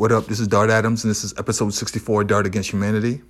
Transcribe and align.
What 0.00 0.12
up? 0.12 0.28
This 0.28 0.40
is 0.40 0.48
Dart 0.48 0.70
Adams, 0.70 1.04
and 1.04 1.10
this 1.10 1.24
is 1.24 1.34
episode 1.36 1.74
64 1.74 2.24
Dart 2.24 2.46
Against 2.46 2.70
Humanity. 2.70 3.20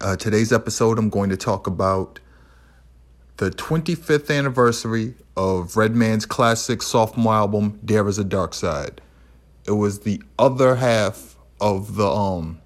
Uh, 0.00 0.16
today's 0.16 0.50
episode, 0.50 0.98
I'm 0.98 1.10
going 1.10 1.28
to 1.28 1.36
talk 1.36 1.66
about 1.66 2.20
the 3.36 3.50
25th 3.50 4.34
anniversary 4.34 5.12
of 5.36 5.76
Redman's 5.76 6.24
classic 6.24 6.80
sophomore 6.80 7.34
album, 7.34 7.78
There 7.82 8.08
Is 8.08 8.16
a 8.16 8.24
Dark 8.24 8.54
Side. 8.54 9.02
It 9.66 9.72
was 9.72 10.00
the 10.00 10.22
other 10.38 10.76
half 10.76 11.36
of 11.60 11.96
the 11.96 12.08
um, 12.08 12.62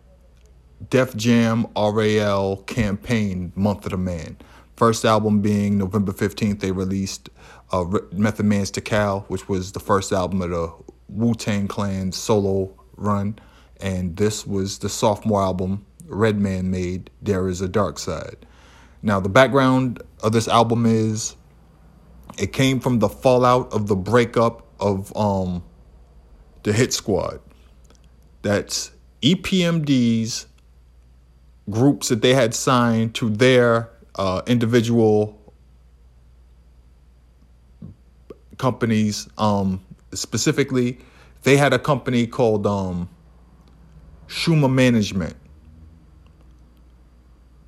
Def 0.88 1.16
Jam 1.16 1.66
RAL 1.76 2.58
campaign, 2.68 3.52
Month 3.56 3.84
of 3.84 3.90
the 3.90 3.98
Man. 3.98 4.36
First 4.76 5.04
album 5.04 5.40
being 5.40 5.76
November 5.76 6.12
15th, 6.12 6.60
they 6.60 6.70
released 6.70 7.30
uh, 7.72 7.84
Method 8.12 8.46
Man's 8.46 8.70
Tical, 8.70 9.24
which 9.28 9.48
was 9.48 9.72
the 9.72 9.80
first 9.80 10.12
album 10.12 10.40
of 10.40 10.50
the 10.50 10.72
Wu 11.08 11.34
Tang 11.34 11.66
Clan's 11.66 12.16
solo 12.16 12.78
run, 12.96 13.38
and 13.80 14.16
this 14.16 14.46
was 14.46 14.78
the 14.78 14.88
sophomore 14.88 15.42
album 15.42 15.84
Redman 16.06 16.70
made, 16.70 17.10
There 17.20 17.48
Is 17.48 17.60
a 17.60 17.68
Dark 17.68 17.98
Side. 17.98 18.46
Now, 19.02 19.20
the 19.20 19.28
background 19.28 20.02
of 20.22 20.32
this 20.32 20.48
album 20.48 20.86
is 20.86 21.36
it 22.38 22.52
came 22.52 22.80
from 22.80 22.98
the 22.98 23.08
fallout 23.08 23.72
of 23.72 23.88
the 23.88 23.96
breakup 23.96 24.66
of 24.80 25.14
um, 25.16 25.62
the 26.62 26.72
Hit 26.72 26.92
Squad. 26.92 27.40
That's 28.42 28.92
EPMD's 29.22 30.46
groups 31.70 32.08
that 32.08 32.22
they 32.22 32.34
had 32.34 32.54
signed 32.54 33.14
to 33.16 33.30
their 33.30 33.90
uh, 34.16 34.42
individual 34.46 35.38
companies. 38.58 39.28
Um, 39.38 39.84
specifically, 40.12 40.98
they 41.42 41.56
had 41.56 41.72
a 41.72 41.78
company 41.78 42.26
called 42.26 42.66
um, 42.66 43.08
Shuma 44.28 44.72
Management. 44.72 45.36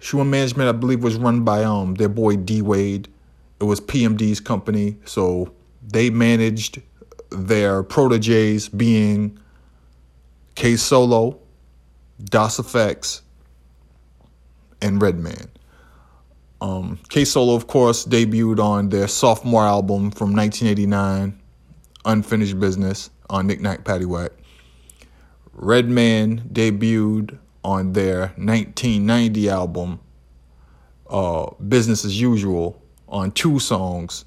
Shuma 0.01 0.27
Management, 0.27 0.69
I 0.69 0.73
believe, 0.73 1.03
was 1.03 1.17
run 1.17 1.45
by 1.45 1.65
um 1.65 1.95
their 1.95 2.09
boy 2.09 2.37
D 2.37 2.63
Wade. 2.63 3.09
It 3.61 3.65
was 3.65 3.81
PMD's 3.81 4.41
company, 4.41 4.97
so 5.05 5.53
they 5.83 6.11
managed 6.11 6.83
their 7.31 7.83
proteges 7.83 8.69
being 8.69 9.39
K 10.55 10.77
Solo, 10.77 11.39
Das 12.23 12.59
EFX, 12.59 13.23
and 14.83 15.01
Redman. 15.01 15.51
Um, 16.61 16.99
K 17.09 17.25
Solo, 17.25 17.55
of 17.55 17.67
course, 17.67 18.05
debuted 18.05 18.63
on 18.63 18.89
their 18.89 19.09
sophomore 19.09 19.65
album 19.65 20.11
from 20.11 20.35
1989, 20.35 21.41
Unfinished 22.05 22.61
Business, 22.61 23.11
on 23.35 23.49
Knick 23.49 23.61
Knack 23.61 23.83
Paddywhack. 23.83 24.31
Redman 25.53 26.49
debuted 26.53 27.37
on 27.65 27.93
their 27.93 28.33
1990 28.37 29.51
album, 29.51 29.99
uh, 31.11 31.51
Business 31.55 32.05
as 32.05 32.21
Usual, 32.21 32.81
on 33.09 33.33
two 33.33 33.59
songs. 33.59 34.25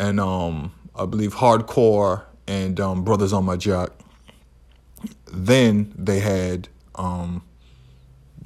And 0.00 0.18
um, 0.18 0.72
I 0.96 1.06
believe 1.06 1.34
Hardcore 1.34 2.24
and 2.48 2.80
um, 2.80 3.04
Brothers 3.04 3.32
on 3.32 3.44
My 3.44 3.56
Jock. 3.56 3.92
Then 5.32 5.94
they 5.96 6.18
had 6.18 6.68
um, 6.96 7.44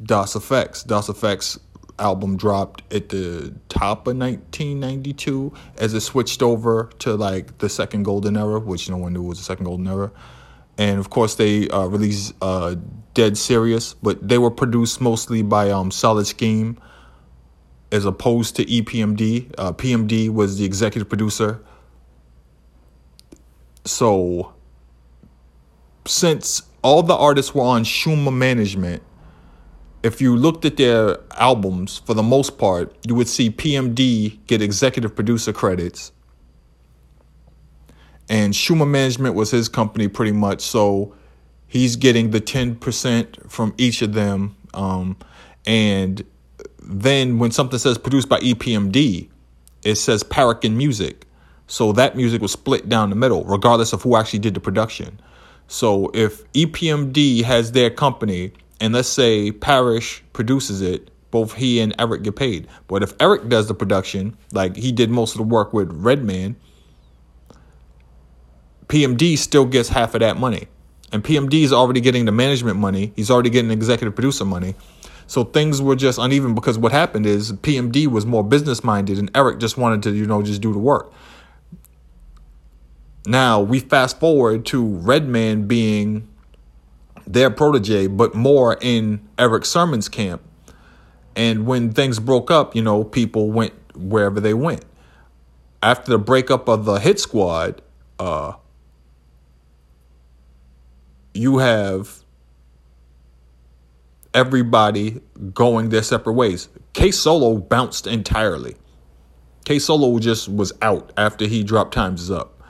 Das 0.02 0.34
EFX. 0.34 0.86
Das 0.86 1.08
EFX 1.08 1.58
album 1.98 2.36
dropped 2.36 2.82
at 2.92 3.08
the 3.08 3.54
top 3.68 4.06
of 4.06 4.16
1992 4.16 5.52
as 5.78 5.94
it 5.94 6.00
switched 6.00 6.42
over 6.42 6.90
to 6.98 7.14
like 7.14 7.58
the 7.58 7.68
second 7.68 8.04
golden 8.04 8.36
era, 8.36 8.60
which 8.60 8.88
no 8.88 8.96
one 8.96 9.12
knew 9.12 9.22
was 9.22 9.38
the 9.38 9.44
second 9.44 9.64
golden 9.64 9.86
era. 9.86 10.10
And 10.78 10.98
of 10.98 11.10
course, 11.10 11.36
they 11.36 11.68
uh, 11.68 11.86
released 11.86 12.34
uh, 12.42 12.76
Dead 13.14 13.38
Serious, 13.38 13.94
but 13.94 14.26
they 14.26 14.38
were 14.38 14.50
produced 14.50 15.00
mostly 15.00 15.42
by 15.42 15.70
um, 15.70 15.90
Solid 15.90 16.26
Scheme 16.26 16.78
as 17.90 18.04
opposed 18.04 18.56
to 18.56 18.64
EPMD. 18.64 19.54
Uh, 19.56 19.72
PMD 19.72 20.28
was 20.28 20.58
the 20.58 20.64
executive 20.64 21.08
producer. 21.08 21.62
So, 23.84 24.52
since 26.04 26.62
all 26.82 27.02
the 27.02 27.14
artists 27.14 27.54
were 27.54 27.62
on 27.62 27.84
Shuma 27.84 28.36
Management, 28.36 29.02
if 30.06 30.20
you 30.20 30.36
looked 30.36 30.64
at 30.64 30.76
their 30.76 31.18
albums, 31.32 31.98
for 31.98 32.14
the 32.14 32.22
most 32.22 32.58
part, 32.58 32.94
you 33.04 33.16
would 33.16 33.28
see 33.28 33.50
PMD 33.50 34.38
get 34.46 34.62
executive 34.62 35.16
producer 35.16 35.52
credits. 35.52 36.12
And 38.28 38.54
Shuma 38.54 38.88
Management 38.88 39.34
was 39.34 39.50
his 39.50 39.68
company 39.68 40.06
pretty 40.06 40.30
much. 40.30 40.60
So 40.60 41.12
he's 41.66 41.96
getting 41.96 42.30
the 42.30 42.40
10% 42.40 43.50
from 43.50 43.74
each 43.78 44.00
of 44.00 44.12
them. 44.12 44.56
Um, 44.74 45.16
and 45.66 46.24
then 46.80 47.40
when 47.40 47.50
something 47.50 47.78
says 47.78 47.98
produced 47.98 48.28
by 48.28 48.38
EPMD, 48.38 49.28
it 49.82 49.94
says 49.96 50.22
Parakin 50.22 50.74
Music. 50.76 51.26
So 51.66 51.90
that 51.92 52.14
music 52.14 52.40
was 52.40 52.52
split 52.52 52.88
down 52.88 53.10
the 53.10 53.16
middle, 53.16 53.44
regardless 53.44 53.92
of 53.92 54.02
who 54.02 54.16
actually 54.16 54.38
did 54.38 54.54
the 54.54 54.60
production. 54.60 55.20
So 55.66 56.12
if 56.14 56.50
EPMD 56.52 57.42
has 57.42 57.72
their 57.72 57.90
company 57.90 58.52
and 58.80 58.94
let's 58.94 59.08
say 59.08 59.52
Parrish 59.52 60.22
produces 60.32 60.82
it, 60.82 61.10
both 61.30 61.54
he 61.54 61.80
and 61.80 61.94
Eric 61.98 62.22
get 62.22 62.36
paid. 62.36 62.68
But 62.88 63.02
if 63.02 63.14
Eric 63.20 63.48
does 63.48 63.68
the 63.68 63.74
production, 63.74 64.36
like 64.52 64.76
he 64.76 64.92
did 64.92 65.10
most 65.10 65.32
of 65.32 65.38
the 65.38 65.44
work 65.44 65.72
with 65.72 65.90
Redman, 65.92 66.56
PMD 68.88 69.36
still 69.36 69.64
gets 69.64 69.88
half 69.88 70.14
of 70.14 70.20
that 70.20 70.36
money. 70.36 70.68
And 71.12 71.22
PMD 71.22 71.62
is 71.62 71.72
already 71.72 72.00
getting 72.00 72.24
the 72.24 72.32
management 72.32 72.78
money. 72.78 73.12
He's 73.16 73.30
already 73.30 73.50
getting 73.50 73.70
executive 73.70 74.14
producer 74.14 74.44
money. 74.44 74.74
So 75.26 75.44
things 75.44 75.82
were 75.82 75.96
just 75.96 76.18
uneven 76.18 76.54
because 76.54 76.78
what 76.78 76.92
happened 76.92 77.26
is 77.26 77.52
PMD 77.52 78.06
was 78.06 78.24
more 78.26 78.44
business 78.44 78.84
minded 78.84 79.18
and 79.18 79.30
Eric 79.34 79.58
just 79.58 79.76
wanted 79.76 80.02
to, 80.04 80.12
you 80.12 80.26
know, 80.26 80.42
just 80.42 80.60
do 80.60 80.72
the 80.72 80.78
work. 80.78 81.12
Now 83.26 83.60
we 83.60 83.80
fast 83.80 84.20
forward 84.20 84.66
to 84.66 84.86
Redman 84.86 85.66
being 85.66 86.28
their 87.26 87.50
protege, 87.50 88.06
but 88.06 88.34
more 88.34 88.78
in 88.80 89.26
Erick 89.38 89.64
Sermon's 89.64 90.08
camp. 90.08 90.42
And 91.34 91.66
when 91.66 91.92
things 91.92 92.18
broke 92.18 92.50
up, 92.50 92.74
you 92.74 92.82
know, 92.82 93.04
people 93.04 93.50
went 93.50 93.74
wherever 93.94 94.40
they 94.40 94.54
went. 94.54 94.84
After 95.82 96.12
the 96.12 96.18
breakup 96.18 96.68
of 96.68 96.84
the 96.84 96.94
hit 96.94 97.20
squad, 97.20 97.82
uh, 98.18 98.54
you 101.34 101.58
have 101.58 102.24
everybody 104.32 105.20
going 105.52 105.90
their 105.90 106.02
separate 106.02 106.34
ways. 106.34 106.68
K 106.94 107.10
Solo 107.10 107.58
bounced 107.58 108.06
entirely. 108.06 108.76
K 109.64 109.78
Solo 109.78 110.18
just 110.18 110.48
was 110.48 110.72
out 110.80 111.12
after 111.16 111.46
he 111.46 111.62
dropped 111.62 111.92
Times 111.92 112.30
Up. 112.30 112.62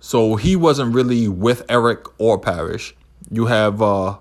So 0.00 0.36
he 0.36 0.56
wasn't 0.56 0.94
really 0.94 1.28
with 1.28 1.64
Eric 1.68 2.04
or 2.18 2.38
Parrish. 2.38 2.94
You 3.30 3.46
have 3.46 3.80
uh, 3.80 4.18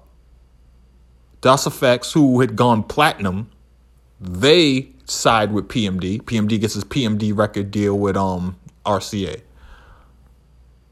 Das 1.42 1.66
EFX, 1.66 2.14
who 2.14 2.42
had 2.42 2.56
gone 2.56 2.84
platinum. 2.84 3.50
They 4.20 4.92
side 5.06 5.52
with 5.52 5.68
PMD. 5.68 6.22
PMD 6.22 6.60
gets 6.62 6.76
his 6.76 6.84
PMD 6.84 7.36
record 7.36 7.72
deal 7.72 7.98
with 7.98 8.16
um 8.16 8.56
RCA. 8.86 9.42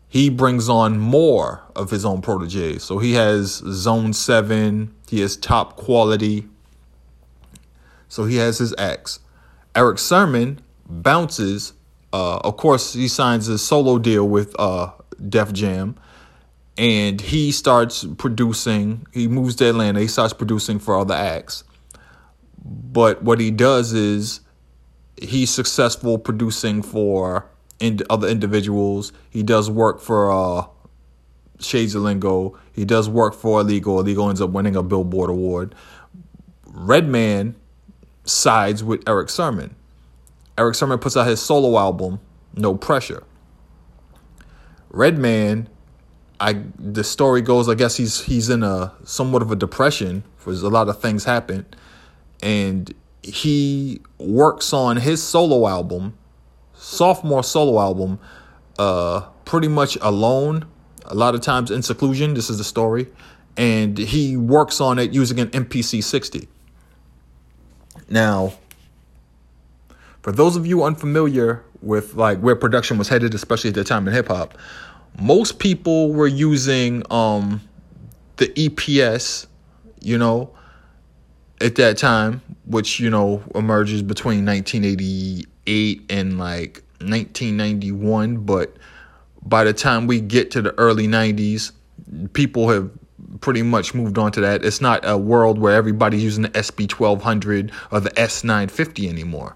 He 0.08 0.30
brings 0.30 0.68
on 0.68 0.98
more 0.98 1.62
of 1.76 1.92
his 1.92 2.04
own 2.04 2.22
proteges. 2.22 2.84
So 2.84 2.98
he 2.98 3.14
has 3.14 3.58
Zone 3.58 4.12
7, 4.12 4.94
he 5.08 5.22
has 5.22 5.38
top 5.38 5.76
quality. 5.76 6.48
So 8.08 8.26
he 8.26 8.38
has 8.38 8.58
his 8.58 8.74
X. 8.78 9.20
Erick 9.76 10.00
Sermon 10.00 10.62
bounces. 10.88 11.74
Uh, 12.12 12.38
of 12.38 12.58
course, 12.58 12.94
he 12.94 13.08
signs 13.08 13.48
a 13.48 13.60
solo 13.60 14.00
deal 14.00 14.28
with 14.28 14.60
uh, 14.60 14.92
Def 15.30 15.54
Jam 15.54 15.96
and 16.80 17.20
he 17.20 17.52
starts 17.52 18.06
producing. 18.18 19.06
He 19.14 19.28
moves 19.28 19.56
to 19.58 19.70
Atlanta. 19.70 20.00
He 20.00 20.08
starts 20.08 20.32
producing 20.32 20.80
for 20.80 20.98
other 20.98 21.14
acts. 21.14 21.66
But 22.64 23.22
what 23.22 23.42
he 23.42 23.52
does 23.52 23.92
is 23.92 24.40
he's 25.22 25.50
successful 25.50 26.18
producing 26.18 26.82
for 26.82 27.46
in 27.82 28.00
other 28.10 28.30
individuals. 28.30 29.12
He 29.30 29.44
does 29.44 29.70
work 29.70 30.00
for 30.00 30.32
uh, 30.32 30.68
Shades 31.60 31.96
of 31.96 32.04
Lingo. 32.04 32.58
He 32.72 32.86
does 32.86 33.10
work 33.10 33.34
for 33.34 33.60
Illegal. 33.60 34.00
Illegal 34.00 34.30
ends 34.30 34.40
up 34.40 34.52
winning 34.52 34.78
a 34.78 34.84
Billboard 34.84 35.30
award. 35.30 35.76
Redman 36.66 37.56
sides 38.24 38.86
with 38.86 39.04
Erick 39.06 39.30
Sermon. 39.30 39.76
Erick 40.58 40.76
Sermon 40.76 40.98
puts 40.98 41.18
out 41.18 41.28
his 41.28 41.42
solo 41.42 41.78
album, 41.78 42.22
No 42.56 42.76
Pressure. 42.76 43.24
Redman 44.92 45.68
I 46.40 46.64
the 46.78 47.04
story 47.04 47.42
goes, 47.42 47.68
I 47.68 47.76
guess 47.76 47.98
he's 47.98 48.22
he's 48.22 48.50
in 48.50 48.64
a 48.64 48.94
somewhat 49.04 49.42
of 49.42 49.52
a 49.52 49.56
depression 49.56 50.24
because 50.38 50.62
a 50.64 50.70
lot 50.70 50.88
of 50.88 51.02
things 51.02 51.26
happen, 51.26 51.66
and 52.42 52.94
he 53.22 54.02
works 54.18 54.74
on 54.74 54.98
his 54.98 55.22
solo 55.22 55.68
album, 55.68 56.18
sophomore 56.74 57.44
solo 57.44 57.80
album, 57.80 58.20
uh, 58.78 59.22
pretty 59.46 59.68
much 59.68 59.98
alone. 60.02 60.66
a 61.06 61.16
lot 61.16 61.34
of 61.34 61.42
times 61.42 61.72
in 61.72 61.82
seclusion. 61.82 62.36
This 62.36 62.50
is 62.50 62.58
the 62.60 62.64
story. 62.64 63.08
And 63.58 63.98
he 63.98 64.38
works 64.38 64.80
on 64.80 65.00
it 65.00 65.12
using 65.12 65.40
an 65.40 65.50
MPC 65.50 66.04
60. 66.04 66.48
Now, 68.10 68.54
for 70.22 70.32
those 70.32 70.56
of 70.56 70.66
you 70.68 70.84
unfamiliar 70.84 71.64
with 71.82 72.14
like 72.14 72.40
where 72.40 72.56
production 72.56 72.98
was 72.98 73.10
headed, 73.10 73.34
especially 73.34 73.70
at 73.70 73.76
the 73.76 73.84
time 73.84 74.08
in 74.08 74.14
hip 74.14 74.28
hop, 74.28 74.58
most 75.22 75.60
people 75.60 76.14
were 76.14 76.28
using 76.28 77.04
um 77.12 77.62
the 78.38 78.48
EPS, 78.50 79.48
you 80.02 80.18
know, 80.18 80.50
at 81.60 81.76
that 81.76 81.98
time, 81.98 82.42
which 82.66 83.00
you 83.00 83.10
know 83.10 83.44
emerges 83.56 84.02
between 84.02 84.46
1988 84.46 86.02
and 86.10 86.38
like 86.38 86.84
1991, 87.00 88.38
but 88.38 88.76
by 89.44 89.64
the 89.64 89.74
time 89.74 90.08
we 90.08 90.20
get 90.20 90.52
to 90.52 90.62
the 90.62 90.78
early 90.78 91.08
90s, 91.08 91.72
people 92.34 92.70
have 92.70 92.90
pretty 93.42 93.62
much 93.62 93.94
moved 93.94 94.18
on 94.18 94.32
to 94.34 94.42
that. 94.42 94.64
It's 94.66 94.82
not 94.82 95.02
a 95.08 95.18
world 95.18 95.60
where 95.60 95.76
everybody's 95.76 96.24
using 96.24 96.44
the 96.44 96.64
SP 96.64 96.92
1200 96.92 97.72
or 97.92 98.00
the 98.00 98.10
S950 98.12 99.10
anymore. 99.10 99.56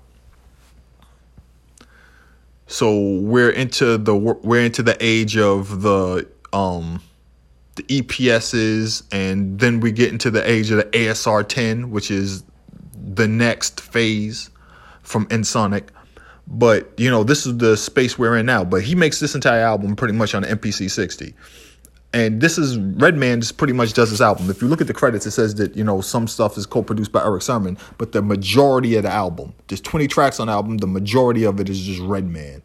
So 2.74 3.20
we're 3.20 3.52
into 3.52 4.00
the 4.00 4.16
we're 4.16 4.66
into 4.66 4.82
the 4.82 4.98
age 5.00 5.38
of 5.38 5.84
the 5.84 6.28
um 6.54 7.04
the 7.76 7.84
EPSs 7.84 9.04
and 9.12 9.60
then 9.60 9.80
we 9.80 9.92
get 9.92 10.12
into 10.12 10.32
the 10.32 10.50
age 10.50 10.72
of 10.72 10.78
the 10.78 10.86
ASR 10.86 11.48
10, 11.48 11.92
which 11.92 12.10
is 12.10 12.44
the 12.96 13.28
next 13.28 13.80
phase 13.80 14.50
from 15.04 15.28
Ensoniq. 15.28 15.90
But 16.48 16.92
you 16.98 17.12
know, 17.12 17.24
this 17.24 17.46
is 17.46 17.60
the 17.60 17.78
space 17.78 18.18
we're 18.18 18.38
in 18.38 18.48
now. 18.48 18.64
But 18.64 18.82
he 18.82 18.96
makes 18.96 19.20
this 19.20 19.36
entire 19.36 19.62
album 19.62 19.96
pretty 19.96 20.16
much 20.16 20.34
on 20.34 20.42
the 20.42 20.48
MPC 20.48 20.90
60. 20.90 21.36
And 22.14 22.42
this 22.42 22.60
is 22.60 22.78
Redman 22.78 23.42
just 23.42 23.58
pretty 23.58 23.74
much 23.74 23.94
does 23.94 24.12
this 24.12 24.22
album. 24.22 24.48
If 24.50 24.62
you 24.62 24.68
look 24.68 24.82
at 24.82 24.88
the 24.88 24.94
credits, 24.94 25.26
it 25.26 25.32
says 25.32 25.56
that, 25.56 25.76
you 25.76 25.84
know, 25.84 26.00
some 26.00 26.28
stuff 26.28 26.58
is 26.58 26.68
co-produced 26.68 27.12
by 27.12 27.24
Erick 27.24 27.42
Sermon, 27.42 27.76
but 27.98 28.12
the 28.12 28.22
majority 28.22 28.96
of 28.96 29.04
the 29.04 29.10
album, 29.10 29.54
there's 29.68 29.82
20 29.82 30.08
tracks 30.08 30.40
on 30.40 30.46
the 30.46 30.54
album, 30.54 30.78
the 30.78 30.86
majority 30.86 31.44
of 31.44 31.60
it 31.60 31.70
is 31.70 31.82
just 31.82 32.00
Redman. 32.02 32.62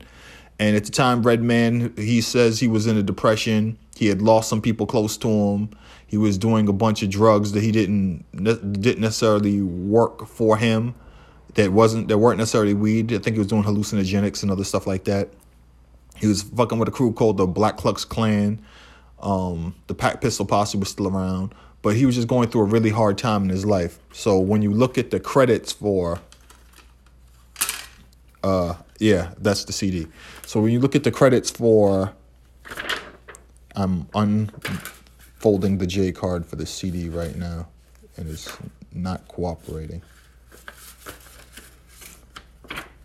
And 0.59 0.77
at 0.77 0.85
the 0.85 0.91
time, 0.91 1.23
Redman, 1.23 1.95
he 1.97 2.21
says 2.21 2.61
he 2.61 2.69
was 2.69 2.87
in 2.87 2.97
a 2.97 3.03
depression. 3.03 3.79
He 3.97 4.07
had 4.07 4.21
lost 4.21 4.51
some 4.51 4.61
people 4.61 4.87
close 4.87 5.17
to 5.19 5.29
him. 5.29 5.71
He 6.07 6.17
was 6.17 6.37
doing 6.37 6.69
a 6.69 6.73
bunch 6.73 7.03
of 7.03 7.11
drugs 7.11 7.53
that 7.53 7.63
he 7.63 7.71
didn't 7.71 8.25
didn't 8.33 9.01
necessarily 9.01 9.63
work 9.63 10.27
for 10.27 10.57
him. 10.57 10.95
That 11.55 11.73
wasn't 11.73 12.09
that 12.09 12.19
weren't 12.19 12.39
necessarily 12.39 12.75
weed. 12.75 13.13
I 13.13 13.19
think 13.19 13.35
he 13.35 13.39
was 13.39 13.47
doing 13.47 13.63
hallucinogenics 13.63 14.43
and 14.43 14.51
other 14.51 14.65
stuff 14.65 14.87
like 14.87 15.05
that. 15.05 15.29
He 16.17 16.27
was 16.27 16.43
fucking 16.43 16.79
with 16.79 16.89
a 16.89 16.93
crew 16.93 17.13
called 17.13 17.37
the 17.37 17.47
Black 17.47 17.77
Klux 17.77 18.05
Klan. 18.05 18.61
Um, 19.21 19.75
the 19.87 19.95
Pack 19.95 20.21
Pistol 20.21 20.47
Posse 20.47 20.79
was 20.79 20.89
still 20.89 21.09
around, 21.09 21.55
but 21.83 21.97
he 21.97 22.07
was 22.07 22.15
just 22.15 22.29
going 22.29 22.49
through 22.49 22.63
a 22.63 22.65
really 22.65 22.91
hard 22.91 23.19
time 23.19 23.45
in 23.45 23.49
his 23.49 23.65
life. 23.65 23.99
So 24.13 24.39
when 24.39 24.63
you 24.63 24.73
look 24.73 24.99
at 24.99 25.11
the 25.11 25.21
credits 25.21 25.73
for, 25.73 26.21
uh, 28.43 28.75
yeah, 28.99 29.33
that's 29.39 29.65
the 29.65 29.73
CD. 29.73 30.07
So 30.47 30.61
when 30.61 30.73
you 30.73 30.81
look 30.81 30.95
at 30.95 31.05
the 31.05 31.11
credits 31.11 31.51
for, 31.51 32.13
I'm 33.75 34.09
unfolding 34.15 35.79
the 35.79 35.87
J 35.87 36.13
card 36.13 36.47
for 36.47 36.57
the 36.57 36.67
CD 36.67 37.09
right 37.09 37.37
now, 37.37 37.69
and 38.17 38.29
it's 38.29 38.57
not 38.93 39.27
cooperating. 39.29 40.03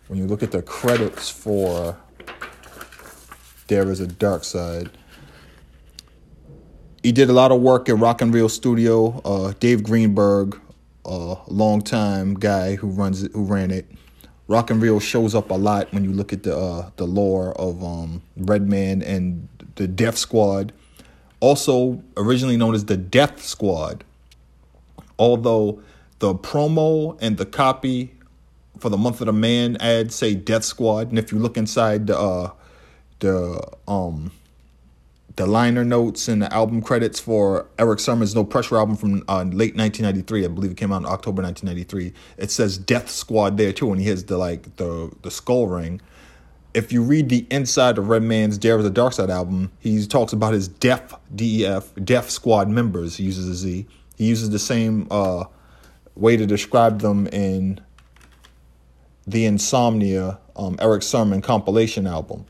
When 0.08 0.18
you 0.18 0.26
look 0.26 0.42
at 0.42 0.52
the 0.52 0.62
credits 0.62 1.30
for 1.30 1.96
There 3.68 3.90
is 3.90 4.00
a 4.00 4.06
Dark 4.06 4.44
Side, 4.44 4.90
he 7.04 7.12
did 7.12 7.28
a 7.28 7.34
lot 7.34 7.52
of 7.52 7.60
work 7.60 7.90
at 7.90 7.98
Rock 7.98 8.22
and 8.22 8.32
Reel 8.32 8.48
Studio. 8.48 9.20
Uh, 9.26 9.52
Dave 9.60 9.84
Greenberg, 9.84 10.58
a 11.04 11.36
longtime 11.48 12.32
guy 12.32 12.76
who 12.76 12.88
runs 12.88 13.22
it, 13.22 13.32
who 13.32 13.44
ran 13.44 13.70
it. 13.70 13.86
Rock 14.48 14.70
and 14.70 14.80
Reel 14.80 15.00
shows 15.00 15.34
up 15.34 15.50
a 15.50 15.54
lot 15.54 15.92
when 15.92 16.02
you 16.02 16.12
look 16.12 16.32
at 16.32 16.44
the 16.44 16.56
uh, 16.56 16.90
the 16.96 17.06
lore 17.06 17.52
of 17.60 17.84
um, 17.84 18.22
Redman 18.38 19.02
and 19.02 19.46
the 19.74 19.86
Death 19.86 20.16
Squad, 20.16 20.72
also 21.40 22.02
originally 22.16 22.56
known 22.56 22.74
as 22.74 22.86
the 22.86 22.96
Death 22.96 23.44
Squad. 23.44 24.02
Although 25.18 25.82
the 26.20 26.34
promo 26.34 27.18
and 27.20 27.36
the 27.36 27.46
copy 27.46 28.14
for 28.78 28.88
the 28.88 28.96
Month 28.96 29.20
of 29.20 29.26
the 29.26 29.32
Man 29.34 29.76
ad 29.78 30.10
say 30.10 30.34
Death 30.34 30.64
Squad, 30.64 31.10
and 31.10 31.18
if 31.18 31.32
you 31.32 31.38
look 31.38 31.58
inside 31.58 32.06
the 32.06 32.18
uh, 32.18 32.50
the 33.18 33.60
um 33.86 34.32
the 35.36 35.46
liner 35.46 35.84
notes 35.84 36.28
and 36.28 36.42
the 36.42 36.52
album 36.54 36.80
credits 36.80 37.18
for 37.18 37.66
Erick 37.78 37.98
Sermon's 37.98 38.34
No 38.34 38.44
Pressure 38.44 38.76
album 38.76 38.96
from 38.96 39.24
uh, 39.28 39.42
late 39.42 39.76
1993. 39.76 40.44
I 40.44 40.48
believe 40.48 40.70
it 40.70 40.76
came 40.76 40.92
out 40.92 40.98
in 40.98 41.06
October 41.06 41.42
1993. 41.42 42.12
It 42.38 42.50
says 42.50 42.78
Death 42.78 43.10
Squad 43.10 43.56
there 43.56 43.72
too, 43.72 43.90
and 43.90 44.00
he 44.00 44.08
has 44.08 44.24
the 44.24 44.38
like 44.38 44.76
the 44.76 45.10
the 45.22 45.30
skull 45.30 45.66
ring. 45.66 46.00
If 46.72 46.92
you 46.92 47.02
read 47.02 47.28
the 47.28 47.46
inside 47.50 47.98
of 47.98 48.08
Redman's 48.08 48.58
Dare 48.58 48.76
of 48.76 48.84
the 48.84 48.90
Dark 48.90 49.12
Side 49.12 49.30
album, 49.30 49.70
he 49.78 50.04
talks 50.06 50.32
about 50.32 50.54
his 50.54 50.68
Def 50.68 51.14
DEF 51.34 51.92
Death 52.04 52.30
Squad 52.30 52.68
members. 52.68 53.16
He 53.16 53.24
uses 53.24 53.48
a 53.48 53.54
Z. 53.54 53.86
He 54.16 54.24
uses 54.26 54.50
the 54.50 54.58
same 54.60 55.08
uh, 55.10 55.44
way 56.14 56.36
to 56.36 56.46
describe 56.46 57.00
them 57.00 57.26
in 57.28 57.80
the 59.26 59.46
Insomnia 59.46 60.38
um, 60.54 60.76
Erick 60.80 61.02
Sermon 61.02 61.40
compilation 61.40 62.06
album, 62.06 62.44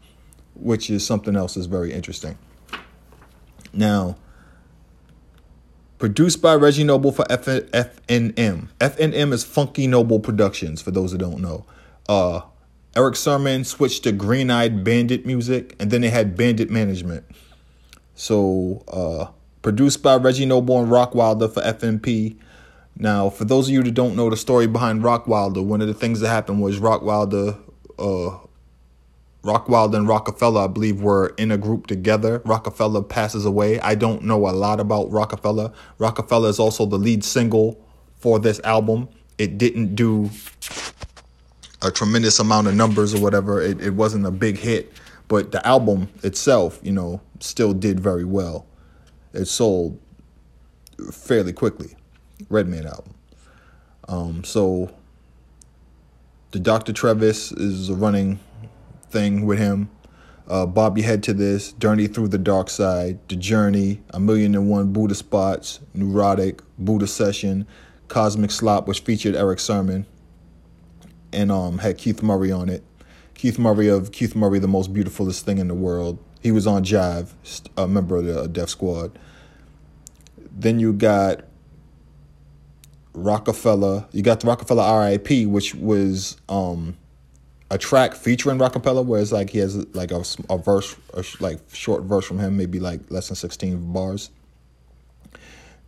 which 0.54 0.90
is 0.90 1.06
something 1.06 1.34
else 1.34 1.54
that's 1.54 1.66
very 1.66 1.92
interesting. 1.92 2.36
Now, 3.76 4.16
produced 5.98 6.42
by 6.42 6.54
Reggie 6.54 6.84
Noble 6.84 7.12
for 7.12 7.24
F- 7.30 7.44
FNM. 7.44 8.68
FNM 8.78 9.32
is 9.32 9.44
Funky 9.44 9.86
Noble 9.86 10.20
Productions, 10.20 10.82
for 10.82 10.90
those 10.90 11.12
who 11.12 11.18
don't 11.18 11.40
know. 11.40 11.64
Uh, 12.08 12.42
Erick 12.96 13.16
Sermon 13.16 13.64
switched 13.64 14.04
to 14.04 14.12
Green 14.12 14.50
Eyed 14.50 14.84
Bandit 14.84 15.26
music, 15.26 15.74
and 15.80 15.90
then 15.90 16.02
they 16.02 16.10
had 16.10 16.36
Bandit 16.36 16.70
Management. 16.70 17.24
So, 18.14 18.84
uh, 18.88 19.32
produced 19.62 20.02
by 20.02 20.16
Reggie 20.16 20.46
Noble 20.46 20.78
and 20.80 20.90
Rockwilder 20.90 21.52
for 21.52 21.62
FNP. 21.62 22.36
Now, 22.96 23.30
for 23.30 23.44
those 23.44 23.66
of 23.68 23.74
you 23.74 23.82
that 23.82 23.94
don't 23.94 24.14
know 24.14 24.30
the 24.30 24.36
story 24.36 24.68
behind 24.68 25.02
Rockwilder, 25.02 25.64
one 25.64 25.80
of 25.80 25.88
the 25.88 25.94
things 25.94 26.20
that 26.20 26.28
happened 26.28 26.62
was 26.62 26.78
Rockwilder 26.78 27.58
uh, 27.98 28.38
Rockwilder 29.44 29.96
and 29.96 30.08
Rockefeller, 30.08 30.62
I 30.62 30.66
believe, 30.66 31.02
were 31.02 31.34
in 31.36 31.50
a 31.52 31.58
group 31.58 31.86
together. 31.86 32.40
Rockefeller 32.46 33.02
passes 33.02 33.44
away. 33.44 33.78
I 33.80 33.94
don't 33.94 34.22
know 34.22 34.48
a 34.48 34.50
lot 34.50 34.80
about 34.80 35.10
Rockefeller. 35.10 35.70
Rockefeller 35.98 36.48
is 36.48 36.58
also 36.58 36.86
the 36.86 36.98
lead 36.98 37.22
single 37.22 37.78
for 38.16 38.38
this 38.38 38.58
album. 38.64 39.08
It 39.36 39.58
didn't 39.58 39.94
do 39.94 40.30
a 41.82 41.90
tremendous 41.90 42.38
amount 42.38 42.68
of 42.68 42.74
numbers 42.74 43.14
or 43.14 43.20
whatever. 43.20 43.60
It, 43.60 43.82
it 43.82 43.90
wasn't 43.90 44.24
a 44.24 44.30
big 44.30 44.56
hit, 44.56 44.92
but 45.28 45.52
the 45.52 45.64
album 45.66 46.08
itself, 46.22 46.80
you 46.82 46.92
know, 46.92 47.20
still 47.40 47.74
did 47.74 48.00
very 48.00 48.24
well. 48.24 48.66
It 49.34 49.44
sold 49.44 50.00
fairly 51.12 51.52
quickly. 51.52 51.96
Redman 52.48 52.86
album. 52.86 53.14
Um, 54.08 54.44
so 54.44 54.90
the 56.52 56.60
Dr. 56.60 56.92
Trevis 56.92 57.52
is 57.52 57.90
running 57.90 58.38
thing 59.14 59.46
with 59.46 59.58
him. 59.58 59.88
Uh, 60.46 60.66
Head 60.96 61.22
to 61.22 61.32
This, 61.32 61.72
Journey 61.72 62.06
Through 62.06 62.28
the 62.28 62.36
Dark 62.36 62.68
Side, 62.68 63.18
The 63.28 63.36
Journey, 63.36 64.02
A 64.10 64.20
Million 64.20 64.54
and 64.54 64.68
One 64.68 64.92
Buddha 64.92 65.14
Spots, 65.14 65.80
Neurotic, 65.94 66.60
Buddha 66.78 67.06
Session, 67.06 67.66
Cosmic 68.08 68.50
Slop, 68.50 68.86
which 68.86 69.00
featured 69.00 69.34
Erick 69.34 69.60
Sermon 69.60 70.04
and 71.32 71.50
um, 71.50 71.78
had 71.78 71.96
Keith 71.96 72.22
Murray 72.22 72.52
on 72.52 72.68
it. 72.68 72.82
Keith 73.34 73.58
Murray 73.58 73.88
of 73.88 74.12
Keith 74.12 74.36
Murray, 74.36 74.58
the 74.58 74.68
most 74.68 74.92
beautifulest 74.92 75.44
thing 75.46 75.58
in 75.58 75.68
the 75.68 75.74
world. 75.74 76.18
He 76.42 76.52
was 76.52 76.66
on 76.66 76.84
Jive, 76.84 77.32
a 77.76 77.88
member 77.88 78.16
of 78.16 78.26
the 78.26 78.46
Def 78.48 78.68
Squad. 78.68 79.18
Then 80.50 80.78
you 80.78 80.92
got 80.92 81.44
Rockefeller. 83.14 84.06
You 84.12 84.22
got 84.22 84.40
the 84.40 84.46
Rockefeller 84.46 85.08
RIP, 85.08 85.48
which 85.48 85.74
was 85.74 86.36
um, 86.48 86.96
a 87.74 87.78
track 87.78 88.14
featuring 88.14 88.56
Rockefeller 88.56 89.02
where 89.02 89.20
it's 89.20 89.32
like 89.32 89.50
he 89.50 89.58
has 89.58 89.76
like 89.96 90.12
a, 90.12 90.22
a 90.48 90.56
verse, 90.56 90.94
a 91.12 91.24
like 91.40 91.58
short 91.72 92.04
verse 92.04 92.24
from 92.24 92.38
him, 92.38 92.56
maybe 92.56 92.78
like 92.78 93.00
less 93.10 93.26
than 93.26 93.34
16 93.34 93.92
bars. 93.92 94.30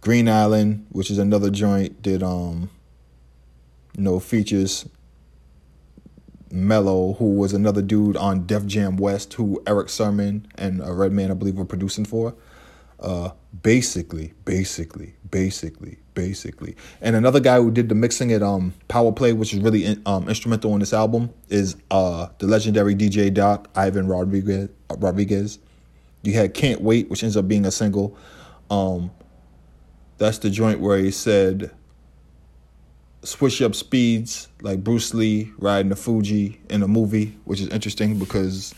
Green 0.01 0.29
Island, 0.29 0.85
which 0.91 1.13
is 1.13 1.19
another 1.19 1.49
joint, 1.49 2.03
did 2.03 2.25
um, 2.25 2.71
you 3.97 4.03
know, 4.03 4.19
features 4.19 4.89
Mello, 6.51 7.13
who 7.15 7.37
was 7.37 7.53
another 7.53 7.83
dude 7.83 8.17
on 8.17 8.47
Def 8.47 8.67
Jam 8.67 8.97
West, 8.97 9.35
who 9.35 9.63
Erick 9.65 9.89
Sermon 9.89 10.49
and 10.57 10.83
a 10.83 10.93
Redman, 10.93 11.31
I 11.31 11.35
believe, 11.35 11.55
were 11.55 11.65
producing 11.65 12.05
for. 12.05 12.35
Uh, 12.99 13.31
basically, 13.63 14.33
basically, 14.45 15.15
basically, 15.31 15.99
basically. 16.17 16.75
And 17.01 17.15
another 17.15 17.39
guy 17.39 17.59
who 17.59 17.71
did 17.71 17.89
the 17.89 17.95
mixing 17.95 18.33
at 18.33 18.43
um 18.43 18.75
Power 18.89 19.13
Play, 19.13 19.33
which 19.33 19.55
is 19.55 19.61
really 19.61 19.85
in, 19.85 20.03
um 20.07 20.29
instrumental 20.29 20.73
on 20.73 20.81
this 20.81 20.93
album, 20.93 21.31
is 21.49 21.77
uh 21.93 22.27
the 22.41 22.49
legendary 22.49 22.97
DJ 22.97 23.33
Doc 23.33 23.69
Ivan 23.77 24.09
Rodriguez. 24.09 24.69
Rodriguez. 24.99 25.61
You 26.23 26.33
had 26.33 26.55
Can't 26.55 26.81
Wait, 26.81 27.09
which 27.09 27.23
ends 27.23 27.37
up 27.37 27.47
being 27.47 27.65
a 27.65 27.71
single. 27.71 28.17
Um, 28.69 29.13
that's 30.19 30.39
the 30.39 30.51
joint 30.51 30.81
where 30.81 30.99
he 30.99 31.13
said, 31.13 31.71
switch 33.23 33.63
up 33.63 33.77
speeds 33.77 34.49
like 34.61 34.83
Bruce 34.83 35.15
Lee 35.15 35.53
riding 35.59 35.91
the 35.91 35.97
Fuji 35.97 36.61
in 36.69 36.83
a 36.83 36.89
movie, 36.89 37.37
which 37.45 37.61
is 37.61 37.69
interesting 37.69 38.19
because 38.19 38.75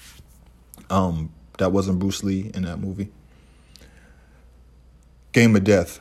um, 0.91 1.33
that 1.59 1.73
wasn't 1.73 1.99
Bruce 1.99 2.23
Lee 2.23 2.51
in 2.55 2.63
that 2.63 2.79
movie. 2.79 3.09
Game 5.33 5.55
of 5.57 5.65
Death. 5.65 6.01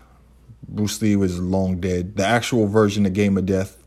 Bruce 0.68 1.02
Lee 1.02 1.16
was 1.16 1.40
long 1.40 1.80
dead. 1.80 2.16
The 2.18 2.26
actual 2.26 2.68
version 2.68 3.06
of 3.06 3.14
Game 3.14 3.38
of 3.38 3.46
Death 3.46 3.78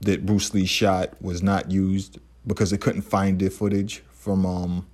that 0.00 0.24
Bruce 0.24 0.54
Lee 0.54 0.66
shot 0.66 1.20
was 1.20 1.42
not 1.42 1.70
used 1.70 2.18
because 2.46 2.70
they 2.70 2.78
couldn't 2.78 3.02
find 3.02 3.38
the 3.38 3.50
footage 3.50 4.02
from 4.10 4.46
um, 4.46 4.86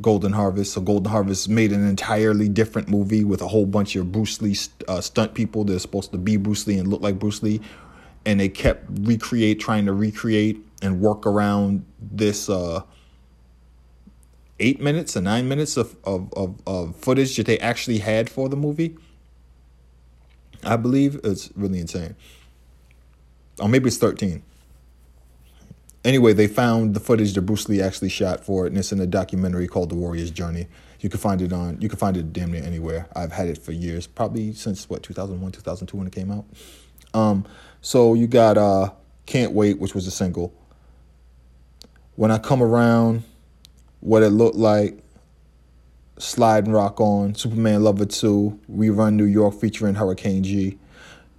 Golden 0.00 0.32
Harvest. 0.32 0.72
So 0.72 0.80
Golden 0.80 1.10
Harvest 1.10 1.48
made 1.48 1.72
an 1.72 1.86
entirely 1.86 2.48
different 2.48 2.88
movie 2.88 3.24
with 3.24 3.42
a 3.42 3.48
whole 3.48 3.66
bunch 3.66 3.96
of 3.96 4.10
Bruce 4.12 4.40
Lee 4.40 4.56
uh, 4.88 5.00
stunt 5.00 5.34
people 5.34 5.64
that 5.64 5.76
are 5.76 5.78
supposed 5.78 6.12
to 6.12 6.18
be 6.18 6.36
Bruce 6.36 6.66
Lee 6.66 6.78
and 6.78 6.88
look 6.88 7.02
like 7.02 7.18
Bruce 7.18 7.42
Lee, 7.42 7.60
and 8.24 8.40
they 8.40 8.48
kept 8.48 8.86
recreate, 9.02 9.60
trying 9.60 9.86
to 9.86 9.92
recreate 9.92 10.58
and 10.82 11.00
work 11.00 11.26
around 11.26 11.84
this 12.00 12.48
uh, 12.48 12.82
eight 14.64 14.80
minutes 14.80 15.16
or 15.16 15.20
nine 15.20 15.48
minutes 15.48 15.76
of, 15.76 15.96
of, 16.04 16.32
of, 16.34 16.60
of 16.66 16.96
footage 16.96 17.36
that 17.36 17.46
they 17.46 17.58
actually 17.58 17.98
had 17.98 18.30
for 18.30 18.48
the 18.48 18.56
movie. 18.56 18.96
I 20.62 20.76
believe 20.76 21.20
it's 21.22 21.50
really 21.54 21.78
insane. 21.78 22.16
Or 23.58 23.68
maybe 23.68 23.88
it's 23.88 23.98
13 23.98 24.42
anyway, 26.04 26.32
they 26.32 26.46
found 26.46 26.94
the 26.94 27.00
footage 27.00 27.32
that 27.34 27.42
Bruce 27.42 27.68
Lee 27.68 27.80
actually 27.80 28.10
shot 28.10 28.44
for 28.44 28.66
it, 28.66 28.68
and 28.68 28.78
it's 28.78 28.92
in 28.92 29.00
a 29.00 29.06
documentary 29.06 29.66
called 29.66 29.88
The 29.88 29.94
Warrior's 29.94 30.30
Journey. 30.30 30.68
You 31.00 31.08
can 31.08 31.20
find 31.20 31.42
it 31.42 31.52
on. 31.52 31.80
You 31.80 31.88
can 31.88 31.98
find 31.98 32.16
it 32.16 32.32
damn 32.32 32.52
near 32.52 32.62
anywhere. 32.62 33.08
I've 33.14 33.32
had 33.32 33.48
it 33.48 33.58
for 33.58 33.72
years, 33.72 34.06
probably 34.06 34.52
since 34.54 34.88
what 34.88 35.02
2001, 35.02 35.52
2002 35.52 35.96
when 35.96 36.06
it 36.06 36.12
came 36.12 36.30
out. 36.30 36.44
Um, 37.12 37.44
so 37.80 38.14
you 38.14 38.26
got 38.26 38.56
uh, 38.56 38.90
"Can't 39.26 39.52
Wait," 39.52 39.78
which 39.78 39.94
was 39.94 40.06
a 40.06 40.10
single. 40.10 40.54
When 42.16 42.30
I 42.30 42.38
come 42.38 42.62
around, 42.62 43.24
what 44.04 44.22
it 44.22 44.28
looked 44.28 44.56
like. 44.56 45.02
Slide 46.18 46.66
and 46.66 46.74
Rock 46.74 47.00
On, 47.00 47.34
Superman 47.34 47.82
Lover 47.82 48.04
2, 48.04 48.60
We 48.68 48.90
Run 48.90 49.16
New 49.16 49.24
York 49.24 49.54
featuring 49.54 49.96
Hurricane 49.96 50.44
G. 50.44 50.78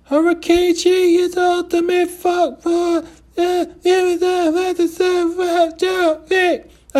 Hurricane 0.05 0.75
G 0.75 1.15
is 1.15 1.35
the 1.35 1.41
ultimate 1.41 2.09
fuck 2.09 2.59
I 3.37 3.67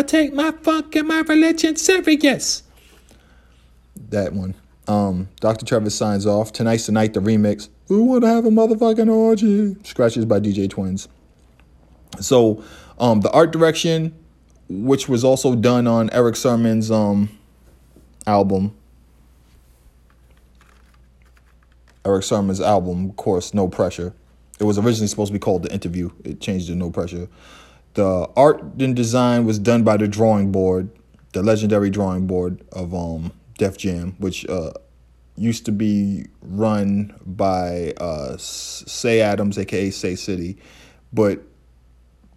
take 0.06 0.32
my 0.32 0.52
funk 0.52 0.96
and 0.96 1.08
my 1.08 1.20
religion 1.20 1.76
serious. 1.76 2.62
That 4.10 4.32
one. 4.32 4.54
Um, 4.88 5.28
Dr. 5.40 5.66
Travis 5.66 5.96
signs 5.96 6.26
off. 6.26 6.52
Tonight's 6.52 6.86
the 6.86 6.92
night, 6.92 7.12
the 7.12 7.20
remix. 7.20 7.68
Who 7.88 8.04
wanna 8.04 8.28
have 8.28 8.46
a 8.46 8.50
motherfucking 8.50 9.10
orgy? 9.10 9.76
Scratches 9.82 10.24
by 10.24 10.38
DJ 10.38 10.70
Twins. 10.70 11.08
So, 12.20 12.62
um, 12.98 13.20
the 13.20 13.30
art 13.32 13.50
direction, 13.50 14.14
which 14.68 15.08
was 15.08 15.24
also 15.24 15.54
done 15.54 15.86
on 15.86 16.10
Erick 16.10 16.36
Sermon's 16.36 16.90
um 16.90 17.28
album. 18.26 18.74
Erick 22.04 22.22
Sermon's 22.22 22.60
album, 22.60 23.10
of 23.10 23.16
course, 23.16 23.52
No 23.52 23.68
Pressure. 23.68 24.14
It 24.58 24.64
was 24.64 24.78
originally 24.78 25.08
supposed 25.08 25.30
to 25.30 25.32
be 25.32 25.38
called 25.38 25.64
The 25.64 25.72
Interview. 25.72 26.10
It 26.24 26.40
changed 26.40 26.68
to 26.68 26.74
No 26.74 26.90
Pressure. 26.90 27.28
The 27.94 28.28
art 28.36 28.62
and 28.78 28.94
design 28.94 29.44
was 29.44 29.58
done 29.58 29.82
by 29.82 29.96
the 29.96 30.06
drawing 30.06 30.52
board, 30.52 30.90
the 31.32 31.42
legendary 31.42 31.90
drawing 31.90 32.26
board 32.26 32.62
of 32.72 32.94
um, 32.94 33.32
Def 33.58 33.76
Jam, 33.76 34.14
which 34.18 34.46
uh, 34.48 34.72
used 35.36 35.64
to 35.66 35.72
be 35.72 36.26
run 36.42 37.14
by 37.24 37.92
uh, 37.98 38.36
Cey 38.38 39.20
Adams, 39.20 39.58
aka 39.58 39.90
Say 39.90 40.14
City, 40.14 40.56
but 41.12 41.42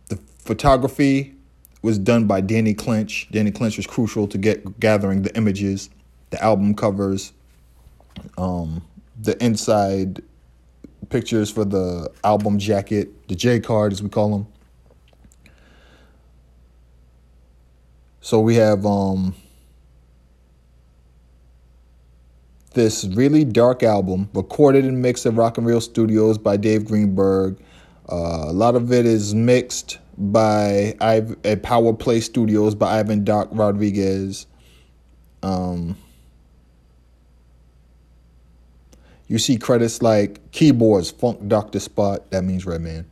the 0.09 0.17
photography 0.39 1.36
was 1.81 1.98
done 1.98 2.25
by 2.25 2.41
Danny 2.41 2.74
Clinch. 2.74 3.27
Danny 3.31 3.51
Clinch 3.51 3.77
was 3.77 3.88
crucial 3.88 4.27
to 4.27 4.38
get 4.38 4.79
gathering 4.79 5.21
the 5.21 5.36
images, 5.36 5.89
the 6.29 6.43
album 6.43 6.74
covers, 6.75 7.31
um, 8.38 8.81
the 9.21 9.41
inside 9.43 10.21
pictures 11.09 11.50
for 11.50 11.65
the 11.65 12.12
album 12.24 12.59
jacket, 12.59 13.27
the 13.27 13.36
J 13.36 13.59
card 13.59 13.93
as 13.93 14.03
we 14.03 14.09
call 14.09 14.31
them. 14.31 14.48
So 18.21 18.39
we 18.39 18.55
have 18.55 18.86
um 18.86 19.33
this 22.74 23.05
really 23.05 23.43
dark 23.43 23.81
album 23.81 24.29
recorded 24.33 24.86
and 24.86 25.01
mixed 25.01 25.25
at 25.25 25.33
Rock 25.33 25.57
and 25.57 25.65
Reel 25.65 25.81
Studios 25.81 26.38
by 26.38 26.55
Dave 26.55 26.86
Greenberg. 26.86 27.57
Uh, 28.12 28.45
a 28.48 28.53
lot 28.53 28.75
of 28.75 28.91
it 28.91 29.05
is 29.05 29.33
mixed 29.33 29.98
by 30.20 30.96
at 31.02 31.64
Power 31.64 31.94
Play 31.94 32.20
Studios 32.20 32.76
by 32.76 33.00
Ivan 33.00 33.24
Doc 33.24 33.50
Rodriguez. 33.52 34.46
Um, 35.42 35.96
You 39.30 39.38
see 39.38 39.58
credits 39.58 40.02
like 40.02 40.52
keyboards, 40.52 41.12
Funk 41.12 41.48
Doctor 41.48 41.78
Spock, 41.78 42.22
that 42.32 42.44
means 42.44 42.66
Redman. 42.66 43.06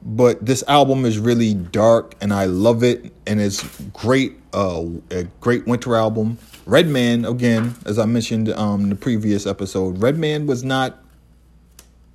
But 0.00 0.44
this 0.44 0.62
album 0.68 1.04
is 1.04 1.18
really 1.18 1.52
dark 1.52 2.14
and 2.20 2.32
I 2.32 2.44
love 2.44 2.82
it 2.84 3.12
and 3.26 3.40
it's 3.40 3.62
great 3.92 4.38
uh, 4.52 4.84
a 5.10 5.24
great 5.40 5.66
winter 5.66 5.96
album. 5.96 6.38
Redman 6.64 7.24
again, 7.24 7.74
as 7.86 7.98
I 7.98 8.06
mentioned 8.06 8.48
um 8.50 8.82
in 8.82 8.88
the 8.90 8.96
previous 8.96 9.46
episode, 9.46 10.00
Redman 10.00 10.46
was 10.46 10.62
not 10.64 11.01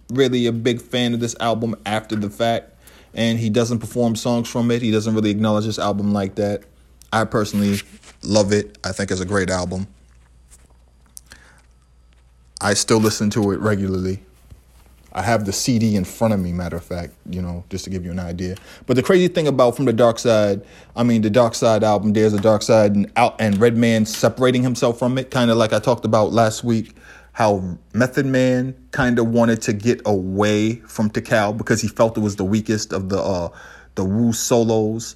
really 0.09 0.47
a 0.47 0.51
big 0.51 0.81
fan 0.81 1.13
of 1.13 1.19
this 1.19 1.35
album 1.39 1.75
after 1.85 2.15
the 2.15 2.29
fact 2.29 2.73
and 3.17 3.39
he 3.39 3.49
doesn't 3.49 3.79
perform 3.79 4.15
songs 4.15 4.47
from 4.47 4.71
it. 4.71 4.81
He 4.81 4.91
doesn't 4.91 5.13
really 5.13 5.31
acknowledge 5.31 5.65
this 5.65 5.79
album 5.79 6.13
like 6.13 6.35
that. 6.35 6.63
I 7.11 7.25
personally 7.25 7.79
love 8.21 8.53
it. 8.53 8.77
I 8.83 8.91
think 8.91 9.11
it's 9.11 9.21
a 9.21 9.25
great 9.25 9.49
album. 9.49 9.87
I 12.61 12.73
still 12.75 12.99
listen 12.99 13.29
to 13.31 13.51
it 13.51 13.59
regularly. 13.59 14.19
I 15.13 15.23
have 15.23 15.45
the 15.45 15.53
CD 15.53 15.95
in 15.95 16.03
front 16.03 16.35
of 16.35 16.39
me, 16.39 16.51
matter 16.51 16.77
of 16.77 16.83
fact, 16.83 17.13
you 17.27 17.41
know, 17.41 17.63
just 17.71 17.85
to 17.85 17.89
give 17.89 18.05
you 18.05 18.11
an 18.11 18.19
idea. 18.19 18.55
But 18.85 18.97
the 18.97 19.03
crazy 19.03 19.27
thing 19.27 19.47
about 19.47 19.75
From 19.75 19.85
the 19.85 19.93
Dark 19.93 20.19
Side, 20.19 20.63
I 20.95 21.01
mean, 21.01 21.23
the 21.23 21.29
Dark 21.31 21.55
Side 21.55 21.83
album, 21.83 22.13
There's 22.13 22.33
a 22.33 22.41
Dark 22.41 22.61
Side, 22.61 22.95
and 22.95 23.11
out 23.15 23.35
and 23.39 23.59
Redman 23.59 24.05
separating 24.05 24.61
himself 24.61 24.99
from 24.99 25.17
it, 25.17 25.31
kind 25.31 25.49
of 25.49 25.57
like 25.57 25.73
I 25.73 25.79
talked 25.79 26.05
about 26.05 26.33
last 26.33 26.63
week, 26.63 26.95
how 27.37 27.77
Method 27.93 28.25
Man 28.25 28.75
kind 28.89 29.19
of 29.19 29.27
wanted 29.27 29.61
to 29.61 29.73
get 29.73 30.01
away 30.07 30.77
from 30.87 31.11
Tical 31.11 31.55
because 31.55 31.83
he 31.83 31.87
felt 31.87 32.17
it 32.17 32.21
was 32.21 32.35
the 32.35 32.43
weakest 32.43 32.91
of 32.91 33.09
the 33.09 33.19
uh, 33.21 33.49
the 33.93 34.03
Wu 34.03 34.33
solos, 34.33 35.15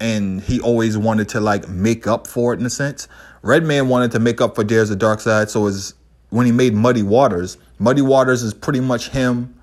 and 0.00 0.40
he 0.40 0.60
always 0.60 0.98
wanted 0.98 1.28
to 1.28 1.38
like 1.38 1.68
make 1.68 2.08
up 2.08 2.26
for 2.26 2.52
it 2.52 2.58
in 2.58 2.66
a 2.66 2.70
sense. 2.70 3.06
Redman 3.42 3.88
wanted 3.88 4.10
to 4.10 4.18
make 4.18 4.40
up 4.40 4.56
for 4.56 4.64
There's 4.64 4.90
a 4.90 4.96
Dark 4.96 5.20
Side, 5.20 5.48
so 5.48 5.66
his 5.66 5.94
when 6.30 6.44
he 6.44 6.50
made 6.50 6.74
Muddy 6.74 7.04
Waters. 7.04 7.56
Muddy 7.78 8.02
Waters 8.02 8.42
is 8.42 8.52
pretty 8.52 8.80
much 8.80 9.10
him 9.10 9.54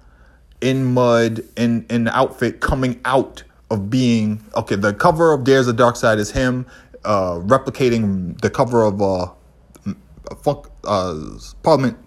in 0.61 0.85
mud 0.85 1.41
in 1.57 1.85
in 1.89 2.05
the 2.05 2.17
outfit 2.17 2.61
coming 2.61 3.01
out 3.03 3.43
of 3.69 3.89
being 3.89 4.41
okay. 4.55 4.77
The 4.77 4.93
cover 4.93 5.33
of 5.33 5.43
There's 5.43 5.67
a 5.67 5.73
Dark 5.73 5.97
Side 5.97 6.19
is 6.19 6.31
him 6.31 6.67
uh, 7.03 7.33
replicating 7.39 8.39
the 8.39 8.49
cover 8.49 8.85
of 8.85 9.01
uh, 9.01 9.27
Funk 10.35 10.67
uh, 10.83 11.15
Parliament 11.63 11.97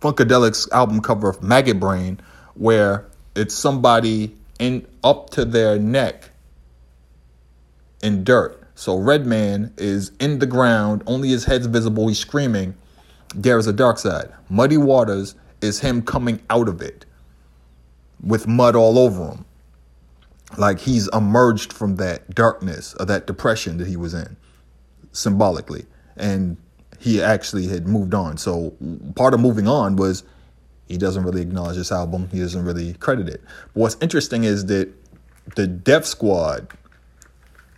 Funkadelic's 0.00 0.70
album 0.72 1.00
cover 1.00 1.28
of 1.30 1.42
Maggot 1.42 1.80
Brain, 1.80 2.20
where 2.54 3.06
it's 3.34 3.54
somebody 3.54 4.36
in 4.58 4.86
up 5.02 5.30
to 5.30 5.44
their 5.44 5.78
neck 5.78 6.30
in 8.02 8.24
dirt. 8.24 8.62
So 8.74 8.96
Redman 8.96 9.74
is 9.76 10.12
in 10.20 10.38
the 10.38 10.46
ground, 10.46 11.02
only 11.06 11.30
his 11.30 11.44
head's 11.44 11.66
visible. 11.66 12.06
He's 12.06 12.18
screaming 12.18 12.74
there 13.34 13.58
is 13.58 13.66
a 13.66 13.72
dark 13.72 13.98
side. 13.98 14.32
Muddy 14.48 14.76
Waters 14.76 15.34
is 15.60 15.80
him 15.80 16.02
coming 16.02 16.40
out 16.48 16.68
of 16.68 16.80
it 16.80 17.04
with 18.22 18.46
mud 18.46 18.74
all 18.74 18.98
over 18.98 19.32
him. 19.32 19.44
Like 20.56 20.80
he's 20.80 21.08
emerged 21.12 21.72
from 21.72 21.96
that 21.96 22.34
darkness 22.34 22.94
or 22.98 23.06
that 23.06 23.26
depression 23.26 23.76
that 23.78 23.86
he 23.86 23.96
was 23.96 24.14
in 24.14 24.36
symbolically. 25.12 25.84
And 26.16 26.56
he 26.98 27.22
actually 27.22 27.66
had 27.68 27.86
moved 27.86 28.14
on. 28.14 28.36
So 28.36 28.74
part 29.14 29.34
of 29.34 29.40
moving 29.40 29.68
on 29.68 29.96
was 29.96 30.24
he 30.88 30.98
doesn't 30.98 31.22
really 31.22 31.42
acknowledge 31.42 31.76
this 31.76 31.92
album. 31.92 32.28
He 32.32 32.40
doesn't 32.40 32.64
really 32.64 32.94
credit 32.94 33.28
it. 33.28 33.42
But 33.74 33.80
what's 33.80 33.96
interesting 34.00 34.44
is 34.44 34.66
that 34.66 34.88
the 35.54 35.66
Def 35.66 36.04
Squad 36.04 36.68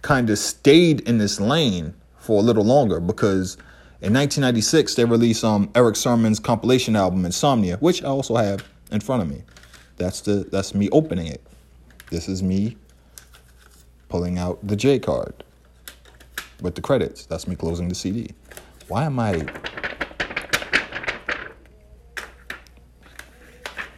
kind 0.02 0.30
of 0.30 0.38
stayed 0.38 1.00
in 1.02 1.18
this 1.18 1.40
lane 1.40 1.94
for 2.18 2.38
a 2.38 2.42
little 2.42 2.64
longer 2.64 3.00
because 3.00 3.56
in 4.02 4.14
1996, 4.14 4.94
they 4.94 5.04
released 5.04 5.44
um, 5.44 5.70
Erick 5.74 5.96
Sermon's 5.96 6.40
compilation 6.40 6.96
album 6.96 7.26
Insomnia, 7.26 7.76
which 7.78 8.02
I 8.02 8.06
also 8.06 8.36
have 8.36 8.64
in 8.90 9.00
front 9.00 9.22
of 9.22 9.28
me. 9.28 9.42
That's 9.98 10.22
the 10.22 10.48
that's 10.50 10.74
me 10.74 10.88
opening 10.90 11.26
it. 11.26 11.42
This 12.10 12.26
is 12.26 12.42
me 12.42 12.78
pulling 14.08 14.38
out 14.38 14.58
the 14.66 14.74
J 14.74 14.98
card 14.98 15.44
with 16.62 16.74
the 16.74 16.80
credits. 16.80 17.26
That's 17.26 17.46
me 17.46 17.56
closing 17.56 17.88
the 17.88 17.94
CD. 17.94 18.30
Why 18.90 19.04
am 19.04 19.20
I 19.20 19.46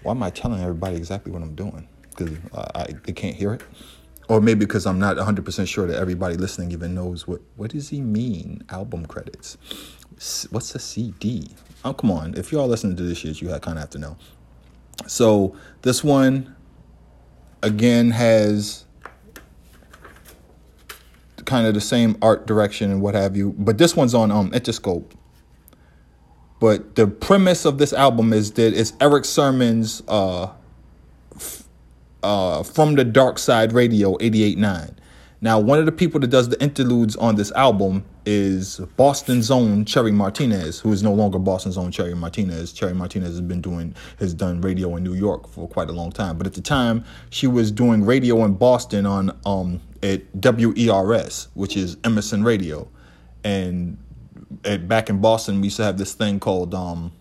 why 0.03 0.11
am 0.13 0.23
I 0.23 0.29
telling 0.29 0.61
everybody 0.61 0.97
exactly 0.97 1.33
what 1.33 1.41
I'm 1.41 1.55
doing? 1.55 1.89
Because 2.11 2.37
I, 2.53 2.59
uh, 2.59 2.71
I, 2.75 2.87
they 3.05 3.15
can't 3.15 3.35
hear 3.35 3.55
it, 3.55 3.63
or 4.29 4.43
maybe 4.43 4.67
because 4.67 4.85
I'm 4.85 4.99
not 4.99 5.17
100 5.17 5.47
percent 5.47 5.71
sure 5.71 5.87
that 5.87 5.97
everybody 5.97 6.37
listening 6.37 6.73
even 6.73 6.95
knows 6.95 7.27
what 7.27 7.41
what 7.57 7.71
does 7.71 7.89
he 7.89 8.03
mean 8.03 8.65
album 8.69 9.07
credits? 9.07 9.57
What's 10.51 10.75
a 10.75 10.79
CD? 10.79 11.49
Oh 11.87 11.95
come 11.95 12.11
on! 12.11 12.35
If 12.35 12.53
y'all 12.53 12.69
listening 12.69 12.97
to 12.97 13.03
this 13.03 13.17
shit, 13.17 13.41
you 13.41 13.49
kind 13.49 13.79
of 13.79 13.79
have 13.79 13.91
to 13.91 13.99
know. 13.99 14.19
So 15.07 15.57
this 15.81 16.05
one 16.05 16.55
again 17.63 18.11
has 18.11 18.85
kind 21.53 21.67
of 21.67 21.75
the 21.75 21.83
same 21.83 22.17
art 22.23 22.47
direction 22.47 22.91
and 22.91 23.03
what 23.03 23.15
have 23.15 23.37
you, 23.37 23.55
but 23.59 23.77
this 23.77 23.95
one's 23.95 24.15
on 24.15 24.31
um 24.31 24.51
Interscope. 24.53 25.13
But 26.61 26.95
the 26.95 27.07
premise 27.07 27.67
of 27.67 27.77
this 27.77 27.93
album 27.93 28.33
is 28.33 28.53
that 28.53 28.73
it's 28.73 28.95
Erick 29.03 29.27
Sermon's 29.27 30.03
uh, 30.09 30.51
f- 31.37 31.65
uh, 32.23 32.63
From 32.63 32.95
the 32.95 33.05
Dark 33.05 33.39
Side 33.39 33.75
Radio 33.75 34.17
88.9. 34.17 34.95
Now, 35.43 35.59
one 35.59 35.79
of 35.79 35.85
the 35.85 35.93
people 35.93 36.21
that 36.21 36.29
does 36.29 36.49
the 36.49 36.63
interludes 36.63 37.17
on 37.17 37.35
this 37.35 37.53
album 37.53 38.05
is 38.25 38.79
Boston's 38.97 39.51
own 39.51 39.85
Cherry 39.85 40.13
Martinez, 40.13 40.81
who 40.81 40.91
is 40.91 41.03
no 41.03 41.13
longer 41.13 41.39
Boston's 41.39 41.77
own 41.77 41.91
Cherry 41.91 42.15
Martinez. 42.15 42.73
Cherry 42.73 42.95
Martinez 42.95 43.31
has 43.31 43.41
been 43.43 43.61
doing 43.61 43.95
has 44.21 44.33
done 44.33 44.63
radio 44.63 44.97
in 44.97 45.05
New 45.05 45.15
York 45.15 45.49
for 45.49 45.69
quite 45.69 45.91
a 45.91 45.93
long 45.93 46.13
time, 46.13 46.39
but 46.39 46.47
at 46.47 46.55
the 46.55 46.63
time 46.63 47.05
she 47.29 47.47
was 47.47 47.71
doing 47.71 48.07
radio 48.07 48.43
in 48.45 48.55
Boston 48.55 49.05
on 49.05 49.39
um 49.45 49.81
at 50.03 50.23
WERS, 50.35 51.49
which 51.55 51.77
is 51.77 51.97
Emerson 52.05 52.43
Radio, 52.43 52.89
and 53.45 53.99
at, 54.65 54.89
back 54.89 55.09
in 55.09 55.21
Boston 55.21 55.61
we 55.61 55.67
used 55.67 55.77
to 55.77 55.85
have 55.85 55.99
this 55.99 56.15
thing 56.15 56.41
called 56.41 56.75
um 56.75 57.13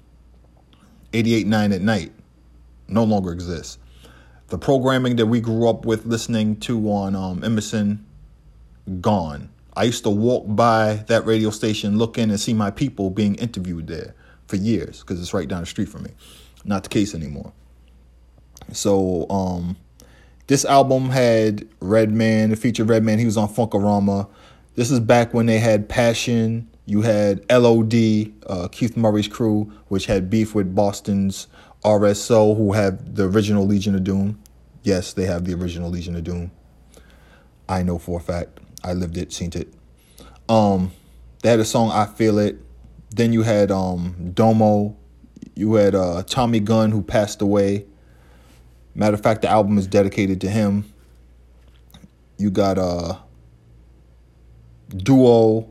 88.9 1.13 1.75
at 1.75 1.81
night. 1.81 2.11
No 2.87 3.03
longer 3.03 3.31
exists. 3.31 3.77
The 4.47 4.57
programming 4.57 5.15
that 5.17 5.25
we 5.25 5.39
grew 5.39 5.69
up 5.69 5.85
with 5.85 6.05
listening 6.05 6.57
to 6.61 6.89
on 6.91 7.15
um, 7.15 7.43
Emerson 7.43 8.05
gone. 8.99 9.49
I 9.75 9.83
used 9.83 10.03
to 10.03 10.09
walk 10.09 10.45
by 10.47 11.05
that 11.07 11.25
radio 11.25 11.49
station, 11.49 11.97
look 11.97 12.17
in 12.17 12.29
and 12.29 12.39
see 12.39 12.53
my 12.53 12.71
people 12.71 13.09
being 13.09 13.35
interviewed 13.35 13.87
there 13.87 14.13
for 14.47 14.57
years 14.57 14.99
because 14.99 15.21
it's 15.21 15.33
right 15.33 15.47
down 15.47 15.61
the 15.61 15.65
street 15.65 15.87
from 15.87 16.03
me. 16.03 16.11
Not 16.65 16.83
the 16.83 16.89
case 16.89 17.15
anymore. 17.15 17.53
So, 18.73 19.29
um, 19.29 19.77
this 20.51 20.65
album 20.65 21.09
had 21.09 21.65
Redman, 21.79 22.51
it 22.51 22.59
featured 22.59 22.89
Redman. 22.89 23.19
He 23.19 23.23
was 23.23 23.37
on 23.37 23.47
Funk-O-Rama. 23.47 24.27
This 24.75 24.91
is 24.91 24.99
back 24.99 25.33
when 25.33 25.45
they 25.45 25.59
had 25.59 25.87
Passion. 25.87 26.69
You 26.85 27.03
had 27.03 27.49
LOD, 27.49 28.33
uh, 28.47 28.67
Keith 28.69 28.97
Murray's 28.97 29.29
crew, 29.29 29.71
which 29.87 30.07
had 30.07 30.29
beef 30.29 30.53
with 30.53 30.75
Boston's 30.75 31.47
RSO, 31.85 32.57
who 32.57 32.73
have 32.73 33.15
the 33.15 33.29
original 33.29 33.65
Legion 33.65 33.95
of 33.95 34.03
Doom. 34.03 34.41
Yes, 34.83 35.13
they 35.13 35.23
have 35.23 35.45
the 35.45 35.53
original 35.53 35.89
Legion 35.89 36.17
of 36.17 36.25
Doom. 36.25 36.51
I 37.69 37.81
know 37.81 37.97
for 37.97 38.19
a 38.19 38.21
fact. 38.21 38.59
I 38.83 38.91
lived 38.91 39.15
it, 39.15 39.31
seen 39.31 39.51
it. 39.55 39.73
Um, 40.49 40.91
they 41.43 41.49
had 41.49 41.61
a 41.61 41.65
song 41.65 41.91
"I 41.91 42.07
Feel 42.07 42.37
It." 42.39 42.57
Then 43.11 43.31
you 43.31 43.43
had 43.43 43.71
um 43.71 44.31
Domo. 44.33 44.97
You 45.55 45.75
had 45.75 45.95
uh, 45.95 46.23
Tommy 46.23 46.59
Gunn 46.59 46.91
who 46.91 47.01
passed 47.01 47.41
away. 47.41 47.85
Matter 48.93 49.13
of 49.13 49.21
fact, 49.21 49.41
the 49.41 49.49
album 49.49 49.77
is 49.77 49.87
dedicated 49.87 50.41
to 50.41 50.49
him. 50.49 50.85
You 52.37 52.49
got 52.49 52.77
uh 52.77 53.17
Duo, 54.95 55.69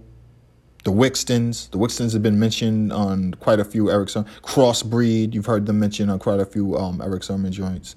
the 0.85 0.93
Wixtons. 0.93 1.71
The 1.71 1.79
Wixtons 1.79 2.12
have 2.12 2.23
been 2.23 2.39
mentioned 2.39 2.93
on 2.93 3.35
quite 3.35 3.61
a 3.61 3.65
few 3.65 3.91
Erick 3.91 4.09
Sermon. 4.09 4.30
Crossbreed, 4.43 5.35
you've 5.35 5.47
heard 5.47 5.67
them 5.67 5.78
mentioned 5.78 6.11
on 6.11 6.19
quite 6.19 6.41
a 6.41 6.47
few 6.47 6.76
um, 6.76 7.00
Erick 7.02 7.23
Sermon 7.23 7.52
joints. 7.52 7.97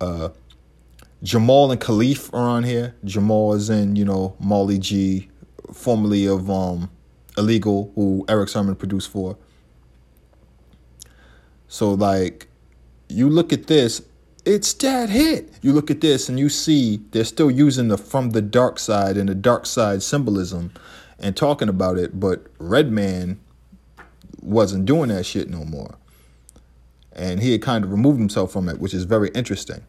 Uh, 0.00 0.30
Jamal 1.22 1.70
and 1.70 1.80
Khalif 1.80 2.32
are 2.32 2.48
on 2.48 2.64
here. 2.64 2.94
Jamal 3.04 3.54
is 3.54 3.70
in, 3.70 3.96
you 3.96 4.04
know, 4.04 4.36
Molly 4.38 4.78
G, 4.78 5.28
formerly 5.72 6.26
of 6.26 6.50
um, 6.50 6.90
Illegal, 7.36 7.92
who 7.94 8.24
Erick 8.28 8.48
Sermon 8.48 8.74
produced 8.74 9.10
for. 9.10 9.36
So, 11.68 11.92
like, 11.92 12.48
you 13.08 13.28
look 13.28 13.52
at 13.52 13.66
this, 13.66 14.02
it's 14.46 14.72
that 14.74 15.10
hit. 15.10 15.52
You 15.60 15.72
look 15.72 15.90
at 15.90 16.00
this 16.00 16.28
and 16.28 16.38
you 16.38 16.48
see 16.48 17.00
they're 17.10 17.24
still 17.24 17.50
using 17.50 17.88
the 17.88 17.98
from 17.98 18.30
the 18.30 18.40
dark 18.40 18.78
side 18.78 19.16
and 19.16 19.28
the 19.28 19.34
dark 19.34 19.66
side 19.66 20.02
symbolism 20.02 20.72
and 21.18 21.36
talking 21.36 21.68
about 21.68 21.98
it, 21.98 22.18
but 22.20 22.46
Redman 22.58 23.40
wasn't 24.40 24.84
doing 24.84 25.08
that 25.08 25.26
shit 25.26 25.50
no 25.50 25.64
more. 25.64 25.96
And 27.12 27.40
he 27.40 27.52
had 27.52 27.62
kind 27.62 27.84
of 27.84 27.90
removed 27.90 28.18
himself 28.18 28.52
from 28.52 28.68
it, 28.68 28.78
which 28.78 28.94
is 28.94 29.04
very 29.04 29.30
interesting. 29.30 29.82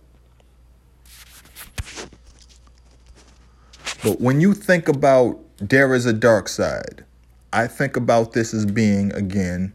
But 4.03 4.21
when 4.21 4.41
you 4.41 4.53
think 4.53 4.87
about 4.87 5.39
There 5.57 5.93
is 5.93 6.05
a 6.05 6.13
Dark 6.13 6.47
Side, 6.47 7.03
I 7.51 7.67
think 7.67 7.97
about 7.97 8.33
this 8.33 8.53
as 8.53 8.65
being, 8.65 9.11
again, 9.13 9.73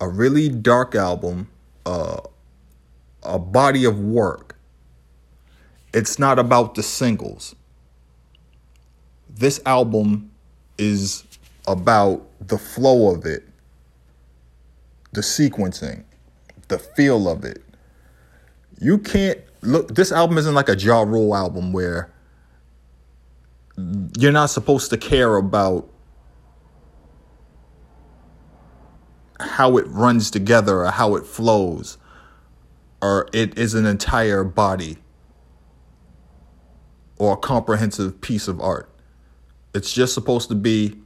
a 0.00 0.08
really 0.08 0.48
dark 0.48 0.94
album, 0.94 1.48
uh, 1.84 2.20
a 3.26 3.38
body 3.38 3.84
of 3.84 3.98
work. 3.98 4.56
It's 5.92 6.18
not 6.18 6.38
about 6.38 6.74
the 6.74 6.82
singles. 6.82 7.54
This 9.28 9.60
album 9.66 10.30
is 10.78 11.24
about 11.66 12.26
the 12.40 12.58
flow 12.58 13.14
of 13.14 13.24
it, 13.24 13.48
the 15.12 15.20
sequencing, 15.20 16.04
the 16.68 16.78
feel 16.78 17.28
of 17.28 17.44
it. 17.44 17.62
You 18.78 18.98
can't 18.98 19.38
look, 19.62 19.94
this 19.94 20.12
album 20.12 20.38
isn't 20.38 20.54
like 20.54 20.68
a 20.68 20.76
Ja 20.76 21.02
Rule 21.02 21.34
album 21.34 21.72
where 21.72 22.12
you're 24.18 24.32
not 24.32 24.46
supposed 24.46 24.90
to 24.90 24.96
care 24.96 25.36
about 25.36 25.88
how 29.38 29.76
it 29.76 29.86
runs 29.88 30.30
together 30.30 30.84
or 30.84 30.90
how 30.90 31.14
it 31.16 31.26
flows 31.26 31.98
or 33.06 33.28
it 33.32 33.56
is 33.56 33.74
an 33.74 33.86
entire 33.86 34.42
body 34.42 34.96
or 37.18 37.34
a 37.34 37.36
comprehensive 37.36 38.20
piece 38.20 38.48
of 38.48 38.60
art. 38.60 38.90
It's 39.72 39.92
just 39.92 40.12
supposed 40.12 40.48
to 40.48 40.56
be 40.56 40.96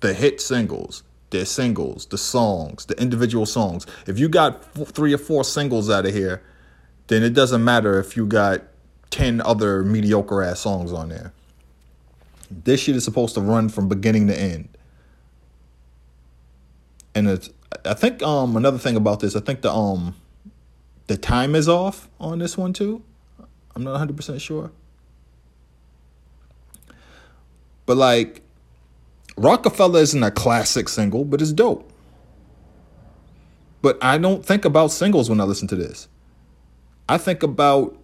the 0.00 0.14
hit 0.14 0.40
singles, 0.40 1.04
the 1.30 1.46
singles, 1.46 2.06
the 2.06 2.18
songs, 2.18 2.86
the 2.86 3.00
individual 3.00 3.46
songs. 3.46 3.86
If 4.08 4.18
you 4.18 4.28
got 4.28 4.64
three 4.74 5.14
or 5.14 5.18
four 5.18 5.44
singles 5.44 5.88
out 5.88 6.06
of 6.06 6.12
here, 6.12 6.42
then 7.06 7.22
it 7.22 7.34
doesn't 7.34 7.62
matter 7.62 8.00
if 8.00 8.16
you 8.16 8.26
got 8.26 8.62
10 9.10 9.40
other 9.42 9.84
mediocre 9.84 10.42
ass 10.42 10.58
songs 10.58 10.92
on 10.92 11.08
there. 11.08 11.32
This 12.50 12.80
shit 12.80 12.96
is 12.96 13.04
supposed 13.04 13.34
to 13.34 13.40
run 13.40 13.68
from 13.68 13.88
beginning 13.88 14.26
to 14.26 14.36
end. 14.36 14.70
And 17.14 17.28
it's 17.28 17.48
I 17.84 17.94
think 17.94 18.22
um 18.24 18.56
another 18.56 18.78
thing 18.78 18.96
about 18.96 19.20
this, 19.20 19.36
I 19.36 19.40
think 19.40 19.62
the 19.62 19.72
um 19.72 20.16
the 21.08 21.16
time 21.16 21.54
is 21.54 21.68
off 21.68 22.08
on 22.20 22.38
this 22.38 22.56
one 22.56 22.72
too. 22.72 23.02
I'm 23.74 23.82
not 23.82 23.98
100% 24.08 24.40
sure. 24.40 24.70
But 27.86 27.96
like 27.96 28.42
Rockefeller 29.36 30.00
isn't 30.00 30.22
a 30.22 30.30
classic 30.30 30.88
single, 30.88 31.24
but 31.24 31.40
it's 31.40 31.52
dope. 31.52 31.90
But 33.80 33.96
I 34.02 34.18
don't 34.18 34.44
think 34.44 34.64
about 34.64 34.88
singles 34.88 35.30
when 35.30 35.40
I 35.40 35.44
listen 35.44 35.68
to 35.68 35.76
this. 35.76 36.08
I 37.08 37.16
think 37.16 37.42
about 37.42 37.96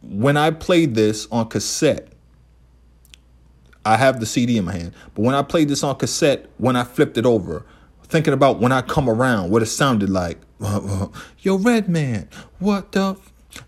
when 0.00 0.36
I 0.36 0.50
played 0.50 0.94
this 0.94 1.26
on 1.30 1.48
cassette, 1.48 2.08
I 3.84 3.96
have 3.96 4.20
the 4.20 4.26
CD 4.26 4.56
in 4.56 4.64
my 4.64 4.72
hand, 4.72 4.92
but 5.14 5.22
when 5.22 5.34
I 5.34 5.42
played 5.42 5.68
this 5.68 5.82
on 5.82 5.96
cassette, 5.96 6.46
when 6.56 6.76
I 6.76 6.84
flipped 6.84 7.18
it 7.18 7.26
over, 7.26 7.66
thinking 8.14 8.32
about 8.32 8.60
when 8.60 8.70
I 8.70 8.80
come 8.80 9.10
around, 9.10 9.50
what 9.50 9.60
it 9.60 9.66
sounded 9.66 10.08
like. 10.08 10.38
Yo, 11.40 11.58
Redman, 11.58 12.28
what 12.60 12.92
the? 12.92 13.16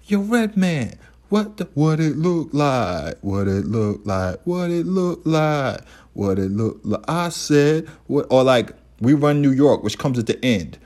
Yo, 0.04 0.20
Redman, 0.20 0.96
what 1.30 1.56
the? 1.56 1.64
What 1.74 1.98
it 1.98 2.16
look 2.16 2.50
like? 2.52 3.18
What 3.22 3.48
it 3.48 3.66
look 3.66 4.02
like? 4.04 4.40
What 4.44 4.70
it 4.70 4.86
look 4.86 5.22
like? 5.24 5.80
What 6.12 6.38
it 6.38 6.52
look 6.52 6.78
like? 6.84 7.02
I 7.08 7.30
said 7.30 7.88
what? 8.06 8.28
Or 8.30 8.44
like 8.44 8.70
we 9.00 9.14
run 9.14 9.42
New 9.42 9.50
York, 9.50 9.82
which 9.82 9.98
comes 9.98 10.16
at 10.16 10.28
the 10.28 10.38
end. 10.44 10.78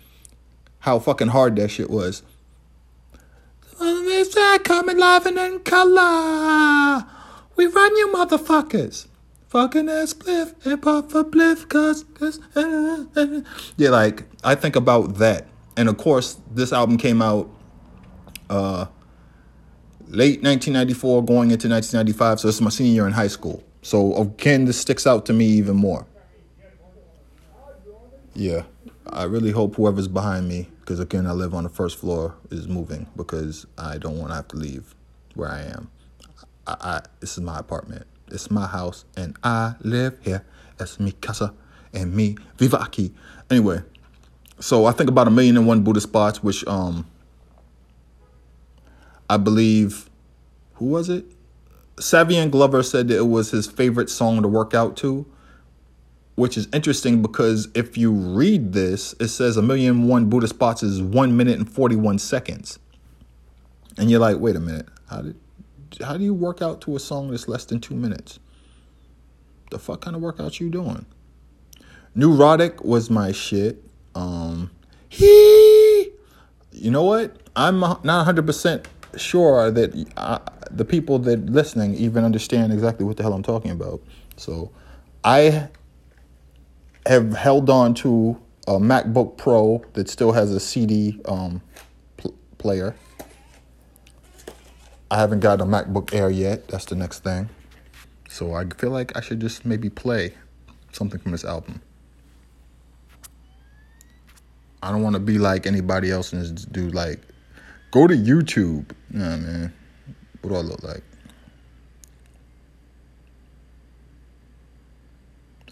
How 0.79 0.99
fucking 0.99 1.29
hard 1.29 1.57
that 1.57 1.69
shit 1.69 1.91
was. 1.91 2.23
Coming 4.65 4.97
live 4.97 5.27
and 5.27 5.39
in 5.39 5.61
color. 5.61 7.05
We 7.57 7.67
run 7.67 7.97
you 7.97 8.09
motherfuckers. 8.09 9.07
Fucking 9.51 9.89
ass 9.89 10.13
bliff 10.13 10.55
and 10.65 10.81
puff 10.81 11.15
a 11.15 11.25
bliff 11.25 11.69
cause, 11.69 12.05
cause 12.15 12.41
uh, 12.57 13.05
uh. 13.17 13.41
yeah 13.77 13.91
like 13.91 14.25
I 14.45 14.55
think 14.55 14.77
about 14.77 15.17
that 15.17 15.47
and 15.77 15.89
of 15.89 15.99
course 15.99 16.39
this 16.53 16.73
album 16.73 16.97
came 16.97 17.21
out 17.21 17.51
uh 18.49 18.87
late 20.11 20.43
1994 20.43 21.25
going 21.25 21.51
into 21.51 21.69
1995. 21.69 22.41
So 22.41 22.49
this 22.49 22.57
is 22.57 22.61
my 22.61 22.71
senior 22.71 22.93
year 22.93 23.07
in 23.07 23.13
high 23.13 23.29
school. 23.29 23.63
So 23.83 24.15
again, 24.17 24.65
this 24.65 24.79
sticks 24.81 25.07
out 25.07 25.27
to 25.27 25.33
me 25.33 25.47
even 25.47 25.77
more. 25.77 26.07
Yeah, 28.35 28.63
I 29.09 29.25
really 29.25 29.51
hope 29.51 29.75
whoever's 29.75 30.09
behind 30.09 30.49
me, 30.49 30.69
because 30.81 31.01
again, 31.01 31.27
I 31.27 31.33
live 31.33 31.55
on 31.55 31.65
the 31.65 31.69
first 31.69 31.99
floor, 31.99 32.37
is 32.51 32.69
moving 32.69 33.07
because 33.17 33.67
I 33.77 33.99
don't 33.99 34.19
want 34.19 34.31
to 34.31 34.37
have 34.37 34.49
to 34.49 34.57
leave 34.57 34.95
where 35.35 35.51
I 35.51 35.63
am. 35.63 35.91
I, 36.67 36.77
I 36.81 37.01
this 37.21 37.37
is 37.37 37.41
my 37.41 37.59
apartment. 37.59 38.07
It's 38.33 38.51
my 38.51 38.67
house, 38.67 39.05
and 39.17 39.37
I 39.43 39.75
live 39.81 40.19
here. 40.23 40.45
Es 40.79 40.99
mi 40.99 41.13
casa, 41.13 41.53
and 41.93 42.15
me 42.15 42.37
viva 42.57 42.79
aquí. 42.79 43.13
Anyway, 43.51 43.83
so 44.59 44.87
I 44.87 44.93
think 44.93 45.11
about 45.11 45.29
a 45.29 45.31
million 45.31 45.57
and 45.57 45.67
one 45.67 45.83
Buddha 45.83 46.01
spots, 46.01 46.43
which 46.43 46.67
um, 46.67 47.07
I 49.29 49.37
believe, 49.37 50.09
who 50.75 50.87
was 50.87 51.09
it? 51.09 51.25
Savion 51.97 52.51
Glover 52.51 52.83
said 52.83 53.09
that 53.09 53.19
it 53.19 53.27
was 53.27 53.51
his 53.51 53.67
favorite 53.67 54.09
song 54.09 54.41
to 54.43 54.49
work 54.49 54.75
out 54.75 54.97
to, 54.99 55.27
which 56.35 56.57
is 56.57 56.67
interesting 56.73 57.21
because 57.21 57.69
if 57.75 57.99
you 57.99 58.11
read 58.11 58.73
this, 58.73 59.15
it 59.21 59.29
says 59.29 59.57
a 59.57 59.63
million 59.63 60.09
one 60.09 60.31
Buddha 60.31 60.49
spots 60.49 60.83
is 60.83 61.03
one 61.03 61.37
minute 61.37 61.59
and 61.59 61.71
41 61.71 62.19
seconds. 62.19 62.79
And 63.99 64.11
you're 64.11 64.21
like, 64.21 64.39
wait 64.39 64.57
a 64.57 64.61
minute, 64.61 64.89
how 65.09 65.21
did 65.21 65.37
how 66.03 66.17
do 66.17 66.25
you 66.25 66.35
work 66.35 66.63
out 66.63 66.81
to 66.83 66.97
a 66.97 67.01
song 67.01 67.31
that's 67.31 67.49
less 67.49 67.65
than 67.65 67.81
two 67.81 67.95
minutes? 67.95 68.39
The 69.71 69.79
fuck 69.79 70.01
kind 70.03 70.17
of 70.17 70.23
workout 70.23 70.61
you 70.61 70.71
doing? 70.71 71.07
Neurotic 72.15 72.85
was 72.85 73.11
my 73.11 73.33
shit. 73.33 73.85
Um, 74.15 74.71
he, 75.09 76.11
you 76.73 76.91
know 76.91 77.05
what? 77.05 77.37
I'm 77.55 77.81
not 77.81 78.05
100 78.05 78.47
percent 78.47 78.89
sure 79.17 79.71
that 79.71 80.13
I, 80.17 80.41
the 80.71 80.85
people 80.85 81.19
that 81.21 81.47
listening 81.47 81.95
even 81.95 82.25
understand 82.25 82.73
exactly 82.73 83.05
what 83.05 83.17
the 83.17 83.23
hell 83.23 83.33
I'm 83.33 83.43
talking 83.43 83.71
about. 83.71 84.01
So 84.37 84.71
I 85.25 85.69
have 87.07 87.33
held 87.35 87.71
on 87.71 87.95
to 87.95 88.41
a 88.67 88.73
MacBook 88.73 89.37
Pro 89.37 89.83
that 89.95 90.09
still 90.09 90.33
has 90.33 90.53
a 90.53 90.61
CD 90.61 91.21
um, 91.25 91.61
pl- 92.17 92.35
player. 92.59 92.95
I 95.11 95.19
haven't 95.19 95.41
got 95.41 95.61
a 95.61 95.65
MacBook 95.65 96.15
Air 96.15 96.31
yet. 96.31 96.69
That's 96.69 96.85
the 96.85 96.95
next 96.95 97.25
thing. 97.25 97.49
So 98.29 98.55
I 98.55 98.65
feel 98.79 98.91
like 98.91 99.17
I 99.17 99.21
should 99.21 99.41
just 99.41 99.65
maybe 99.67 99.91
play 99.91 100.35
something 100.93 101.21
from 101.21 101.33
this 101.33 101.45
album. 101.45 101.81
I 104.83 104.93
don't 104.93 105.03
want 105.03 105.15
to 105.15 105.21
be 105.21 105.39
like 105.39 105.67
anybody 105.67 106.11
else 106.11 106.33
and 106.33 106.57
just 106.57 106.73
do 106.73 106.89
like 106.89 107.21
Go 107.91 108.07
to 108.07 108.15
YouTube. 108.15 108.93
Nah, 109.11 109.37
man. 109.37 109.73
What 110.43 110.51
do 110.51 110.57
I 110.57 110.61
look 110.61 110.83
like? 110.83 111.03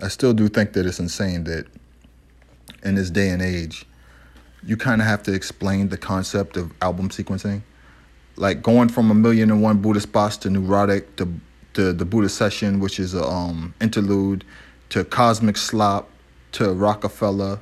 I 0.01 0.09
still 0.09 0.33
do 0.33 0.49
think 0.49 0.73
that 0.73 0.85
it's 0.85 0.99
insane 0.99 1.45
that 1.45 1.67
in 2.83 2.95
this 2.97 3.11
day 3.11 3.31
and 3.31 3.41
age, 3.41 3.87
you 4.65 4.77
kind 4.77 5.01
of 5.01 5.07
have 5.07 5.23
to 5.25 5.33
explain 5.33 5.89
the 5.89 5.97
concept 5.97 6.57
of 6.57 6.73
album 6.83 7.09
sequencing. 7.09 7.63
Like 8.39 8.63
going 8.63 8.89
from 8.89 9.11
a 9.11 9.15
million 9.15 9.51
and 9.51 9.63
one 9.63 9.79
Buddha 9.79 10.01
spots 10.01 10.37
to 10.39 10.51
Neurotic 10.51 11.17
to 11.17 11.29
the 11.75 11.93
the 11.93 12.05
Buddha 12.05 12.29
session, 12.29 12.81
which 12.81 13.01
is 13.01 13.15
a 13.15 13.25
um, 13.25 13.75
interlude, 13.81 14.45
to 14.91 15.05
Cosmic 15.05 15.57
Slop, 15.57 16.09
to 16.53 16.73
Rockefeller, 16.73 17.61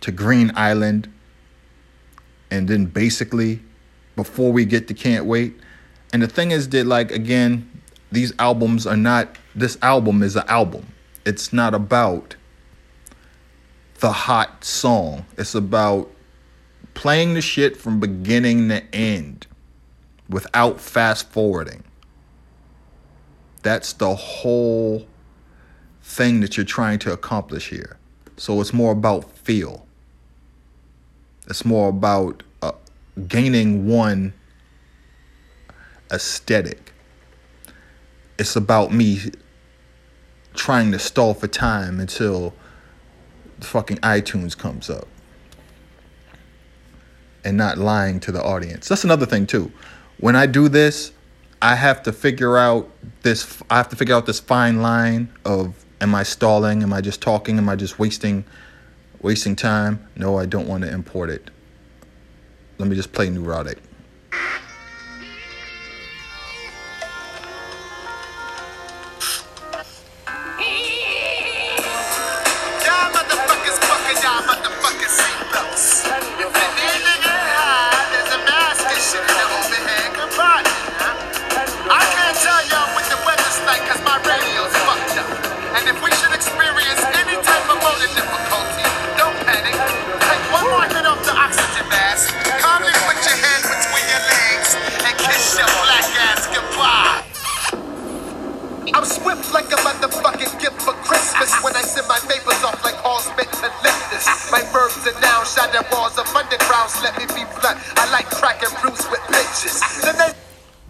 to 0.00 0.12
Green 0.12 0.52
Island, 0.56 1.12
and 2.50 2.68
then 2.68 2.86
basically 2.86 3.60
before 4.16 4.52
we 4.52 4.64
get 4.64 4.88
to 4.88 4.94
Can't 4.94 5.24
Wait. 5.24 5.54
And 6.12 6.22
the 6.22 6.28
thing 6.28 6.50
is 6.50 6.68
that 6.70 6.86
like 6.86 7.10
again, 7.10 7.68
these 8.12 8.32
albums 8.38 8.86
are 8.86 8.96
not 8.96 9.36
this 9.54 9.78
album 9.82 10.22
is 10.22 10.36
an 10.36 10.44
album. 10.48 10.86
It's 11.24 11.52
not 11.52 11.74
about 11.74 12.36
the 14.00 14.12
hot 14.12 14.64
song. 14.64 15.24
It's 15.38 15.54
about 15.54 16.10
playing 16.94 17.34
the 17.34 17.40
shit 17.40 17.76
from 17.76 18.00
beginning 18.00 18.68
to 18.68 18.82
end 18.94 19.46
without 20.28 20.80
fast 20.80 21.30
forwarding. 21.30 21.84
That's 23.62 23.92
the 23.92 24.14
whole 24.14 25.06
thing 26.02 26.40
that 26.40 26.56
you're 26.56 26.64
trying 26.64 26.98
to 27.00 27.12
accomplish 27.12 27.70
here. 27.70 27.98
So 28.36 28.60
it's 28.60 28.72
more 28.72 28.92
about 28.92 29.30
feel. 29.36 29.86
It's 31.46 31.64
more 31.64 31.88
about 31.88 32.42
uh, 32.62 32.72
gaining 33.28 33.86
one 33.86 34.32
aesthetic. 36.10 36.92
It's 38.38 38.56
about 38.56 38.92
me 38.92 39.18
trying 40.54 40.92
to 40.92 40.98
stall 40.98 41.34
for 41.34 41.48
time 41.48 42.00
until 42.00 42.54
fucking 43.60 43.98
iTunes 43.98 44.56
comes 44.56 44.90
up 44.90 45.08
and 47.44 47.56
not 47.56 47.78
lying 47.78 48.20
to 48.20 48.32
the 48.32 48.42
audience. 48.42 48.88
That's 48.88 49.04
another 49.04 49.26
thing 49.26 49.46
too. 49.46 49.70
When 50.18 50.36
I 50.36 50.46
do 50.46 50.68
this, 50.68 51.12
I 51.60 51.74
have 51.76 52.02
to 52.04 52.12
figure 52.12 52.56
out 52.56 52.90
this 53.22 53.62
I 53.70 53.76
have 53.76 53.88
to 53.90 53.96
figure 53.96 54.14
out 54.14 54.26
this 54.26 54.40
fine 54.40 54.82
line 54.82 55.28
of 55.44 55.84
am 56.00 56.14
I 56.14 56.22
stalling? 56.22 56.82
Am 56.82 56.92
I 56.92 57.00
just 57.00 57.20
talking? 57.20 57.58
Am 57.58 57.68
I 57.68 57.76
just 57.76 57.98
wasting 57.98 58.44
Wasting 59.24 59.56
time? 59.56 60.06
No, 60.16 60.36
I 60.36 60.44
don't 60.44 60.68
want 60.68 60.84
to 60.84 60.92
import 60.92 61.30
it. 61.30 61.50
Let 62.76 62.90
me 62.90 62.94
just 62.94 63.10
play 63.14 63.30
Neurotic. 63.30 63.78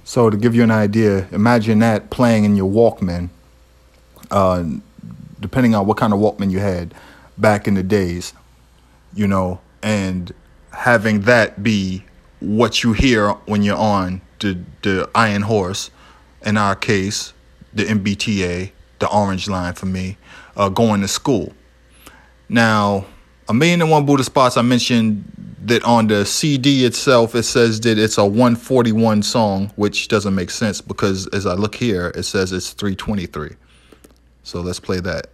So 0.05 0.31
to 0.31 0.37
give 0.37 0.55
you 0.55 0.63
an 0.63 0.71
idea, 0.71 1.27
imagine 1.33 1.81
that 1.81 2.11
playing 2.11 2.45
in 2.45 2.57
your 2.57 2.71
Walkman, 2.71 3.31
uh, 4.31 4.65
depending 5.41 5.75
on 5.75 5.87
what 5.87 5.97
kind 5.97 6.13
of 6.13 6.21
Walkman 6.21 6.51
you 6.51 6.61
had 6.61 6.95
back 7.39 7.67
in 7.67 7.75
the 7.75 7.83
days, 7.83 8.33
you 9.15 9.27
know, 9.27 9.61
and 9.83 10.33
having 10.73 11.23
that 11.23 11.63
be 11.63 12.05
what 12.41 12.83
you 12.83 12.93
hear 12.93 13.31
when 13.47 13.63
you're 13.63 13.77
on 13.77 14.21
the, 14.41 14.59
the 14.83 15.09
Iron 15.15 15.43
Horse, 15.43 15.91
in 16.45 16.57
our 16.57 16.77
case, 16.77 17.33
the 17.73 17.85
MBTA, 17.85 18.71
the 18.99 19.09
Orange 19.09 19.49
Line 19.49 19.75
for 19.75 19.87
me, 19.87 20.19
uh, 20.57 20.69
going 20.69 21.01
to 21.01 21.09
school. 21.09 21.53
Now, 22.49 23.07
a 23.49 23.55
million 23.55 23.83
and 23.83 23.91
one 23.91 24.07
Buddha 24.07 24.25
spots 24.25 24.57
I 24.57 24.63
mentioned 24.63 25.25
that 25.65 25.83
on 25.85 26.09
the 26.09 26.27
CD 26.27 26.85
itself, 26.85 27.35
it 27.35 27.45
says 27.45 27.81
that 27.81 27.99
it's 27.99 28.19
a 28.19 28.25
141 28.25 29.23
song, 29.23 29.73
which 29.77 30.09
doesn't 30.09 30.35
make 30.35 30.51
sense 30.51 30.81
because 30.81 31.27
as 31.29 31.47
I 31.47 31.55
look 31.55 31.75
here, 31.75 32.13
it 32.15 32.25
says 32.25 32.53
it's 32.53 32.73
323. 32.73 33.57
So 34.43 34.61
let's 34.61 34.81
play 34.81 35.01
that. 35.01 35.29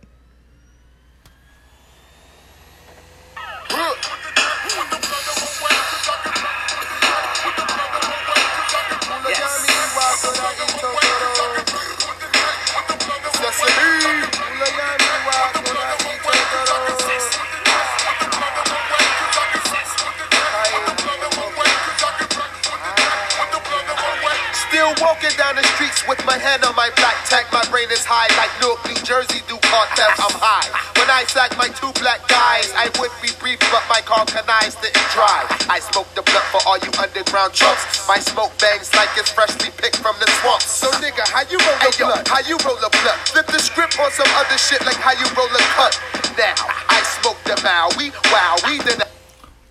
With 27.31 27.51
my 27.53 27.61
hand 27.61 27.71
on 27.71 27.71
my 27.71 27.71
black 27.71 27.71
tag. 27.71 27.71
My 27.71 27.71
brain 27.71 27.91
is 27.91 28.05
high 28.05 28.29
like 28.37 28.51
Newark, 28.61 28.83
New 28.87 28.99
Jersey, 29.05 29.43
do 29.49 29.57
car 29.69 29.87
theft. 29.95 30.19
I'm 30.19 30.37
high. 30.39 30.67
When 30.99 31.07
nice 31.09 31.35
like 31.37 31.57
my 31.57 31.69
two 31.69 31.93
black 32.01 32.27
guys. 32.29 32.71
I 32.77 32.91
would 32.99 33.11
be 33.23 33.31
brief, 33.41 33.59
but 33.71 33.83
my 33.89 34.01
car 34.03 34.25
canines 34.27 34.75
didn't 34.77 35.09
drive. 35.15 35.49
I 35.69 35.81
smoke 35.81 36.09
the 36.15 36.23
blunt 36.23 36.47
for 36.51 36.61
all 36.67 36.79
you 36.79 36.91
underground 36.99 37.53
chumps. 37.53 38.07
My 38.09 38.19
smoke 38.19 38.53
bangs 38.59 38.95
like 38.95 39.11
it's 39.17 39.31
freshly 39.31 39.71
picked 39.77 39.99
from 39.99 40.17
the 40.21 40.29
swamp. 40.41 40.63
So 40.63 40.91
nigga, 41.03 41.27
how 41.31 41.45
you 41.49 41.59
roll 41.59 41.81
a 41.83 41.91
blunt? 41.97 42.29
How 42.29 42.41
you 42.47 42.57
roll 42.67 42.79
a 42.79 42.91
blunt? 42.91 43.21
Flip 43.31 43.47
the 43.47 43.59
script 43.61 43.99
on 44.01 44.11
some 44.13 44.31
other 44.37 44.59
shit 44.59 44.85
like 44.85 44.99
how 44.99 45.13
you 45.13 45.27
roll 45.37 45.51
a 45.51 45.65
cut. 45.75 45.95
Now 46.39 46.55
I 46.89 47.03
smoke 47.21 47.39
the 47.45 47.59
Maui, 47.63 48.11
wow, 48.33 48.57
we 48.67 48.79
did. 48.79 49.03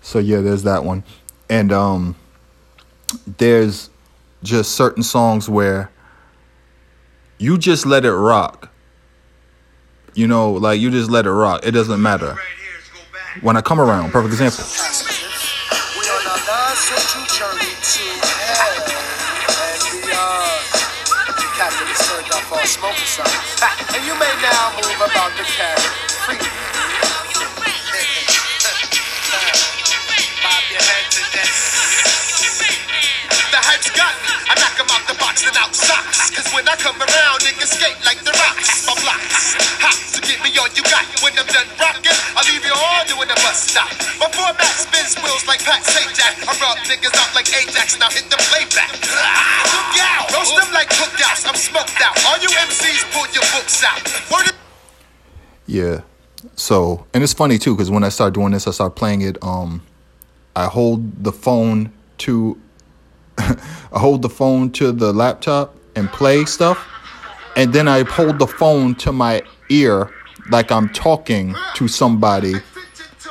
So 0.01 0.19
yeah, 0.19 0.41
there's 0.41 0.63
that 0.63 0.83
one, 0.83 1.03
and 1.49 1.71
um, 1.71 2.15
there's 3.37 3.89
just 4.43 4.73
certain 4.73 5.03
songs 5.03 5.49
where 5.49 5.91
you 7.39 7.57
just 7.57 7.85
let 7.85 8.05
it 8.05 8.13
rock. 8.13 8.69
You 10.13 10.27
know, 10.27 10.51
like 10.51 10.79
you 10.79 10.91
just 10.91 11.09
let 11.09 11.25
it 11.25 11.31
rock. 11.31 11.61
It 11.65 11.71
doesn't 11.71 12.01
matter. 12.01 12.35
When 13.41 13.55
I 13.55 13.61
come 13.61 13.79
around, 13.79 14.11
perfect 14.11 14.33
example. 14.33 14.65
And 23.95 24.05
you 24.05 24.13
may 24.19 24.33
now 24.41 24.71
move 24.75 25.01
about 25.01 25.31
the 25.37 25.43
The 33.79 33.87
hype's 33.87 33.95
got 33.95 34.11
me. 34.19 34.33
I 34.49 34.53
knock 34.59 34.75
'em 34.79 34.89
out 34.91 35.03
the 35.07 35.15
box 35.15 35.47
and 35.47 35.55
out 35.55 35.71
socks. 35.75 36.29
Cause 36.35 36.51
when 36.53 36.67
I 36.67 36.75
come 36.75 36.99
around, 36.99 37.39
niggas 37.47 37.71
skate 37.79 37.95
like 38.03 38.19
the 38.27 38.31
rocks. 38.35 38.83
My 38.87 38.95
blocks. 38.99 39.55
Ha, 39.79 39.89
so 40.11 40.19
give 40.19 40.39
me 40.43 40.51
all 40.59 40.67
you 40.75 40.83
got. 40.83 41.05
When 41.23 41.31
I'm 41.39 41.47
done 41.47 41.67
rocking, 41.79 42.17
I'll 42.35 42.43
leave 42.51 42.65
you 42.65 42.75
all 42.75 43.03
doing 43.07 43.29
a 43.31 43.37
bus 43.39 43.71
stop. 43.71 43.87
My 44.19 44.27
format 44.35 44.73
spins 44.75 45.15
wheels 45.23 45.47
like 45.47 45.63
Pat 45.63 45.83
Sajak. 45.83 46.43
I 46.43 46.51
rub 46.59 46.77
niggas 46.91 47.15
out 47.15 47.31
like 47.35 47.47
Ajax. 47.55 47.99
Now 47.99 48.09
hit 48.11 48.27
the 48.27 48.37
playback. 48.51 48.91
Ah, 49.15 49.63
Look 49.71 49.95
out. 50.03 50.25
Roast 50.35 50.55
them 50.59 50.71
like 50.73 50.89
cookouts. 50.89 51.47
I'm 51.47 51.55
smoked 51.55 51.99
out. 52.03 52.15
All 52.27 52.37
you 52.43 52.49
MCs, 52.49 53.07
pull 53.15 53.27
your 53.31 53.47
books 53.55 53.83
out. 53.83 54.01
Word 54.31 54.51
Yeah. 55.67 56.01
So, 56.55 57.05
and 57.13 57.23
it's 57.23 57.33
funny 57.33 57.57
too, 57.57 57.75
because 57.75 57.91
when 57.91 58.03
I 58.03 58.09
start 58.09 58.33
doing 58.33 58.51
this, 58.51 58.67
I 58.67 58.71
start 58.71 58.95
playing 58.95 59.21
it. 59.21 59.37
Um, 59.43 59.81
I 60.55 60.65
hold 60.65 61.23
the 61.23 61.31
phone 61.31 61.91
to, 62.19 62.57
I 62.57 62.68
hold 63.91 64.21
the 64.21 64.29
phone 64.29 64.71
to 64.71 64.91
the 64.91 65.11
laptop 65.13 65.75
and 65.95 66.09
play 66.09 66.45
stuff, 66.45 66.87
and 67.55 67.73
then 67.73 67.87
I 67.87 68.03
hold 68.03 68.39
the 68.39 68.47
phone 68.47 68.95
to 68.95 69.11
my 69.11 69.41
ear 69.69 70.11
like 70.51 70.71
I'm 70.71 70.89
talking 70.89 71.55
to 71.75 71.87
somebody, 71.87 72.53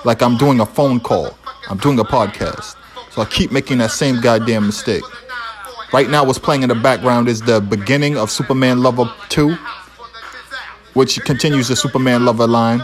like 0.05 0.23
I'm 0.23 0.37
doing 0.37 0.61
a 0.61 0.66
phone 0.66 1.01
call. 1.01 1.37
I'm 1.68 1.79
doing 1.79 1.99
a 1.99 2.05
podcast. 2.05 2.77
So 3.11 3.23
I 3.23 3.27
keep 3.27 3.53
making 3.53 3.79
that 3.79 3.90
same 3.90 4.21
goddamn 4.21 4.66
mistake. 4.66 5.03
Right 5.92 6.09
now, 6.09 6.25
what's 6.25 6.38
playing 6.38 6.62
in 6.62 6.68
the 6.68 6.75
background 6.75 7.29
is 7.29 7.40
the 7.40 7.61
beginning 7.61 8.16
of 8.16 8.31
Superman 8.31 8.83
Lover 8.83 9.12
2, 9.31 9.57
which 10.94 11.21
continues 11.23 11.68
the 11.68 11.77
Superman 11.77 12.25
Lover 12.25 12.47
line. 12.47 12.83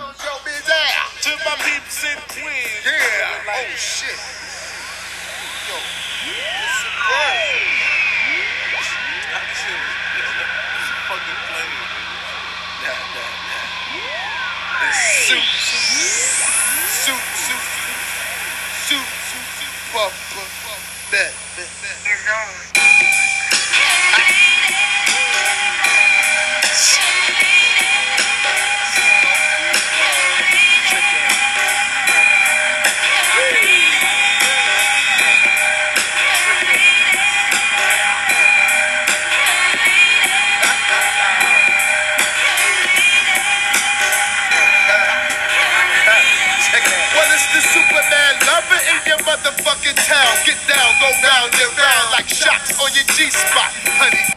Superman 48.05 48.35
lover 48.47 48.81
in 48.91 49.01
your 49.07 49.19
motherfucking 49.19 49.97
town. 50.07 50.37
Get 50.45 50.59
down, 50.69 50.93
go 51.01 51.11
round 51.23 51.53
and 51.55 51.79
round 51.79 52.13
like 52.13 52.29
shots 52.29 52.79
on 52.81 52.91
your 52.95 53.05
G-spot, 53.17 53.71
honey. 53.85 54.35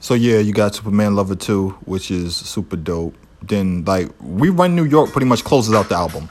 So 0.00 0.14
yeah, 0.14 0.38
you 0.38 0.52
got 0.52 0.74
Superman 0.74 1.14
Lover 1.14 1.34
2, 1.34 1.70
which 1.84 2.10
is 2.10 2.36
super 2.36 2.76
dope. 2.76 3.14
Then 3.42 3.84
like 3.84 4.10
We 4.20 4.48
Run 4.48 4.74
New 4.74 4.84
York 4.84 5.10
pretty 5.10 5.26
much 5.26 5.44
closes 5.44 5.74
out 5.74 5.88
the 5.88 5.96
album. 5.96 6.28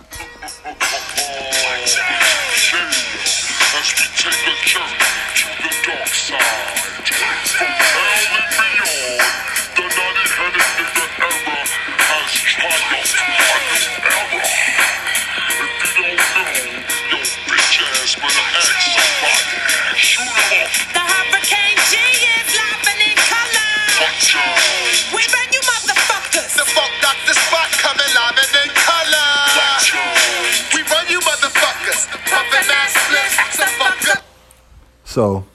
So 35.13 35.45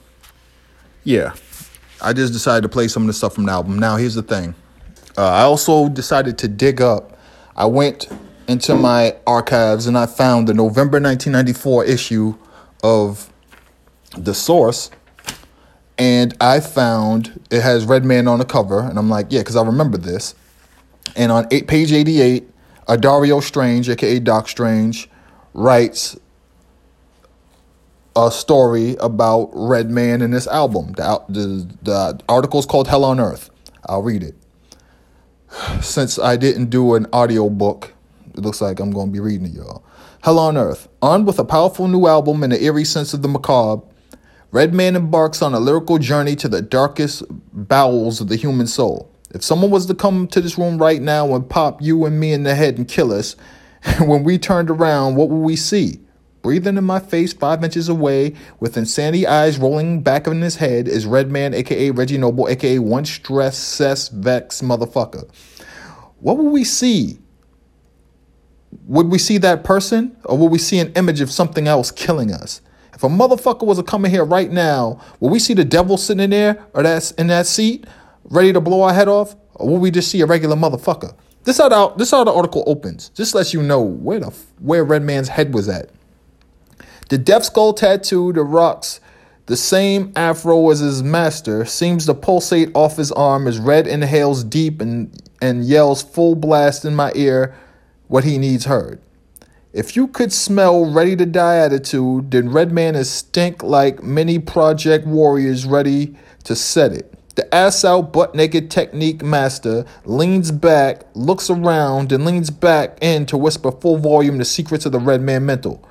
yeah, 1.03 1.35
I 2.01 2.13
just 2.13 2.31
decided 2.31 2.61
to 2.61 2.69
play 2.69 2.87
some 2.87 3.03
of 3.03 3.07
the 3.07 3.13
stuff 3.13 3.35
from 3.35 3.45
the 3.45 3.51
album. 3.51 3.77
Now 3.77 3.97
here's 3.97 4.15
the 4.15 4.23
thing. 4.23 4.55
Uh, 5.17 5.27
I 5.27 5.41
also 5.41 5.89
decided 5.89 6.37
to 6.37 6.47
dig 6.47 6.81
up. 6.81 7.19
I 7.57 7.65
went 7.65 8.07
into 8.47 8.73
my 8.73 9.17
archives 9.27 9.85
and 9.85 9.97
I 9.97 10.05
found 10.05 10.47
the 10.47 10.53
November 10.53 11.01
1994 11.01 11.83
issue 11.83 12.37
of 12.83 13.29
The 14.17 14.33
Source. 14.33 14.91
And 15.97 16.37
I 16.39 16.61
found 16.61 17.45
it 17.51 17.61
has 17.61 17.83
Redman 17.83 18.29
on 18.29 18.39
the 18.39 18.45
cover. 18.45 18.79
And 18.79 18.97
I'm 18.97 19.09
like, 19.09 19.27
yeah, 19.29 19.41
because 19.41 19.57
I 19.57 19.63
remember 19.65 19.97
this. 19.97 20.35
And 21.17 21.33
on 21.33 21.47
eight, 21.51 21.67
page 21.67 21.91
88, 21.91 22.49
Adario 22.87 23.43
Strange, 23.43 23.89
aka 23.89 24.19
Doc 24.19 24.47
Strange, 24.47 25.09
writes 25.53 26.17
a 28.27 28.31
story 28.31 28.95
about 28.99 29.49
Redman 29.53 30.21
in 30.21 30.31
this 30.31 30.47
album. 30.47 30.93
The, 30.93 31.23
the, 31.29 31.75
the 31.83 32.19
article 32.27 32.59
is 32.59 32.65
called 32.65 32.87
Hell 32.87 33.03
on 33.03 33.19
Earth. 33.19 33.49
I'll 33.85 34.01
read 34.01 34.23
it. 34.23 34.35
Since 35.81 36.19
I 36.19 36.35
didn't 36.35 36.69
do 36.69 36.95
an 36.95 37.07
audio 37.11 37.49
book, 37.49 37.93
it 38.33 38.39
looks 38.39 38.61
like 38.61 38.79
I'm 38.79 38.91
going 38.91 39.07
to 39.07 39.13
be 39.13 39.19
reading 39.19 39.47
it, 39.47 39.53
y'all. 39.53 39.83
Hell 40.21 40.37
on 40.37 40.57
Earth. 40.57 40.87
Armed 41.01 41.25
with 41.25 41.39
a 41.39 41.45
powerful 41.45 41.87
new 41.87 42.07
album 42.07 42.43
and 42.43 42.51
the 42.51 42.63
eerie 42.63 42.83
sense 42.83 43.13
of 43.13 43.21
the 43.21 43.27
macabre, 43.27 43.85
Redman 44.51 44.95
embarks 44.95 45.41
on 45.41 45.53
a 45.53 45.59
lyrical 45.59 45.97
journey 45.97 46.35
to 46.37 46.47
the 46.47 46.61
darkest 46.61 47.23
bowels 47.53 48.19
of 48.19 48.27
the 48.27 48.35
human 48.35 48.67
soul. 48.67 49.09
If 49.31 49.43
someone 49.43 49.71
was 49.71 49.85
to 49.85 49.93
come 49.93 50.27
to 50.27 50.41
this 50.41 50.57
room 50.57 50.79
right 50.79 51.01
now 51.01 51.35
and 51.35 51.47
pop 51.47 51.81
you 51.81 52.05
and 52.05 52.19
me 52.19 52.33
in 52.33 52.43
the 52.43 52.55
head 52.55 52.77
and 52.77 52.87
kill 52.87 53.11
us, 53.11 53.35
when 54.01 54.23
we 54.23 54.37
turned 54.37 54.69
around, 54.69 55.15
what 55.15 55.29
would 55.29 55.45
we 55.45 55.55
see? 55.55 55.99
Breathing 56.41 56.77
in 56.77 56.83
my 56.85 56.99
face 56.99 57.33
five 57.33 57.63
inches 57.63 57.89
away, 57.89 58.33
with 58.59 58.77
insanity 58.77 59.27
eyes 59.27 59.57
rolling 59.57 60.01
back 60.01 60.25
in 60.25 60.41
his 60.41 60.55
head, 60.55 60.87
is 60.87 61.05
Redman, 61.05 61.53
aka 61.53 61.91
Reggie 61.91 62.17
Noble, 62.17 62.47
aka 62.47 62.79
one 62.79 63.05
stress, 63.05 63.57
cess, 63.57 64.07
vex 64.07 64.61
motherfucker. 64.61 65.29
What 66.19 66.37
will 66.37 66.49
we 66.49 66.63
see? 66.63 67.19
Would 68.85 69.07
we 69.07 69.17
see 69.17 69.37
that 69.39 69.63
person, 69.63 70.15
or 70.25 70.37
will 70.37 70.49
we 70.49 70.59
see 70.59 70.79
an 70.79 70.93
image 70.93 71.21
of 71.21 71.31
something 71.31 71.67
else 71.67 71.91
killing 71.91 72.31
us? 72.31 72.61
If 72.93 73.03
a 73.03 73.07
motherfucker 73.07 73.65
was 73.65 73.77
to 73.77 73.83
come 73.83 74.05
in 74.05 74.11
here 74.11 74.25
right 74.25 74.51
now, 74.51 75.01
will 75.19 75.29
we 75.29 75.39
see 75.39 75.53
the 75.53 75.65
devil 75.65 75.97
sitting 75.97 76.23
in 76.23 76.29
there 76.31 76.65
or 76.73 76.83
that's 76.83 77.11
in 77.11 77.27
that 77.27 77.47
seat, 77.47 77.85
ready 78.25 78.51
to 78.53 78.61
blow 78.61 78.81
our 78.81 78.93
head 78.93 79.07
off, 79.07 79.35
or 79.55 79.69
will 79.69 79.77
we 79.77 79.91
just 79.91 80.11
see 80.11 80.21
a 80.21 80.25
regular 80.25 80.55
motherfucker? 80.55 81.15
This 81.43 81.57
how 81.57 81.69
the, 81.69 81.95
this 81.95 82.11
how 82.11 82.23
the 82.23 82.33
article 82.33 82.63
opens. 82.67 83.09
Just 83.09 83.33
lets 83.33 83.53
you 83.53 83.63
know 83.63 83.81
where 83.81 84.19
the 84.19 84.33
where 84.59 84.83
Redman's 84.83 85.29
head 85.29 85.53
was 85.53 85.69
at. 85.69 85.89
The 87.09 87.17
death 87.17 87.45
skull 87.45 87.73
tattoo 87.73 88.33
that 88.33 88.43
rocks 88.43 88.99
the 89.47 89.57
same 89.57 90.13
afro 90.15 90.69
as 90.69 90.79
his 90.79 91.01
master 91.01 91.65
seems 91.65 92.05
to 92.05 92.13
pulsate 92.13 92.69
off 92.75 92.97
his 92.97 93.11
arm 93.11 93.47
as 93.47 93.57
Red 93.57 93.87
inhales 93.87 94.43
deep 94.43 94.79
and, 94.79 95.11
and 95.41 95.65
yells 95.65 96.03
full 96.03 96.35
blast 96.35 96.85
in 96.85 96.95
my 96.95 97.11
ear 97.15 97.55
what 98.07 98.25
he 98.25 98.37
needs 98.37 98.65
heard. 98.65 99.01
If 99.73 99.95
you 99.95 100.07
could 100.07 100.31
smell 100.31 100.85
ready 100.85 101.15
to 101.15 101.25
die 101.25 101.57
attitude, 101.57 102.29
then 102.29 102.51
Redman 102.51 102.93
is 102.93 103.09
stink 103.09 103.63
like 103.63 104.03
many 104.03 104.37
project 104.37 105.07
warriors 105.07 105.65
ready 105.65 106.15
to 106.43 106.55
set 106.55 106.93
it. 106.93 107.11
The 107.33 107.55
ass 107.55 107.83
out, 107.83 108.13
butt 108.13 108.35
naked 108.35 108.69
technique 108.69 109.23
master 109.23 109.83
leans 110.05 110.51
back, 110.51 111.05
looks 111.15 111.49
around, 111.49 112.11
and 112.11 112.23
leans 112.23 112.51
back 112.51 112.99
in 113.01 113.25
to 113.27 113.37
whisper 113.37 113.71
full 113.71 113.97
volume 113.97 114.37
the 114.37 114.45
secrets 114.45 114.85
of 114.85 114.91
the 114.91 114.99
Redman 114.99 115.47
mental. 115.47 115.88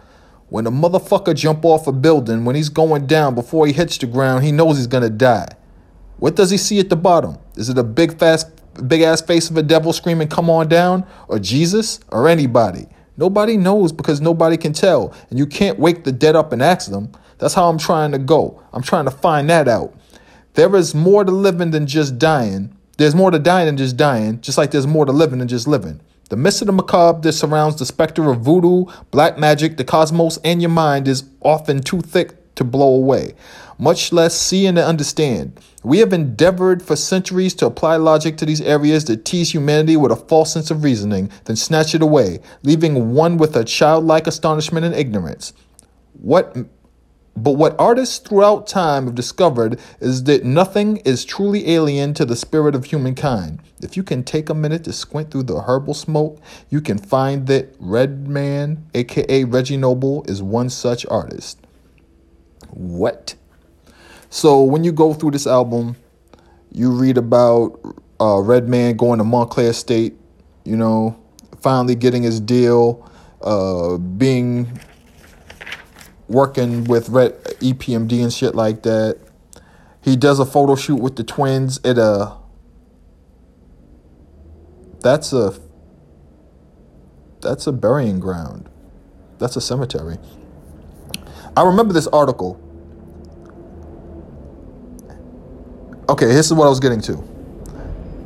When 0.51 0.67
a 0.67 0.71
motherfucker 0.71 1.35
jump 1.35 1.65
off 1.65 1.87
a 1.87 1.93
building, 1.93 2.45
when 2.45 2.57
he's 2.57 2.71
going 2.71 3.07
down 3.07 3.35
before 3.35 3.67
he 3.67 3.73
hits 3.73 3.99
the 3.99 4.07
ground, 4.07 4.45
he 4.45 4.53
knows 4.53 4.79
he's 4.79 4.87
gonna 4.87 5.11
die. 5.11 5.49
What 6.19 6.37
does 6.37 6.51
he 6.51 6.57
see 6.57 6.79
at 6.81 6.89
the 6.89 6.97
bottom? 6.97 7.39
Is 7.57 7.69
it 7.69 7.79
a 7.79 7.85
big 7.85 8.19
fast 8.19 8.49
big 8.87 9.03
ass 9.03 9.21
face 9.21 9.51
of 9.51 9.57
a 9.57 9.63
devil 9.63 9.93
screaming, 9.93 10.29
Come 10.29 10.49
on 10.49 10.69
down? 10.69 11.07
Or 11.29 11.39
Jesus? 11.39 12.01
Or 12.11 12.29
anybody? 12.29 12.87
Nobody 13.17 13.57
knows 13.57 13.93
because 13.93 14.21
nobody 14.21 14.57
can 14.57 14.73
tell. 14.73 15.13
And 15.31 15.39
you 15.39 15.47
can't 15.47 15.79
wake 15.79 16.05
the 16.05 16.13
dead 16.13 16.37
up 16.37 16.53
and 16.53 16.63
ask 16.63 16.91
them. 16.91 17.11
That's 17.39 17.55
how 17.55 17.69
I'm 17.69 17.79
trying 17.79 18.13
to 18.13 18.19
go. 18.19 18.63
I'm 18.73 18.83
trying 18.83 19.05
to 19.05 19.11
find 19.11 19.51
that 19.51 19.69
out. 19.69 19.95
There 20.55 20.75
is 20.77 20.95
more 20.95 21.25
to 21.25 21.31
living 21.31 21.73
than 21.73 21.87
just 21.87 22.19
dying. 22.19 22.77
There's 22.97 23.15
more 23.15 23.31
to 23.31 23.39
dying 23.39 23.67
than 23.67 23.77
just 23.77 23.97
dying, 23.97 24.41
just 24.41 24.59
like 24.59 24.71
there's 24.71 24.87
more 24.87 25.05
to 25.05 25.13
living 25.13 25.39
than 25.39 25.49
just 25.49 25.69
living. 25.69 26.01
The 26.29 26.37
mist 26.37 26.61
of 26.61 26.67
the 26.67 26.73
macabre 26.73 27.23
that 27.23 27.33
surrounds 27.33 27.77
the 27.77 27.87
specter 27.87 28.31
of 28.31 28.41
voodoo, 28.41 28.85
black 29.11 29.39
magic, 29.39 29.79
the 29.79 29.85
cosmos, 29.85 30.39
and 30.45 30.61
your 30.61 30.71
mind 30.71 31.09
is 31.09 31.25
often 31.41 31.81
too 31.81 32.03
thick 32.03 32.55
to 32.57 32.65
blow 32.65 32.95
away, 32.95 33.35
much 33.79 34.13
less 34.13 34.39
see 34.39 34.67
and 34.67 34.79
understand. 34.79 35.59
We 35.83 36.01
have 36.01 36.13
endeavored 36.13 36.83
for 36.83 36.97
centuries 36.97 37.55
to 37.55 37.67
apply 37.67 37.97
logic 37.97 38.37
to 38.39 38.47
these 38.47 38.61
areas 38.61 39.07
that 39.07 39.25
tease 39.25 39.55
humanity 39.55 39.97
with 39.97 40.13
a 40.13 40.17
false 40.17 40.53
sense 40.53 40.71
of 40.71 40.85
reasoning, 40.85 41.31
then 41.45 41.57
snatch 41.57 41.95
it 41.95 42.03
away, 42.03 42.41
leaving 42.63 43.15
one 43.15 43.39
with 43.39 43.57
a 43.57 43.65
childlike 43.65 44.27
astonishment 44.27 44.85
and 44.85 44.95
ignorance. 44.95 45.55
What 46.21 46.57
but 47.43 47.53
what 47.53 47.75
artists 47.79 48.19
throughout 48.19 48.67
time 48.67 49.07
have 49.07 49.15
discovered 49.15 49.79
is 50.01 50.25
that 50.25 50.45
nothing 50.45 50.99
is 50.99 51.25
truly 51.25 51.69
alien 51.71 52.15
to 52.15 52.25
the 52.25 52.37
spirit 52.37 52.75
of 52.75 52.87
humankind. 52.87 53.61
If 53.81 53.97
you 53.97 54.03
can 54.03 54.25
take 54.25 54.49
a 54.49 54.55
minute 54.55 54.85
to 54.85 54.93
squint 54.93 55.31
through 55.31 55.45
the 55.45 55.61
herbal 55.63 55.95
smoke, 55.95 56.41
you 56.71 56.81
can 56.81 56.99
find 56.99 57.47
that 57.47 57.75
Redman, 57.79 58.87
aka 58.95 59.45
Reggie 59.45 59.77
Noble, 59.77 60.25
is 60.25 60.43
one 60.43 60.71
such 60.71 61.07
artist. 61.07 61.59
What? 62.71 63.35
So 64.31 64.63
when 64.63 64.85
you 64.85 64.93
go 64.93 65.15
through 65.15 65.33
this 65.33 65.47
album, 65.47 65.97
you 66.73 66.91
read 66.91 67.17
about 67.17 67.81
uh, 68.21 68.41
Redman 68.41 68.97
going 68.97 69.19
to 69.19 69.25
Montclair 69.25 69.73
State, 69.73 70.15
you 70.65 70.77
know, 70.77 71.19
finally 71.61 71.95
getting 71.95 72.23
his 72.23 72.41
deal, 72.41 73.11
uh, 73.43 73.97
being 73.97 74.79
working 76.29 76.85
with 76.85 77.09
Red 77.09 77.43
EPMD 77.61 78.23
and 78.23 78.33
shit 78.33 78.55
like 78.55 78.83
that. 78.83 79.19
He 80.01 80.17
does 80.17 80.39
a 80.39 80.47
photo 80.47 80.77
shoot 80.77 80.97
with 80.97 81.17
the 81.17 81.25
twins 81.25 81.81
at 81.85 81.99
a. 81.99 82.37
That's 85.01 85.33
a. 85.33 85.59
That's 87.41 87.67
a 87.67 87.73
burying 87.73 88.21
ground. 88.21 88.69
That's 89.39 89.57
a 89.57 89.61
cemetery. 89.61 90.19
I 91.57 91.65
remember 91.65 91.93
this 91.93 92.07
article. 92.09 92.61
Okay, 96.09 96.27
this 96.27 96.47
is 96.47 96.55
what 96.55 96.67
I 96.67 96.69
was 96.69 96.81
getting 96.81 97.01
to. 97.03 97.38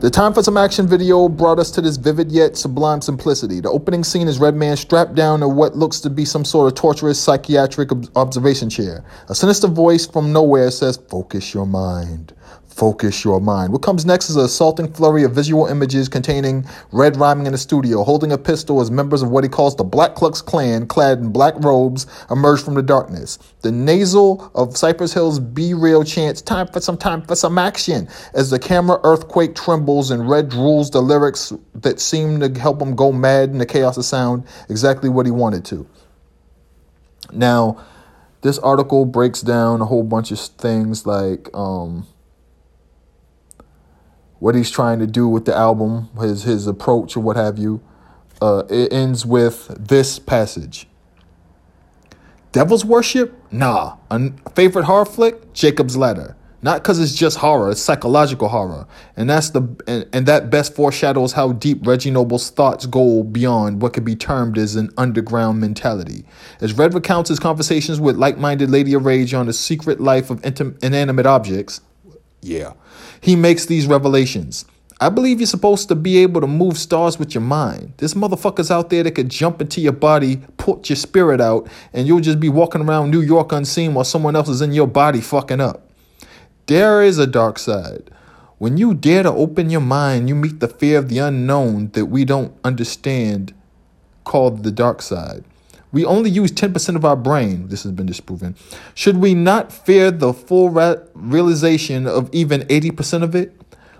The 0.02 0.10
time 0.10 0.34
for 0.34 0.42
some 0.42 0.56
action 0.56 0.88
video 0.88 1.28
brought 1.28 1.60
us 1.60 1.70
to 1.70 1.80
this 1.80 1.96
vivid 1.96 2.32
yet 2.32 2.56
sublime 2.56 3.00
simplicity. 3.00 3.60
The 3.60 3.70
opening 3.70 4.02
scene 4.02 4.26
is 4.26 4.40
Redman 4.40 4.76
strapped 4.76 5.14
down 5.14 5.38
to 5.38 5.48
what 5.48 5.76
looks 5.76 6.00
to 6.00 6.10
be 6.10 6.24
some 6.24 6.44
sort 6.44 6.66
of 6.66 6.74
torturous 6.74 7.20
psychiatric 7.20 7.92
ob- 7.92 8.10
observation 8.16 8.68
chair. 8.68 9.04
A 9.28 9.34
sinister 9.36 9.68
voice 9.68 10.04
from 10.04 10.32
nowhere 10.32 10.72
says, 10.72 10.96
Focus 11.08 11.54
your 11.54 11.66
mind. 11.66 12.34
Focus 12.72 13.22
your 13.22 13.38
mind. 13.38 13.70
What 13.70 13.82
comes 13.82 14.06
next 14.06 14.30
is 14.30 14.36
an 14.36 14.46
assaulting 14.46 14.90
flurry 14.90 15.24
of 15.24 15.34
visual 15.34 15.66
images 15.66 16.08
containing 16.08 16.64
Red 16.90 17.18
rhyming 17.18 17.44
in 17.44 17.52
the 17.52 17.58
studio, 17.58 18.02
holding 18.02 18.32
a 18.32 18.38
pistol 18.38 18.80
as 18.80 18.90
members 18.90 19.20
of 19.20 19.28
what 19.28 19.44
he 19.44 19.50
calls 19.50 19.76
the 19.76 19.84
Black 19.84 20.14
Klux 20.14 20.40
Klan, 20.40 20.86
clad 20.86 21.18
in 21.18 21.30
black 21.30 21.52
robes, 21.58 22.06
emerge 22.30 22.62
from 22.62 22.72
the 22.72 22.82
darkness. 22.82 23.38
The 23.60 23.70
nasal 23.70 24.50
of 24.54 24.74
Cypress 24.74 25.12
Hill's 25.12 25.38
B-Real 25.38 26.02
chants, 26.02 26.40
Time 26.40 26.66
for 26.66 26.80
some 26.80 26.96
time 26.96 27.20
for 27.22 27.36
some 27.36 27.58
action, 27.58 28.08
as 28.32 28.48
the 28.48 28.58
camera 28.58 28.98
earthquake 29.04 29.54
trembles 29.54 30.10
and 30.10 30.28
Red 30.28 30.48
drools 30.48 30.90
the 30.90 31.02
lyrics 31.02 31.52
that 31.74 32.00
seem 32.00 32.40
to 32.40 32.58
help 32.58 32.80
him 32.80 32.96
go 32.96 33.12
mad 33.12 33.50
in 33.50 33.58
the 33.58 33.66
chaos 33.66 33.98
of 33.98 34.06
sound, 34.06 34.44
exactly 34.70 35.10
what 35.10 35.26
he 35.26 35.32
wanted 35.32 35.66
to. 35.66 35.86
Now, 37.32 37.84
this 38.40 38.58
article 38.58 39.04
breaks 39.04 39.42
down 39.42 39.82
a 39.82 39.84
whole 39.84 40.02
bunch 40.04 40.32
of 40.32 40.38
things 40.38 41.06
like, 41.06 41.50
um, 41.54 42.06
what 44.42 44.56
he's 44.56 44.72
trying 44.72 44.98
to 44.98 45.06
do 45.06 45.28
with 45.28 45.44
the 45.44 45.54
album, 45.54 46.08
his 46.18 46.42
his 46.42 46.66
approach 46.66 47.16
or 47.16 47.20
what 47.20 47.36
have 47.36 47.58
you. 47.58 47.80
Uh, 48.40 48.64
it 48.68 48.92
ends 48.92 49.24
with 49.24 49.68
this 49.78 50.18
passage. 50.18 50.88
Devil's 52.50 52.84
worship? 52.84 53.40
Nah. 53.52 53.98
A 54.10 54.32
favorite 54.56 54.86
horror 54.86 55.04
flick? 55.04 55.52
Jacob's 55.52 55.96
Ladder. 55.96 56.36
Not 56.60 56.82
because 56.82 56.98
it's 56.98 57.14
just 57.14 57.38
horror, 57.38 57.70
it's 57.70 57.80
psychological 57.80 58.48
horror. 58.48 58.88
And 59.16 59.30
that's 59.30 59.50
the 59.50 59.62
and, 59.86 60.08
and 60.12 60.26
that 60.26 60.50
best 60.50 60.74
foreshadows 60.74 61.34
how 61.34 61.52
deep 61.52 61.86
Reggie 61.86 62.10
Noble's 62.10 62.50
thoughts 62.50 62.84
go 62.86 63.22
beyond 63.22 63.80
what 63.80 63.92
could 63.92 64.04
be 64.04 64.16
termed 64.16 64.58
as 64.58 64.74
an 64.74 64.90
underground 64.98 65.60
mentality. 65.60 66.24
As 66.60 66.72
Red 66.72 66.94
recounts 66.94 67.28
his 67.28 67.38
conversations 67.38 68.00
with 68.00 68.16
like-minded 68.16 68.70
Lady 68.70 68.92
of 68.94 69.04
Rage 69.04 69.34
on 69.34 69.46
the 69.46 69.52
secret 69.52 70.00
life 70.00 70.30
of 70.30 70.42
intim- 70.42 70.82
inanimate 70.82 71.26
objects, 71.26 71.80
yeah. 72.40 72.72
He 73.22 73.36
makes 73.36 73.64
these 73.66 73.86
revelations. 73.86 74.64
I 75.00 75.08
believe 75.08 75.38
you're 75.38 75.46
supposed 75.46 75.88
to 75.88 75.94
be 75.94 76.18
able 76.18 76.40
to 76.40 76.46
move 76.48 76.76
stars 76.76 77.20
with 77.20 77.34
your 77.34 77.42
mind. 77.42 77.92
There's 77.96 78.14
motherfuckers 78.14 78.68
out 78.68 78.90
there 78.90 79.04
that 79.04 79.12
could 79.12 79.28
jump 79.28 79.62
into 79.62 79.80
your 79.80 79.92
body, 79.92 80.38
put 80.56 80.88
your 80.90 80.96
spirit 80.96 81.40
out, 81.40 81.68
and 81.92 82.08
you'll 82.08 82.20
just 82.20 82.40
be 82.40 82.48
walking 82.48 82.82
around 82.82 83.12
New 83.12 83.20
York 83.20 83.52
unseen 83.52 83.94
while 83.94 84.04
someone 84.04 84.34
else 84.34 84.48
is 84.48 84.60
in 84.60 84.72
your 84.72 84.88
body 84.88 85.20
fucking 85.20 85.60
up. 85.60 85.88
There 86.66 87.00
is 87.00 87.18
a 87.18 87.26
dark 87.26 87.60
side. 87.60 88.10
When 88.58 88.76
you 88.76 88.92
dare 88.92 89.22
to 89.22 89.30
open 89.30 89.70
your 89.70 89.80
mind, 89.80 90.28
you 90.28 90.34
meet 90.34 90.58
the 90.58 90.66
fear 90.66 90.98
of 90.98 91.08
the 91.08 91.18
unknown 91.18 91.90
that 91.92 92.06
we 92.06 92.24
don't 92.24 92.52
understand, 92.64 93.54
called 94.24 94.64
the 94.64 94.72
dark 94.72 95.00
side. 95.00 95.44
We 95.92 96.04
only 96.04 96.30
use 96.30 96.50
10% 96.50 96.96
of 96.96 97.04
our 97.04 97.16
brain. 97.16 97.68
This 97.68 97.82
has 97.82 97.92
been 97.92 98.06
disproven. 98.06 98.56
Should 98.94 99.18
we 99.18 99.34
not 99.34 99.70
fear 99.70 100.10
the 100.10 100.32
full 100.32 100.70
realization 101.14 102.06
of 102.06 102.30
even 102.32 102.62
80% 102.62 103.22
of 103.22 103.34
it? 103.34 103.54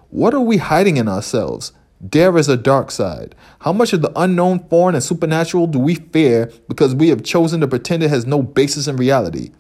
What 0.09 0.35
are 0.35 0.41
we 0.41 0.57
hiding 0.57 0.97
in 0.97 1.09
ourselves? 1.09 1.73
There 2.01 2.37
is 2.37 2.49
a 2.49 2.57
dark 2.57 2.91
side. 2.91 3.35
How 3.61 3.73
much 3.73 3.93
of 3.93 4.03
the 4.03 4.13
unknown, 4.17 4.67
foreign, 4.69 4.95
and 4.95 5.05
supernatural 5.05 5.69
do 5.69 5.79
we 5.79 5.95
fear 5.95 6.51
because 6.69 6.95
we 6.95 7.11
have 7.11 7.23
chosen 7.23 7.61
to 7.61 7.69
pretend 7.69 8.03
it 8.03 8.11
has 8.11 8.27
no 8.27 8.43
basis 8.43 8.89
in 8.89 8.97
reality? 8.97 9.53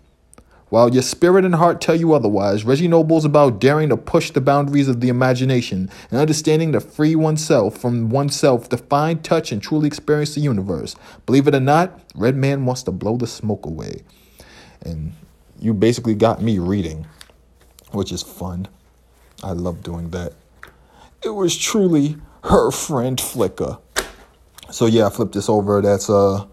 While 0.73 0.95
your 0.95 1.03
spirit 1.03 1.45
and 1.45 1.57
heart 1.57 1.83
tell 1.83 1.97
you 1.97 2.15
otherwise, 2.15 2.65
Reggie 2.65 2.89
Noble 2.89 3.19
is 3.19 3.27
about 3.27 3.61
daring 3.61 3.91
to 3.91 3.97
push 3.99 4.31
the 4.31 4.41
boundaries 4.41 4.89
of 4.89 5.03
the 5.03 5.11
imagination 5.11 5.91
and 6.11 6.19
understanding 6.19 6.73
to 6.73 6.81
free 6.81 7.15
oneself 7.15 7.77
from 7.77 8.09
oneself 8.09 8.71
to 8.71 8.79
find, 8.79 9.23
touch, 9.23 9.53
and 9.53 9.63
truly 9.63 9.87
experience 9.87 10.35
the 10.35 10.41
universe. 10.41 10.97
Believe 11.27 11.47
it 11.47 11.55
or 11.55 11.61
not, 11.61 12.01
Redman 12.15 12.65
wants 12.65 12.85
to 12.85 12.91
blow 12.91 13.19
the 13.19 13.27
smoke 13.27 13.67
away. 13.67 14.01
And 14.81 15.13
you 15.61 15.75
basically 15.75 16.15
got 16.15 16.41
me 16.41 16.59
reading, 16.59 17.07
which 17.91 18.11
is 18.11 18.23
fun. 18.23 18.67
I 19.45 19.53
love 19.53 19.83
doing 19.83 20.09
that. 20.13 20.33
It 21.23 21.35
was 21.35 21.55
truly 21.55 22.17
her 22.45 22.71
friend 22.71 23.21
Flicker. 23.21 23.77
So 24.71 24.87
yeah, 24.87 25.09
I 25.09 25.11
flipped 25.11 25.35
this 25.35 25.51
over. 25.51 25.83
That's 25.83 26.09
uh 26.09 26.47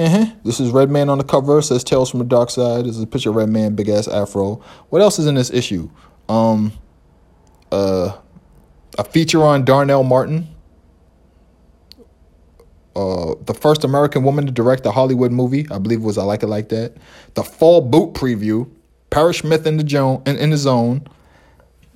uh-huh. 0.00 0.26
This 0.44 0.60
is 0.60 0.70
Redman 0.70 1.08
on 1.08 1.18
the 1.18 1.24
cover. 1.24 1.60
Says 1.62 1.84
Tales 1.84 2.10
from 2.10 2.20
the 2.20 2.24
Dark 2.24 2.50
Side. 2.50 2.86
This 2.86 2.96
is 2.96 3.02
a 3.02 3.06
picture 3.06 3.30
of 3.30 3.36
Redman, 3.36 3.74
big 3.74 3.88
ass 3.88 4.08
afro. 4.08 4.62
What 4.88 5.02
else 5.02 5.18
is 5.18 5.26
in 5.26 5.34
this 5.34 5.50
issue? 5.50 5.90
Um 6.28 6.72
uh 7.70 8.16
a 8.98 9.04
feature 9.04 9.42
on 9.42 9.64
Darnell 9.64 10.02
Martin. 10.02 10.48
Uh, 12.96 13.34
the 13.44 13.54
first 13.54 13.84
American 13.84 14.24
woman 14.24 14.44
to 14.46 14.52
direct 14.52 14.84
a 14.84 14.90
Hollywood 14.90 15.30
movie, 15.30 15.64
I 15.70 15.78
believe 15.78 16.02
was 16.02 16.18
I 16.18 16.24
Like 16.24 16.42
It 16.42 16.48
Like 16.48 16.70
That. 16.70 16.96
The 17.34 17.44
Fall 17.44 17.80
Boot 17.82 18.14
preview, 18.14 18.68
Parrish 19.10 19.40
Smith 19.40 19.64
in 19.64 19.76
the, 19.76 19.84
jo- 19.84 20.22
in, 20.26 20.36
in 20.36 20.50
the 20.50 20.56
zone, 20.56 21.06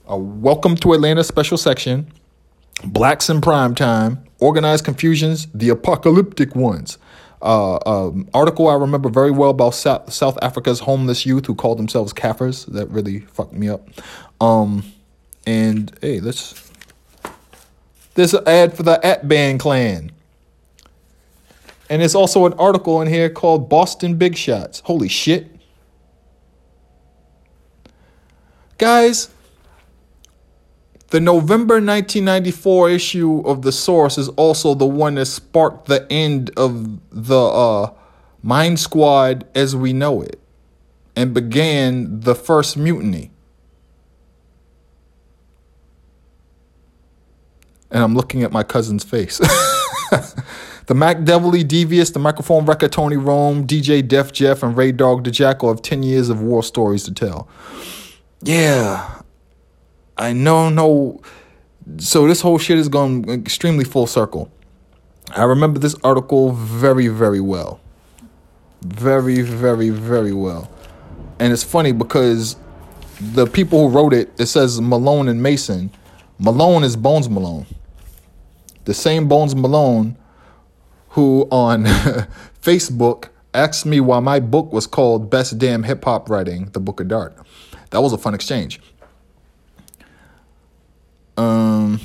a 0.07 0.17
Welcome 0.17 0.77
to 0.77 0.93
Atlanta 0.93 1.25
special 1.25 1.59
section, 1.59 2.11
Blacks 2.85 3.29
in 3.29 3.41
Prime 3.41 3.75
Time, 3.75 4.25
Organized 4.39 4.85
Confusions, 4.85 5.49
The 5.53 5.69
Apocalyptic 5.69 6.55
Ones. 6.55 6.97
Uh, 7.45 7.79
um, 7.85 8.27
article 8.33 8.69
I 8.69 8.75
remember 8.75 9.11
very 9.11 9.31
well 9.31 9.51
about 9.51 9.75
South, 9.75 10.11
South 10.11 10.39
Africa's 10.41 10.81
homeless 10.81 11.27
youth 11.27 11.45
who 11.45 11.55
called 11.55 11.79
themselves 11.79 12.15
Kafirs. 12.15 12.65
That 12.67 12.89
really 12.89 13.21
fucked 13.21 13.53
me 13.53 13.69
up. 13.69 13.87
Um, 14.41 14.83
and 15.47 15.97
hey, 16.01 16.21
let's. 16.21 16.71
There's 18.15 18.33
an 18.33 18.49
ad 18.49 18.75
for 18.75 18.83
the 18.83 18.99
Atban 19.05 19.61
Klan. 19.61 20.11
And 21.91 22.01
there's 22.01 22.15
also 22.15 22.47
an 22.47 22.55
article 22.55 23.03
in 23.03 23.09
here 23.09 23.29
called 23.29 23.69
Boston 23.69 24.17
Big 24.17 24.37
Shots. 24.37 24.81
Holy 24.81 25.09
shit. 25.09 25.51
Guys, 28.79 29.29
the 31.15 31.21
November 31.21 31.75
1994 31.75 32.91
issue 32.91 33.41
of 33.47 33.63
The 33.63 33.71
Source 33.71 34.19
is 34.19 34.29
also 34.31 34.75
the 34.75 34.85
one 34.85 35.15
that 35.15 35.27
sparked 35.27 35.87
the 35.87 36.11
end 36.11 36.51
of 36.57 36.99
the 37.13 37.41
uh, 37.41 37.93
Mind 38.43 38.81
Squad 38.81 39.47
as 39.55 39.77
we 39.77 39.93
know 39.93 40.23
it 40.23 40.41
and 41.15 41.33
began 41.33 42.19
the 42.19 42.35
first 42.35 42.77
mutiny. 42.77 43.31
And 47.93 48.03
I'm 48.03 48.17
looking 48.17 48.43
at 48.43 48.51
my 48.51 48.65
cousin's 48.65 49.05
face. 49.05 49.39
the 50.87 50.95
Mac 50.97 51.23
Devilly, 51.23 51.63
Devious, 51.63 52.11
the 52.11 52.19
Microphone 52.19 52.67
Wrecker, 52.67 52.89
Tony 52.89 53.19
Rome, 53.19 53.69
DJ 53.69 54.09
Def 54.09 54.33
Jeff, 54.33 54.65
and 54.65 54.77
Ray 54.77 54.91
Dog 54.91 55.23
the 55.23 55.31
Jackal 55.31 55.69
have 55.69 55.81
10 55.81 56.03
years 56.03 56.29
of 56.29 56.43
war 56.43 56.65
stories 56.65 57.05
to 57.05 57.15
tell. 57.15 57.47
Yeah, 58.43 59.23
I 60.17 60.33
know, 60.33 60.69
no. 60.69 61.21
So 61.99 62.27
this 62.27 62.41
whole 62.41 62.59
shit 62.59 62.79
is 62.79 62.89
going 62.89 63.29
extremely 63.29 63.85
full 63.85 64.07
circle. 64.07 64.51
I 65.31 65.45
remember 65.45 65.79
this 65.79 65.97
article 66.05 66.53
very, 66.53 67.09
very 67.09 67.41
well. 67.41 67.81
Very, 68.83 69.41
very, 69.43 69.91
very 69.91 70.33
well. 70.33 70.71
And 71.39 71.53
it's 71.53 71.65
funny 71.65 71.93
because 71.93 72.57
the 73.21 73.47
people 73.47 73.89
who 73.89 73.95
wrote 73.95 74.13
it, 74.13 74.31
it 74.39 74.47
says 74.47 74.81
Malone 74.81 75.29
and 75.29 75.43
Mason. 75.43 75.91
Malone 76.39 76.85
is 76.85 76.97
Bones 76.97 77.29
Malone. 77.29 77.67
The 78.85 78.95
same 78.95 79.29
Bones 79.29 79.55
Malone 79.55 80.17
who 81.11 81.47
on 81.51 81.85
Facebook 82.63 83.29
asked 83.55 83.87
me 83.87 84.01
why 84.01 84.21
my 84.21 84.41
book 84.41 84.73
was 84.73 84.87
called 84.87 85.31
Best 85.31 85.59
Damn 85.59 85.85
Hip 85.85 86.05
Hop 86.05 86.29
Writing, 86.29 86.71
The 86.73 86.81
Book 86.81 87.01
of 87.01 87.09
Dart. 87.09 87.37
That 87.91 88.03
was 88.03 88.13
a 88.13 88.19
fun 88.19 88.35
exchange. 88.35 88.81
Um, 91.37 92.01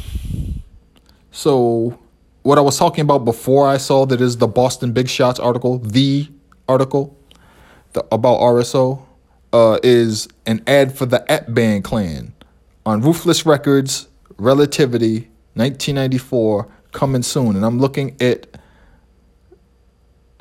so 1.31 1.99
what 2.43 2.57
I 2.57 2.61
was 2.61 2.77
talking 2.77 3.01
about 3.01 3.25
before 3.25 3.67
I 3.67 3.77
saw 3.77 4.05
that 4.05 4.21
is 4.21 4.37
the 4.37 4.47
Boston 4.47 4.91
Big 4.91 5.09
Shots 5.09 5.39
article, 5.39 5.79
the 5.79 6.27
article 6.67 7.17
the, 7.93 8.05
about 8.11 8.39
RSO, 8.39 9.05
uh, 9.53 9.79
is 9.83 10.27
an 10.45 10.63
ad 10.67 10.97
for 10.97 11.05
the 11.05 11.19
Atban 11.29 11.83
Klan 11.83 12.33
on 12.85 13.01
Ruthless 13.01 13.45
Records, 13.45 14.07
Relativity, 14.37 15.29
1994, 15.55 16.67
coming 16.91 17.23
soon. 17.23 17.55
And 17.55 17.65
I'm 17.65 17.79
looking 17.79 18.15
at, 18.21 18.47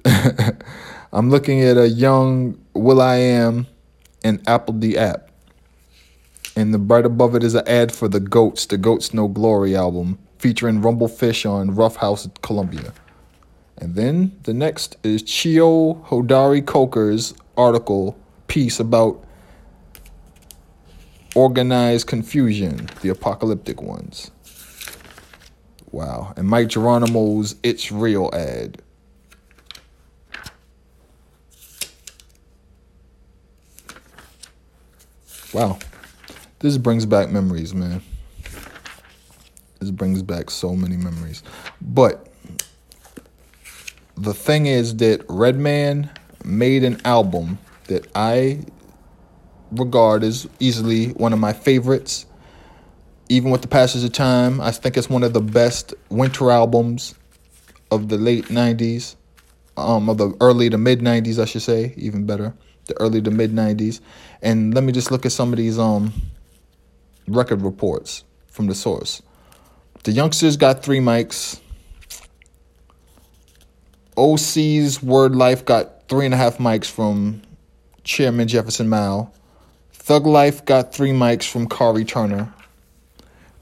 I'm 1.12 1.30
looking 1.30 1.62
at 1.62 1.76
a 1.76 1.88
young 1.88 2.58
will.i.am 2.74 3.66
and 4.24 4.44
apl.de.ap 4.44 5.27
and 6.58 6.74
the 6.74 6.78
right 6.78 7.06
above 7.06 7.36
it 7.36 7.44
is 7.44 7.54
an 7.54 7.62
ad 7.68 7.92
for 7.92 8.08
the 8.08 8.18
Goats, 8.18 8.66
the 8.66 8.76
Goats 8.76 9.14
No 9.14 9.28
Glory 9.28 9.76
album, 9.76 10.18
featuring 10.38 10.82
Rumblefish 10.82 11.48
on 11.48 11.70
Ruffhouse 11.70 12.28
Columbia. 12.42 12.92
And 13.76 13.94
then 13.94 14.36
the 14.42 14.52
next 14.52 14.96
is 15.04 15.22
Cheo 15.22 16.04
Hodari 16.06 16.66
Coker's 16.66 17.32
article 17.56 18.18
piece 18.48 18.80
about 18.80 19.24
Organized 21.36 22.08
Konfusion, 22.08 22.92
the 23.02 23.10
apocalyptic 23.10 23.80
ones. 23.80 24.32
Wow. 25.92 26.34
And 26.36 26.50
Mic 26.50 26.66
Geronimo's 26.66 27.54
It's 27.62 27.92
Real 27.92 28.30
ad. 28.32 28.82
Wow. 35.52 35.78
This 36.60 36.76
brings 36.76 37.06
back 37.06 37.30
memories, 37.30 37.72
man. 37.72 38.02
This 39.78 39.92
brings 39.92 40.22
back 40.22 40.50
so 40.50 40.74
many 40.74 40.96
memories. 40.96 41.44
But 41.80 42.26
the 44.16 44.34
thing 44.34 44.66
is 44.66 44.96
that 44.96 45.24
Redman 45.28 46.10
made 46.44 46.82
an 46.82 47.00
album 47.04 47.58
that 47.86 48.08
I 48.16 48.64
regard 49.70 50.24
as 50.24 50.48
easily 50.58 51.10
one 51.10 51.32
of 51.32 51.38
my 51.38 51.52
favorites. 51.52 52.26
Even 53.28 53.52
with 53.52 53.62
the 53.62 53.68
passage 53.68 54.02
of 54.02 54.12
time, 54.12 54.60
I 54.60 54.72
think 54.72 54.96
it's 54.96 55.08
one 55.08 55.22
of 55.22 55.34
the 55.34 55.40
best 55.40 55.94
winter 56.08 56.50
albums 56.50 57.14
of 57.92 58.08
the 58.08 58.16
late 58.16 58.46
90s, 58.46 59.14
um, 59.76 60.08
of 60.08 60.18
the 60.18 60.34
early 60.40 60.70
to 60.70 60.78
mid 60.78 61.00
90s, 61.00 61.40
I 61.40 61.44
should 61.44 61.62
say, 61.62 61.94
even 61.96 62.26
better, 62.26 62.52
the 62.86 63.00
early 63.00 63.22
to 63.22 63.30
mid 63.30 63.52
90s. 63.52 64.00
And 64.42 64.74
let 64.74 64.82
me 64.82 64.92
just 64.92 65.12
look 65.12 65.24
at 65.24 65.30
some 65.30 65.52
of 65.52 65.58
these 65.58 65.78
um 65.78 66.12
record 67.30 67.62
reports 67.62 68.24
from 68.46 68.66
the 68.66 68.74
source. 68.74 69.22
The 70.04 70.12
youngsters 70.12 70.56
got 70.56 70.82
three 70.82 71.00
mics. 71.00 71.60
OC's 74.16 75.02
Word 75.02 75.36
Life 75.36 75.64
got 75.64 76.08
three 76.08 76.24
and 76.24 76.34
a 76.34 76.36
half 76.36 76.58
mics 76.58 76.90
from 76.90 77.42
Chairman 78.04 78.48
Jefferson 78.48 78.88
Mao. 78.88 79.30
Thug 79.92 80.26
Life 80.26 80.64
got 80.64 80.94
three 80.94 81.12
mics 81.12 81.48
from 81.48 81.68
Kari 81.68 82.04
Turner. 82.04 82.52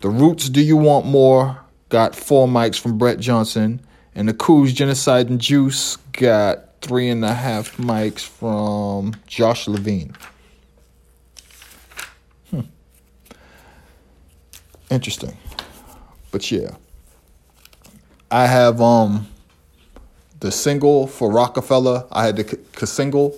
The 0.01 0.09
Roots 0.09 0.49
Do 0.49 0.61
You 0.61 0.77
Want 0.77 1.07
More 1.07 1.61
got 1.89 2.14
four 2.14 2.47
mics 2.47 2.79
from 2.79 2.99
Brett 2.99 3.19
Johnson. 3.19 3.81
And 4.14 4.29
the 4.29 4.35
Coup's 4.35 4.73
Genocide 4.73 5.29
and 5.29 5.41
Juice 5.41 5.97
got 6.12 6.81
three 6.81 7.09
and 7.09 7.25
a 7.25 7.35
half 7.35 7.77
mics 7.77 8.21
from 8.21 9.14
Josh 9.27 9.69
Levine. 9.69 10.14
Interesting. 14.91 15.37
But 16.30 16.51
yeah. 16.51 16.76
I 18.30 18.47
have 18.47 18.80
um 18.80 19.26
the 20.41 20.51
single 20.51 21.07
for 21.07 21.30
Rockefeller. 21.30 22.05
I 22.11 22.26
had 22.26 22.37
the 22.37 22.45
k- 22.45 22.59
k- 22.74 22.87
single. 22.87 23.34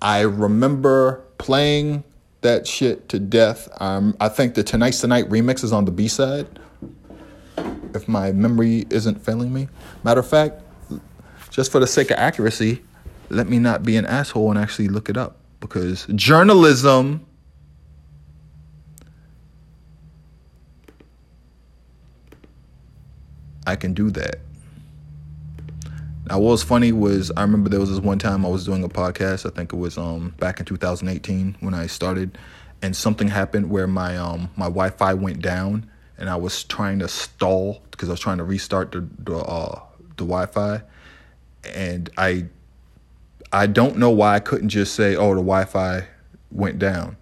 I 0.00 0.20
remember 0.20 1.22
playing 1.38 2.04
that 2.42 2.66
shit 2.66 3.08
to 3.10 3.18
death. 3.18 3.68
Um, 3.80 4.16
I 4.20 4.28
think 4.28 4.54
the 4.54 4.62
Tonight's 4.64 5.00
da 5.00 5.08
Night 5.08 5.28
remix 5.28 5.62
is 5.62 5.72
on 5.72 5.84
the 5.84 5.92
B 5.92 6.08
side. 6.08 6.46
If 7.94 8.08
my 8.08 8.32
memory 8.32 8.86
isn't 8.90 9.24
failing 9.24 9.52
me. 9.52 9.68
Matter 10.02 10.20
of 10.20 10.26
fact, 10.26 10.60
just 11.50 11.70
for 11.70 11.78
the 11.78 11.86
sake 11.86 12.10
of 12.10 12.18
accuracy, 12.18 12.82
let 13.28 13.48
me 13.48 13.58
not 13.58 13.84
be 13.84 13.96
an 13.96 14.06
asshole 14.06 14.50
and 14.50 14.58
actually 14.58 14.88
look 14.88 15.08
it 15.08 15.16
up 15.16 15.36
because 15.60 16.06
journalism 16.14 17.24
I 23.66 23.76
can 23.76 23.94
do 23.94 24.10
that. 24.10 24.36
Now, 26.28 26.38
what 26.38 26.50
was 26.50 26.62
funny 26.62 26.92
was 26.92 27.32
I 27.36 27.42
remember 27.42 27.68
there 27.68 27.80
was 27.80 27.90
this 27.90 27.98
one 27.98 28.18
time 28.18 28.46
I 28.46 28.48
was 28.48 28.64
doing 28.64 28.84
a 28.84 28.88
podcast. 28.88 29.44
I 29.44 29.54
think 29.54 29.72
it 29.72 29.76
was 29.76 29.98
um 29.98 30.34
back 30.38 30.60
in 30.60 30.66
2018 30.66 31.56
when 31.60 31.74
I 31.74 31.86
started, 31.86 32.38
and 32.80 32.96
something 32.96 33.28
happened 33.28 33.70
where 33.70 33.86
my 33.86 34.16
um 34.16 34.50
my 34.56 34.66
Wi-Fi 34.66 35.14
went 35.14 35.42
down, 35.42 35.90
and 36.18 36.30
I 36.30 36.36
was 36.36 36.64
trying 36.64 37.00
to 37.00 37.08
stall 37.08 37.82
because 37.90 38.08
I 38.08 38.12
was 38.12 38.20
trying 38.20 38.38
to 38.38 38.44
restart 38.44 38.92
the 38.92 39.06
the 39.18 39.36
uh, 39.36 39.80
the 40.16 40.24
Wi-Fi, 40.24 40.82
and 41.74 42.08
I 42.16 42.46
I 43.52 43.66
don't 43.66 43.96
know 43.96 44.10
why 44.10 44.36
I 44.36 44.40
couldn't 44.40 44.68
just 44.68 44.94
say 44.94 45.16
oh 45.16 45.30
the 45.30 45.42
Wi-Fi 45.42 46.06
went 46.52 46.78
down, 46.78 47.16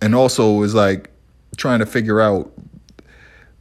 and 0.00 0.14
also 0.14 0.56
it 0.56 0.58
was 0.58 0.74
like 0.74 1.10
trying 1.56 1.80
to 1.80 1.86
figure 1.86 2.20
out 2.20 2.50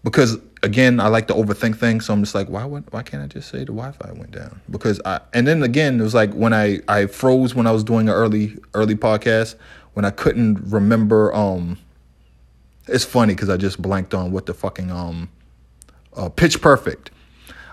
because 0.04 0.38
again, 0.64 1.00
I 1.00 1.08
like 1.08 1.28
to 1.28 1.34
overthink 1.34 1.78
things, 1.78 2.06
so 2.06 2.14
I'm 2.14 2.24
just 2.24 2.34
like, 2.34 2.48
why 2.48 2.66
would, 2.66 2.92
why 2.92 3.04
can't 3.04 3.22
I 3.22 3.28
just 3.28 3.50
say 3.50 3.60
the 3.60 3.66
Wi-Fi 3.66 4.12
went 4.14 4.32
down? 4.32 4.62
Because 4.70 5.00
I 5.06 5.20
and 5.34 5.46
then 5.46 5.62
again, 5.62 6.00
it 6.00 6.04
was 6.04 6.16
like 6.16 6.34
when 6.34 6.54
I 6.54 6.80
I 6.88 7.06
froze 7.06 7.54
when 7.54 7.68
I 7.68 7.72
was 7.72 7.84
doing 7.84 8.10
an 8.10 8.16
early 8.16 8.58
early 8.74 8.96
podcast 8.96 9.56
when 9.94 10.06
I 10.06 10.10
couldn't 10.10 10.60
remember. 10.72 11.34
Um, 11.36 11.78
it's 12.88 13.06
funny 13.06 13.34
because 13.36 13.50
I 13.50 13.58
just 13.58 13.82
blanked 13.82 14.14
on 14.14 14.32
what 14.32 14.46
the 14.46 14.54
fucking 14.54 14.92
um, 14.92 15.30
uh, 16.16 16.30
Pitch 16.30 16.62
Perfect. 16.62 17.12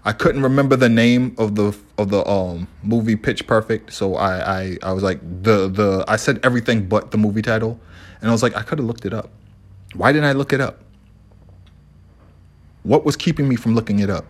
I 0.05 0.13
couldn't 0.13 0.43
remember 0.43 0.77
the 0.77 0.89
name 0.89 1.35
of 1.39 1.55
the 1.57 1.77
of 1.99 2.11
the 2.11 2.27
um 2.27 2.69
movie 2.83 3.17
Pitch 3.17 3.47
Perfect, 3.47 3.93
so 3.93 4.17
I 4.17 4.61
I 4.61 4.77
I 4.83 4.93
was 4.93 5.03
like 5.03 5.21
the 5.43 5.69
the 5.69 6.05
I 6.09 6.17
said 6.17 6.41
everything 6.43 6.89
but 6.89 7.11
the 7.11 7.19
movie 7.19 7.43
title, 7.43 7.79
and 8.21 8.31
I 8.31 8.33
was 8.33 8.43
like 8.43 8.57
I 8.57 8.63
could 8.63 8.79
have 8.79 8.87
looked 8.87 9.05
it 9.05 9.15
up. 9.15 9.31
Why 9.95 10.13
didn't 10.13 10.27
I 10.27 10.33
look 10.33 10.53
it 10.53 10.61
up? 10.61 10.81
What 12.83 13.05
was 13.05 13.17
keeping 13.17 13.49
me 13.49 13.57
from 13.57 13.75
looking 13.75 13.99
it 13.99 14.11
up? 14.11 14.25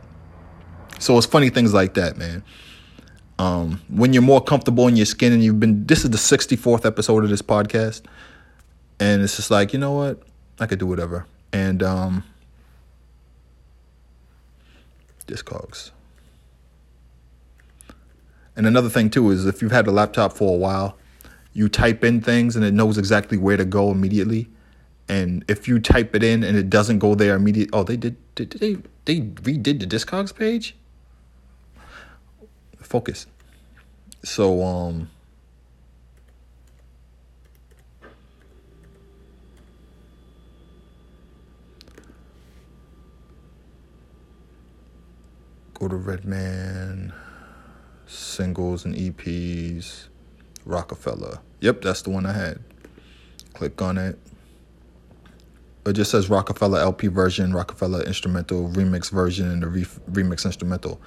So 0.99 1.17
it's 1.17 1.27
funny 1.27 1.51
things 1.51 1.73
like 1.73 1.95
that, 1.95 2.17
man. 2.17 2.43
Um, 3.39 3.81
when 3.89 4.13
you're 4.13 4.23
more 4.23 4.43
comfortable 4.43 4.87
in 4.87 4.97
your 4.97 5.07
skin 5.07 5.33
and 5.33 5.43
you've 5.43 5.59
been, 5.59 5.87
this 5.87 6.05
is 6.05 6.11
the 6.11 6.19
64th 6.19 6.85
episode 6.85 7.25
of 7.25 7.31
this 7.31 7.41
podcast. 7.41 8.03
And 8.99 9.23
it's 9.23 9.37
just 9.37 9.51
like, 9.51 9.73
you 9.73 9.79
know 9.79 9.93
what? 9.93 10.23
I 10.59 10.67
could 10.67 10.79
do 10.79 10.87
whatever. 10.87 11.27
And, 11.53 11.83
um, 11.83 12.25
Discogs. 15.27 15.93
And 18.57 18.67
another 18.67 18.91
thing 18.91 19.09
too 19.09 19.31
is 19.31 19.47
if 19.47 19.63
you've 19.63 19.73
had 19.73 19.87
a 19.87 19.93
laptop 19.93 20.33
for 20.33 20.55
a 20.55 20.59
while, 20.59 20.99
you 21.53 21.69
type 21.69 22.05
in 22.05 22.21
things 22.21 22.57
and 22.57 22.65
it 22.65 22.75
knows 22.75 22.99
exactly 22.99 23.39
where 23.39 23.57
to 23.57 23.65
go 23.65 23.91
immediately. 23.91 24.49
And 25.09 25.45
if 25.49 25.67
you 25.67 25.79
type 25.79 26.15
it 26.15 26.23
in 26.23 26.45
and 26.45 26.57
it 26.57 26.69
doesn't 26.69 26.99
go 26.99 27.15
there 27.15 27.37
immediately, 27.37 27.71
oh, 27.73 27.85
they 27.85 27.97
did, 27.97 28.17
did, 28.45 28.61
they 28.61 28.77
they 29.05 29.21
redid 29.21 29.81
the 29.81 29.87
Discogs 29.87 30.35
page? 30.35 30.77
Focus. 32.79 33.27
So 34.23 34.63
um 34.63 35.11
go 45.75 45.89
to 45.89 45.97
Redman 45.97 47.13
singles 48.07 48.85
and 48.85 48.95
EPs 48.95 50.09
Rockefeller. 50.67 51.39
Yep, 51.61 51.83
that's 51.83 52.03
the 52.03 52.11
one 52.11 52.27
I 52.27 52.33
had. 52.33 52.61
Click 53.55 53.81
on 53.81 53.99
it. 53.99 54.19
It 55.87 55.95
just 55.95 56.11
says 56.11 56.29
Rockefeller 56.29 56.79
LP 56.79 57.07
version, 57.07 57.55
Rockefeller 57.55 58.03
instrumental, 58.03 58.69
remix 58.71 59.11
version, 59.11 59.51
and 59.51 59.63
the 59.63 59.69
re- 59.69 59.85
remix 60.11 60.45
instrumental. 60.45 61.01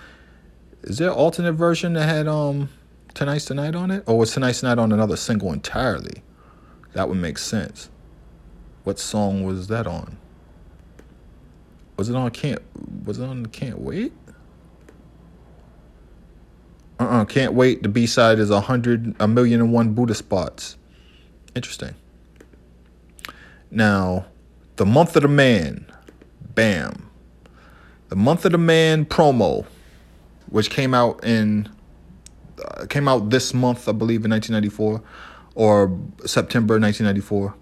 Is 0.83 0.97
there 0.97 1.09
an 1.09 1.15
alternate 1.15 1.53
version 1.53 1.93
that 1.93 2.07
had 2.09 2.27
um 2.27 2.69
Tonight's 3.13 3.45
da 3.45 3.53
Night 3.53 3.75
on 3.75 3.91
it? 3.91 4.03
Or 4.07 4.17
was 4.17 4.33
Tonight's 4.33 4.61
da 4.61 4.69
Night 4.69 4.79
on 4.79 4.91
another 4.91 5.15
single 5.15 5.53
entirely? 5.53 6.23
That 6.93 7.07
would 7.07 7.17
make 7.17 7.37
sense. 7.37 7.89
What 8.83 8.99
song 8.99 9.43
was 9.43 9.67
that 9.67 9.87
on? 9.87 10.17
Was 11.97 12.09
it 12.09 12.15
on 12.15 12.31
Can't 12.31 12.61
was 13.05 13.19
it 13.19 13.25
on 13.25 13.45
Can't 13.47 13.79
Wait? 13.79 14.11
Uh-uh, 16.99 17.25
Can't 17.25 17.53
Wait. 17.53 17.83
The 17.83 17.89
B-side 17.89 18.39
is 18.39 18.49
a 18.49 18.61
hundred 18.61 19.15
a 19.19 19.27
million 19.27 19.61
and 19.61 19.71
one 19.71 19.93
Buddha 19.93 20.15
spots. 20.15 20.77
Interesting. 21.55 21.95
Now, 23.69 24.25
the 24.75 24.85
month 24.85 25.15
of 25.15 25.21
the 25.21 25.27
man, 25.27 25.85
bam. 26.55 27.09
The 28.09 28.15
month 28.15 28.45
of 28.45 28.51
the 28.51 28.57
man 28.57 29.05
promo, 29.05 29.65
which 30.49 30.69
came 30.69 30.93
out 30.93 31.23
in 31.23 31.69
uh, 32.63 32.85
came 32.85 33.07
out 33.07 33.29
this 33.29 33.53
month, 33.53 33.89
I 33.89 33.91
believe, 33.91 34.23
in 34.25 34.31
1994 34.31 35.01
or 35.55 35.99
September 36.25 36.79
1994. 36.79 37.55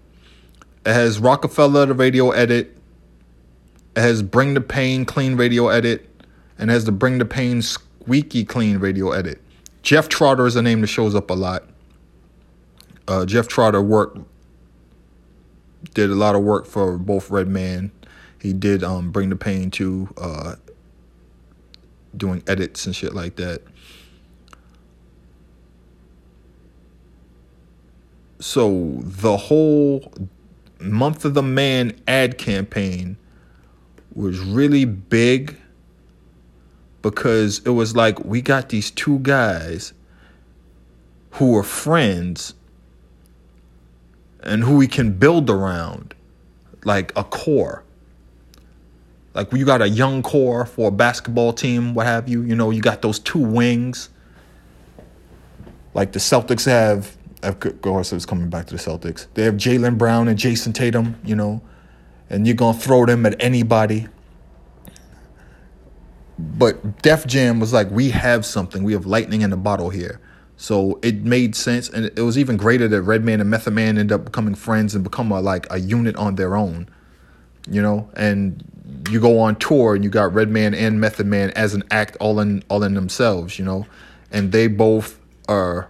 It 0.84 0.92
has 0.92 1.18
Rockefeller 1.18 1.86
the 1.86 1.94
radio 1.94 2.30
edit. 2.30 2.76
It 3.96 4.00
has 4.00 4.22
Bring 4.22 4.54
the 4.54 4.60
Pain 4.60 5.04
clean 5.04 5.36
radio 5.36 5.68
edit, 5.68 6.08
and 6.58 6.70
has 6.70 6.84
the 6.84 6.92
Bring 6.92 7.18
the 7.18 7.24
Pain 7.24 7.62
squeaky 7.62 8.44
clean 8.44 8.78
radio 8.78 9.12
edit. 9.12 9.40
Jeff 9.82 10.08
Trotter 10.08 10.46
is 10.46 10.56
a 10.56 10.62
name 10.62 10.80
that 10.80 10.86
shows 10.86 11.14
up 11.14 11.30
a 11.30 11.34
lot. 11.34 11.64
Uh, 13.08 13.26
Jeff 13.26 13.48
Trotter 13.48 13.82
worked 13.82 14.18
did 15.94 16.10
a 16.10 16.14
lot 16.14 16.34
of 16.34 16.42
work 16.42 16.66
for 16.66 16.98
both 16.98 17.30
Redman. 17.30 17.92
He 18.40 18.52
did 18.52 18.82
um, 18.82 19.10
Bring 19.10 19.28
the 19.28 19.36
Pain 19.36 19.70
to 19.72 20.08
uh, 20.16 20.54
doing 22.16 22.42
edits 22.46 22.86
and 22.86 22.94
shit 22.94 23.14
like 23.14 23.36
that. 23.36 23.62
So 28.40 28.98
the 29.02 29.36
whole 29.36 30.12
month 30.80 31.24
of 31.24 31.34
the 31.34 31.42
man 31.42 32.00
ad 32.08 32.38
campaign 32.38 33.16
was 34.14 34.40
really 34.40 34.84
big 34.84 35.56
because 37.02 37.60
it 37.64 37.70
was 37.70 37.94
like 37.94 38.24
we 38.24 38.42
got 38.42 38.68
these 38.68 38.90
two 38.90 39.20
guys 39.20 39.92
who 41.32 41.52
were 41.52 41.62
friends 41.62 42.54
and 44.42 44.64
who 44.64 44.76
we 44.76 44.86
can 44.86 45.12
build 45.12 45.48
around 45.48 46.14
like 46.84 47.12
a 47.16 47.24
core. 47.24 47.84
Like 49.34 49.52
you 49.52 49.64
got 49.64 49.80
a 49.80 49.88
young 49.88 50.22
core 50.22 50.66
for 50.66 50.88
a 50.88 50.90
basketball 50.90 51.52
team 51.52 51.94
what 51.94 52.06
have 52.06 52.28
you 52.28 52.42
you 52.42 52.54
know 52.54 52.70
you 52.70 52.82
got 52.82 53.02
those 53.02 53.18
two 53.18 53.38
wings. 53.38 54.10
Like 55.94 56.12
the 56.12 56.18
celtics 56.18 56.66
have 56.66 57.16
of 57.42 57.58
course 57.80 58.12
it's 58.12 58.26
coming 58.26 58.50
back 58.50 58.66
to 58.66 58.76
the 58.76 58.82
celtics. 58.82 59.26
They 59.34 59.44
have 59.44 59.54
Jaylen 59.54 59.96
brown 59.96 60.28
and 60.28 60.38
Jayson 60.38 60.74
tatum 60.74 61.16
you 61.24 61.34
know 61.34 61.62
and 62.28 62.46
you're 62.46 62.56
gonna 62.56 62.78
throw 62.78 63.06
them 63.06 63.24
at 63.24 63.42
anybody. 63.42 64.08
But 66.38 67.02
def 67.02 67.26
jam 67.26 67.60
was 67.60 67.72
like 67.72 67.90
we 67.90 68.10
have 68.10 68.44
something. 68.44 68.82
We 68.82 68.92
have 68.92 69.06
lightning 69.06 69.42
in 69.42 69.50
the 69.50 69.56
bottle 69.56 69.90
here 69.90 70.20
so 70.62 71.00
it 71.02 71.24
made 71.24 71.56
sense, 71.56 71.88
and 71.88 72.04
it 72.16 72.22
was 72.22 72.38
even 72.38 72.56
greater 72.56 72.86
that 72.86 73.02
Redman 73.02 73.40
and 73.40 73.50
Method 73.50 73.72
Man 73.72 73.98
end 73.98 74.12
up 74.12 74.24
becoming 74.24 74.54
friends 74.54 74.94
and 74.94 75.02
become 75.02 75.32
a, 75.32 75.40
like 75.40 75.66
a 75.70 75.80
unit 75.80 76.14
on 76.14 76.36
their 76.36 76.54
own, 76.54 76.88
you 77.68 77.82
know. 77.82 78.08
And 78.14 78.62
you 79.10 79.18
go 79.18 79.40
on 79.40 79.56
tour, 79.56 79.96
and 79.96 80.04
you 80.04 80.10
got 80.10 80.32
Redman 80.32 80.72
and 80.72 81.00
Method 81.00 81.26
Man 81.26 81.50
as 81.56 81.74
an 81.74 81.82
act 81.90 82.16
all 82.20 82.38
in 82.38 82.62
all 82.68 82.84
in 82.84 82.94
themselves, 82.94 83.58
you 83.58 83.64
know. 83.64 83.88
And 84.30 84.52
they 84.52 84.68
both 84.68 85.18
are 85.48 85.88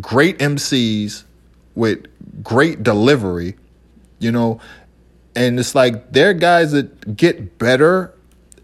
great 0.00 0.38
MCs 0.38 1.24
with 1.74 2.06
great 2.42 2.82
delivery, 2.82 3.54
you 4.18 4.32
know. 4.32 4.62
And 5.34 5.60
it's 5.60 5.74
like 5.74 6.10
they're 6.10 6.32
guys 6.32 6.72
that 6.72 7.18
get 7.18 7.58
better 7.58 8.14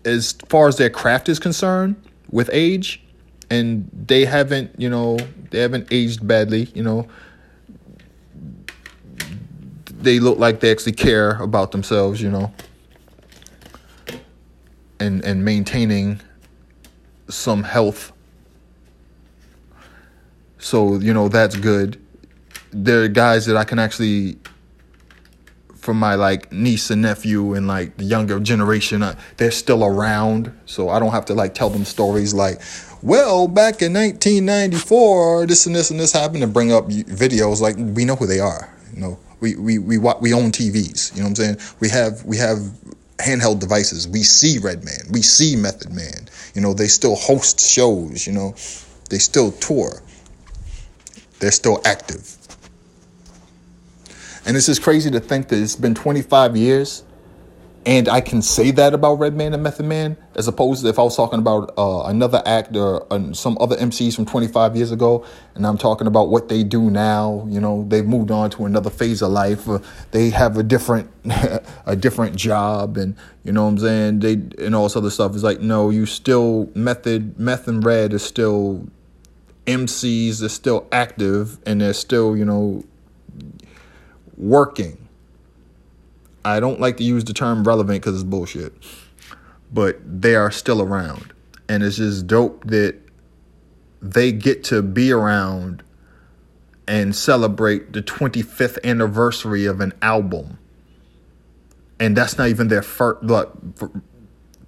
as 0.07 0.33
far 0.49 0.67
as 0.67 0.79
their 0.79 0.89
craft 0.89 1.29
is 1.29 1.39
concerned 1.39 2.03
with 2.31 2.49
age 2.55 3.02
and 3.53 3.91
they 3.93 4.25
haven't, 4.25 4.81
you 4.81 4.89
know, 4.89 5.19
they 5.51 5.61
haven't 5.61 5.89
aged 5.91 6.27
badly, 6.27 6.71
you 6.75 6.83
know. 6.83 7.07
They 9.93 10.21
look 10.21 10.39
like 10.39 10.61
they 10.61 10.71
actually 10.71 10.93
care 10.93 11.37
about 11.37 11.71
themselves, 11.71 12.23
you 12.23 12.31
know. 12.31 12.51
And 14.99 15.23
and 15.23 15.45
maintaining 15.45 16.23
some 17.29 17.63
health. 17.63 18.13
So, 20.59 20.99
you 20.99 21.13
know, 21.13 21.29
that's 21.29 21.57
good. 21.57 22.01
There 22.71 23.03
are 23.03 23.09
guys 23.09 23.45
that 23.47 23.57
I 23.59 23.65
can 23.65 23.79
actually 23.79 24.39
for 25.77 25.93
my 25.93 26.15
like 26.15 26.51
niece 26.53 26.91
and 26.91 27.03
nephew 27.03 27.53
and 27.55 27.67
like 27.67 27.97
the 27.99 28.05
younger 28.05 28.39
generation 28.39 29.03
uh, 29.03 29.17
they're 29.37 29.51
still 29.51 29.85
around 29.85 30.57
so 30.65 30.89
i 30.89 31.01
don't 31.01 31.11
have 31.11 31.25
to 31.25 31.35
like 31.35 31.55
tell 31.55 31.69
them 31.69 31.85
stories 31.85 32.33
like 32.33 32.61
well, 33.03 33.49
back 33.49 33.83
in 33.83 33.93
1994, 33.93 35.47
this 35.47 35.67
and 35.67 35.75
this 35.75 35.91
and 35.91 35.99
this 35.99 36.13
happened, 36.13 36.43
and 36.43 36.53
bring 36.53 36.73
up 36.73 36.87
videos 36.87 37.61
like 37.61 37.77
we 37.77 38.05
know 38.05 38.17
who 38.17 38.27
they 38.27 38.41
are. 38.41 38.73
You 38.95 39.01
know, 39.01 39.19
we 39.41 39.57
we 39.57 39.79
we 39.79 39.99
we 39.99 40.33
own 40.33 40.53
TVs. 40.53 41.13
You 41.13 41.23
know 41.23 41.29
what 41.29 41.31
I'm 41.31 41.35
saying? 41.35 41.57
We 41.81 41.89
have 41.89 42.25
we 42.25 42.37
have 42.37 42.59
handheld 43.19 43.61
devices. 43.61 44.07
We 44.07 44.23
see 44.23 44.59
Redman. 44.59 45.11
We 45.11 45.23
see 45.23 45.57
Method 45.57 45.93
Man. 45.93 46.29
You 46.55 46.61
know, 46.61 46.75
they 46.75 46.87
still 46.87 47.17
host 47.17 47.61
shows. 47.61 48.27
You 48.27 48.33
know, 48.33 48.55
they 49.11 49.19
still 49.19 49.53
tour. 49.53 50.03
They're 51.41 51.51
still 51.51 51.81
active. 51.85 52.37
And 54.45 54.57
it's 54.57 54.67
just 54.67 54.83
crazy 54.83 55.11
to 55.11 55.21
think 55.21 55.49
that 55.49 55.61
it's 55.61 55.77
been 55.77 55.95
25 55.95 56.57
years 56.57 57.05
and 57.85 58.09
I 58.09 58.21
can 58.21 58.43
say 58.43 58.71
that 58.73 58.95
about 58.95 59.15
Redman 59.15 59.55
and 59.55 59.63
Method 59.63 59.87
Man, 59.87 60.17
as 60.37 60.47
opposed 60.47 60.83
to 60.83 60.89
if 60.89 60.99
I 61.01 61.03
was 61.03 61.17
talking 61.17 61.41
about 61.41 61.75
uh, 61.77 62.05
another 62.05 62.41
actor 62.47 62.79
or 62.99 63.13
uh, 63.13 63.33
some 63.33 63.59
other 63.61 63.77
MCs 63.77 64.15
from 64.15 64.25
25 64.25 64.77
years 64.77 64.93
ago, 64.93 65.27
and 65.57 65.67
I'm 65.67 65.79
talking 65.79 66.07
about 66.07 66.29
what 66.29 66.49
they 66.49 66.63
do 66.63 66.91
now. 66.91 67.45
You 67.49 67.61
know, 67.61 67.85
they've 67.89 68.07
moved 68.07 68.31
on 68.31 68.51
to 68.51 68.67
another 68.67 68.89
phase 68.89 69.21
of 69.21 69.33
life. 69.33 69.69
Uh, 69.69 69.81
they 70.13 70.31
have 70.31 70.57
a 70.57 70.63
different, 70.63 71.11
a 71.87 71.97
different 71.97 72.37
job, 72.37 72.97
and 72.97 73.17
you 73.43 73.51
know 73.51 73.65
what 73.65 73.71
I'm 73.71 73.79
saying. 73.79 74.21
They 74.21 74.65
and 74.65 74.77
all 74.77 74.85
this 74.85 74.97
other 74.97 75.11
stuff 75.11 75.35
is 75.35 75.43
like, 75.43 75.61
no, 75.61 75.91
you 75.91 76.07
still 76.07 76.71
Method, 76.75 77.37
Meth 77.39 77.67
and 77.67 77.85
Red 77.85 78.13
is 78.13 78.23
still 78.23 78.87
MCs. 79.67 80.39
They're 80.39 80.49
still 80.49 80.87
active, 80.93 81.59
and 81.67 81.81
they're 81.81 81.95
still, 81.95 82.37
you 82.37 82.45
know, 82.45 82.85
working 84.37 85.02
I 86.45 86.61
don't 86.61 86.81
like 86.81 86.97
to 86.97 87.05
use 87.05 87.25
the 87.25 87.33
term 87.33 87.65
relevant 87.65 88.03
because 88.03 88.15
it's 88.17 88.25
bullshit, 88.25 88.73
but 89.73 89.99
they 90.05 90.35
are 90.35 90.51
still 90.51 90.83
around. 90.83 91.33
And 91.69 91.83
it's 91.83 91.97
just 91.97 92.27
dope 92.27 92.65
that 92.65 92.97
they 94.01 94.33
get 94.33 94.65
to 94.65 94.83
be 94.83 95.13
around 95.13 95.83
and 96.89 97.15
celebrate 97.15 97.93
the 97.93 98.03
25th 98.03 98.79
anniversary 98.85 99.67
of 99.67 99.81
an 99.81 99.93
album. 100.03 100.59
And 102.01 102.17
that's 102.17 102.37
not 102.37 102.49
even 102.49 102.69
their 102.69 102.83
first, 102.83 103.25
but 103.25 103.53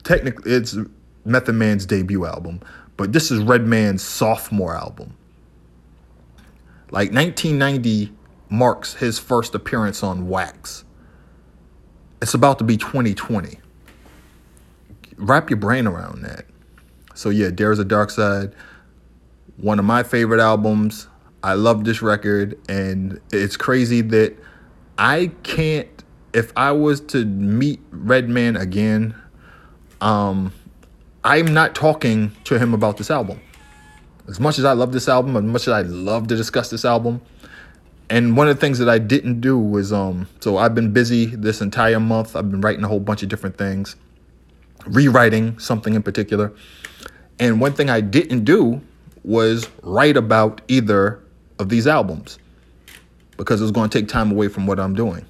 technically, 0.05 0.53
it's 0.53 0.77
Method 1.25 1.55
Man's 1.55 1.85
debut 1.85 2.25
album, 2.25 2.61
but 2.97 3.13
this 3.13 3.33
is 3.33 3.43
Redman's 3.43 4.03
sophomore 4.03 4.77
album. 4.77 5.17
Like 6.91 7.13
1990 7.13 8.13
marks 8.51 8.95
his 8.95 9.19
first 9.19 9.57
appearance 9.57 10.05
on 10.05 10.29
Wax 10.29 10.85
it's 12.23 12.35
about 12.35 12.59
to 12.59 12.65
be 12.65 12.77
2020. 12.77 13.59
Wrap 15.17 15.51
your 15.51 15.57
brain 15.59 15.87
around 15.87 16.23
that. 16.23 16.47
So 17.15 17.31
yeah, 17.31 17.51
there's 17.51 17.79
a 17.79 17.85
dark 17.85 18.11
side. 18.11 18.55
one 19.57 19.79
of 19.79 19.85
my 19.85 20.03
favorite 20.03 20.41
albums. 20.41 21.07
I 21.43 21.55
love 21.55 21.85
this 21.85 22.03
record, 22.03 22.59
and 22.69 23.21
it's 23.33 23.57
crazy 23.57 24.01
that 24.01 24.35
I 24.99 25.31
can't. 25.43 25.89
If 26.33 26.53
I 26.57 26.73
was 26.73 27.01
to 27.03 27.25
meet 27.25 27.81
Redman 27.91 28.57
again, 28.57 29.15
um, 30.01 30.53
I'm 31.23 31.55
not 31.55 31.75
talking 31.75 32.33
to 32.45 32.59
him 32.59 32.75
about 32.75 32.97
this 32.97 33.11
album. 33.11 33.41
As 34.27 34.41
much 34.41 34.59
as 34.59 34.65
I 34.65 34.73
love 34.73 34.93
this 34.93 35.09
album, 35.09 35.37
as 35.37 35.43
much 35.43 35.63
as 35.63 35.69
I 35.69 35.83
love 35.83 36.29
to 36.29 36.37
discuss 36.37 36.71
this 36.71 36.85
album, 36.85 37.21
and 38.11 38.37
one 38.37 38.49
of 38.49 38.57
the 38.57 38.61
things 38.61 38.79
that 38.79 38.89
I 38.89 38.99
didn't 38.99 39.41
do 39.41 39.59
was 39.59 39.93
um 39.93 40.29
so 40.41 40.57
I've 40.57 40.75
been 40.75 40.93
busy 40.93 41.27
this 41.27 41.61
entire 41.61 42.01
month. 42.01 42.37
I've 42.37 42.51
been 42.51 42.61
writing 42.61 42.85
a 42.85 42.89
whole 42.89 43.01
bunch 43.01 43.23
of 43.23 43.29
different 43.29 43.57
things, 43.57 43.97
rewriting 44.87 45.59
something 45.59 45.95
in 45.95 46.03
particular. 46.03 46.53
And 47.39 47.61
one 47.61 47.73
thing 47.73 47.91
I 47.91 48.01
didn't 48.01 48.45
do 48.45 48.81
was 49.25 49.69
write 49.83 50.17
about 50.17 50.61
either 50.69 51.21
of 51.59 51.69
these 51.69 51.87
albums 51.87 52.39
because 53.37 53.61
it 53.61 53.65
was 53.65 53.73
going 53.73 53.91
to 53.91 53.99
take 53.99 54.09
time 54.09 54.31
away 54.31 54.49
from 54.49 54.67
what 54.67 54.79
I'm 54.79 54.95
doing. 54.95 55.25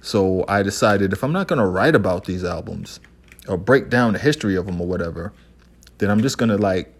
So 0.00 0.44
I 0.48 0.62
decided 0.62 1.12
if 1.12 1.22
I'm 1.22 1.32
not 1.32 1.48
going 1.48 1.58
to 1.58 1.66
write 1.66 1.94
about 1.94 2.24
these 2.24 2.44
albums 2.44 3.00
or 3.48 3.56
break 3.56 3.90
down 3.90 4.12
the 4.12 4.18
history 4.18 4.54
of 4.56 4.66
them 4.66 4.80
or 4.80 4.86
whatever, 4.86 5.32
then 5.98 6.10
I'm 6.10 6.22
just 6.22 6.38
going 6.38 6.50
to 6.50 6.58
like 6.58 6.94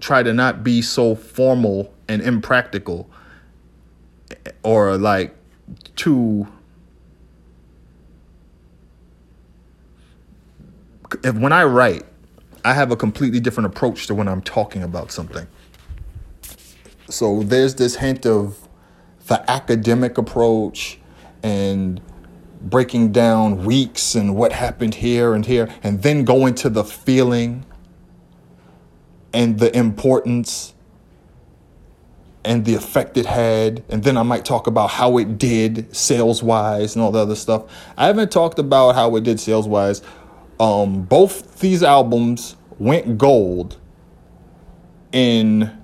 try 0.00 0.22
to 0.22 0.32
not 0.32 0.64
be 0.64 0.80
so 0.80 1.14
formal 1.14 1.92
and 2.08 2.22
impractical 2.22 3.10
or 4.62 4.96
like 4.96 5.34
too 5.96 6.46
if 11.24 11.34
when 11.34 11.52
I 11.52 11.64
write, 11.64 12.04
I 12.64 12.74
have 12.74 12.90
a 12.90 12.96
completely 12.96 13.40
different 13.40 13.66
approach 13.66 14.06
to 14.08 14.14
when 14.14 14.28
I'm 14.28 14.42
talking 14.42 14.82
about 14.82 15.10
something. 15.10 15.46
So 17.08 17.42
there's 17.42 17.76
this 17.76 17.96
hint 17.96 18.26
of 18.26 18.68
the 19.26 19.50
academic 19.50 20.18
approach 20.18 20.98
and 21.42 22.00
breaking 22.60 23.12
down 23.12 23.64
weeks 23.64 24.14
and 24.14 24.36
what 24.36 24.52
happened 24.52 24.96
here 24.96 25.34
and 25.34 25.46
here, 25.46 25.72
and 25.82 26.02
then 26.02 26.24
going 26.24 26.54
to 26.56 26.68
the 26.68 26.84
feeling 26.84 27.64
and 29.32 29.58
the 29.58 29.74
importance 29.76 30.74
and 32.44 32.64
the 32.64 32.74
effect 32.74 33.16
it 33.16 33.26
had. 33.26 33.82
And 33.88 34.02
then 34.02 34.16
I 34.16 34.22
might 34.22 34.44
talk 34.44 34.66
about 34.66 34.90
how 34.90 35.18
it 35.18 35.38
did 35.38 35.94
sales 35.94 36.42
wise 36.42 36.94
and 36.94 37.02
all 37.02 37.12
the 37.12 37.18
other 37.18 37.36
stuff. 37.36 37.64
I 37.96 38.06
haven't 38.06 38.30
talked 38.30 38.58
about 38.58 38.94
how 38.94 39.14
it 39.16 39.24
did 39.24 39.40
sales 39.40 39.68
wise. 39.68 40.02
Um, 40.60 41.02
both 41.02 41.60
these 41.60 41.82
albums 41.82 42.56
went 42.78 43.18
gold 43.18 43.76
in 45.12 45.76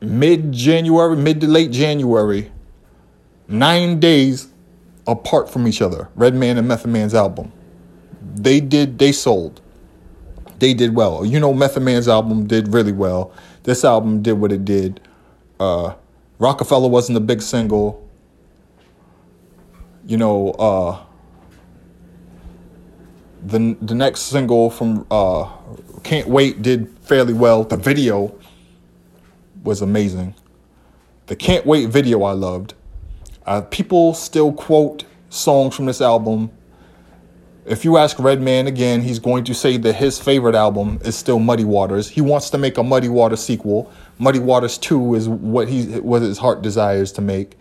mid 0.00 0.52
January, 0.52 1.16
mid 1.16 1.40
to 1.40 1.48
late 1.48 1.70
January, 1.70 2.50
nine 3.48 4.00
days 4.00 4.48
apart 5.06 5.50
from 5.50 5.66
each 5.66 5.82
other. 5.82 6.08
Redman 6.16 6.58
and 6.58 6.68
Method 6.68 6.88
Man's 6.88 7.14
album. 7.14 7.52
They 8.34 8.60
did, 8.60 8.98
they 8.98 9.12
sold. 9.12 9.60
They 10.58 10.74
did 10.74 10.94
well. 10.94 11.24
You 11.24 11.38
know, 11.38 11.52
Method 11.52 11.82
Man's 11.82 12.08
album 12.08 12.46
did 12.46 12.72
really 12.72 12.92
well. 12.92 13.32
This 13.66 13.84
album 13.84 14.22
did 14.22 14.34
what 14.34 14.52
it 14.52 14.64
did. 14.64 15.00
Uh, 15.58 15.94
Rockefeller 16.38 16.88
wasn't 16.88 17.18
a 17.18 17.20
big 17.20 17.42
single. 17.42 18.08
You 20.06 20.18
know, 20.18 20.50
uh, 20.52 21.02
the 23.44 23.76
the 23.82 23.96
next 23.96 24.22
single 24.22 24.70
from 24.70 25.04
uh, 25.10 25.50
Can't 26.04 26.28
Wait 26.28 26.62
did 26.62 26.96
fairly 27.00 27.32
well. 27.32 27.64
The 27.64 27.76
video 27.76 28.32
was 29.64 29.82
amazing. 29.82 30.36
The 31.26 31.34
Can't 31.34 31.66
Wait 31.66 31.88
video 31.88 32.22
I 32.22 32.34
loved. 32.34 32.74
Uh, 33.46 33.62
people 33.62 34.14
still 34.14 34.52
quote 34.52 35.02
songs 35.28 35.74
from 35.74 35.86
this 35.86 36.00
album. 36.00 36.52
If 37.66 37.84
you 37.84 37.96
ask 37.96 38.16
Redman 38.20 38.68
again, 38.68 39.02
he's 39.02 39.18
going 39.18 39.42
to 39.44 39.54
say 39.54 39.76
that 39.78 39.94
his 39.94 40.20
favorite 40.20 40.54
album 40.54 41.00
is 41.04 41.16
still 41.16 41.40
Muddy 41.40 41.64
Waters. 41.64 42.08
He 42.08 42.20
wants 42.20 42.48
to 42.50 42.58
make 42.58 42.78
a 42.78 42.82
Muddy 42.84 43.08
Waters 43.08 43.42
sequel. 43.42 43.90
Muddy 44.20 44.38
Waters 44.38 44.78
2 44.78 45.16
is 45.16 45.28
what 45.28 45.68
he 45.68 45.98
what 45.98 46.22
his 46.22 46.38
heart 46.38 46.62
desires 46.62 47.10
to 47.12 47.20
make. 47.20 47.56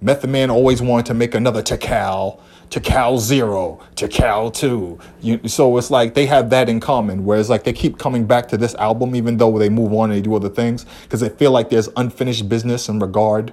Method 0.00 0.30
Man 0.30 0.50
always 0.50 0.82
wanted 0.82 1.06
to 1.06 1.14
make 1.14 1.36
another 1.36 1.62
Tical, 1.62 2.40
Tical 2.68 3.20
Zero, 3.20 3.80
Tical 3.94 4.52
Two. 4.52 4.98
You, 5.20 5.46
so 5.46 5.76
it's 5.78 5.90
like 5.90 6.14
they 6.14 6.26
have 6.26 6.50
that 6.50 6.68
in 6.68 6.80
common. 6.80 7.24
Whereas 7.24 7.48
like 7.48 7.62
they 7.62 7.72
keep 7.72 7.96
coming 7.96 8.26
back 8.26 8.48
to 8.48 8.56
this 8.56 8.74
album, 8.74 9.14
even 9.14 9.36
though 9.36 9.56
they 9.56 9.68
move 9.68 9.92
on 9.92 10.10
and 10.10 10.18
they 10.18 10.22
do 10.22 10.34
other 10.34 10.48
things, 10.48 10.84
because 11.04 11.20
they 11.20 11.28
feel 11.28 11.52
like 11.52 11.70
there's 11.70 11.88
unfinished 11.96 12.48
business 12.48 12.88
in 12.88 12.98
regard 12.98 13.52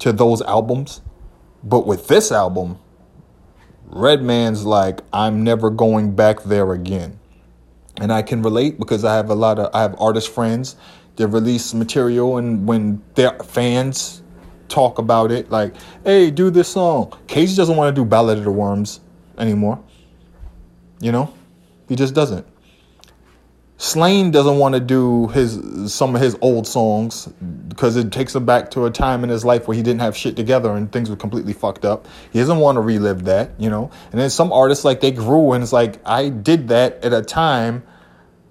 to 0.00 0.12
those 0.12 0.42
albums. 0.42 1.00
But 1.64 1.86
with 1.86 2.08
this 2.08 2.30
album, 2.30 2.78
Redman's 3.90 4.64
like, 4.64 5.00
I'm 5.12 5.44
never 5.44 5.70
going 5.70 6.14
back 6.14 6.42
there 6.42 6.72
again. 6.72 7.18
And 8.00 8.12
I 8.12 8.22
can 8.22 8.42
relate 8.42 8.78
because 8.78 9.04
I 9.04 9.16
have 9.16 9.30
a 9.30 9.34
lot 9.34 9.58
of 9.58 9.74
I 9.74 9.82
have 9.82 9.96
artist 10.00 10.32
friends 10.32 10.76
that 11.16 11.26
release 11.28 11.74
material 11.74 12.36
and 12.36 12.66
when 12.66 13.02
their 13.14 13.32
fans 13.40 14.22
talk 14.68 14.98
about 14.98 15.32
it, 15.32 15.50
like, 15.50 15.74
hey, 16.04 16.30
do 16.30 16.50
this 16.50 16.68
song. 16.68 17.16
Casey 17.26 17.56
doesn't 17.56 17.76
want 17.76 17.94
to 17.94 18.00
do 18.00 18.04
Ballad 18.04 18.38
of 18.38 18.44
the 18.44 18.50
Worms 18.50 19.00
anymore. 19.36 19.82
You 21.00 21.10
know? 21.10 21.34
He 21.88 21.96
just 21.96 22.14
doesn't. 22.14 22.46
Slaine 23.80 24.32
doesn't 24.32 24.58
want 24.58 24.74
to 24.74 24.80
do 24.80 25.28
his 25.28 25.94
some 25.94 26.16
of 26.16 26.20
his 26.20 26.36
old 26.40 26.66
songs 26.66 27.28
because 27.68 27.94
it 27.94 28.10
takes 28.10 28.34
him 28.34 28.44
back 28.44 28.72
to 28.72 28.86
a 28.86 28.90
time 28.90 29.22
in 29.22 29.30
his 29.30 29.44
life 29.44 29.68
where 29.68 29.76
he 29.76 29.84
didn't 29.84 30.00
have 30.00 30.16
shit 30.16 30.34
together 30.34 30.74
and 30.74 30.90
things 30.90 31.08
were 31.08 31.14
completely 31.14 31.52
fucked 31.52 31.84
up. 31.84 32.08
He 32.32 32.40
doesn't 32.40 32.58
want 32.58 32.74
to 32.74 32.80
relive 32.80 33.24
that, 33.26 33.52
you 33.56 33.70
know. 33.70 33.88
And 34.10 34.20
then 34.20 34.30
some 34.30 34.52
artists 34.52 34.84
like 34.84 35.00
they 35.00 35.12
grew 35.12 35.52
and 35.52 35.62
it's 35.62 35.72
like 35.72 36.00
I 36.04 36.28
did 36.28 36.66
that 36.68 37.04
at 37.04 37.12
a 37.12 37.22
time 37.22 37.84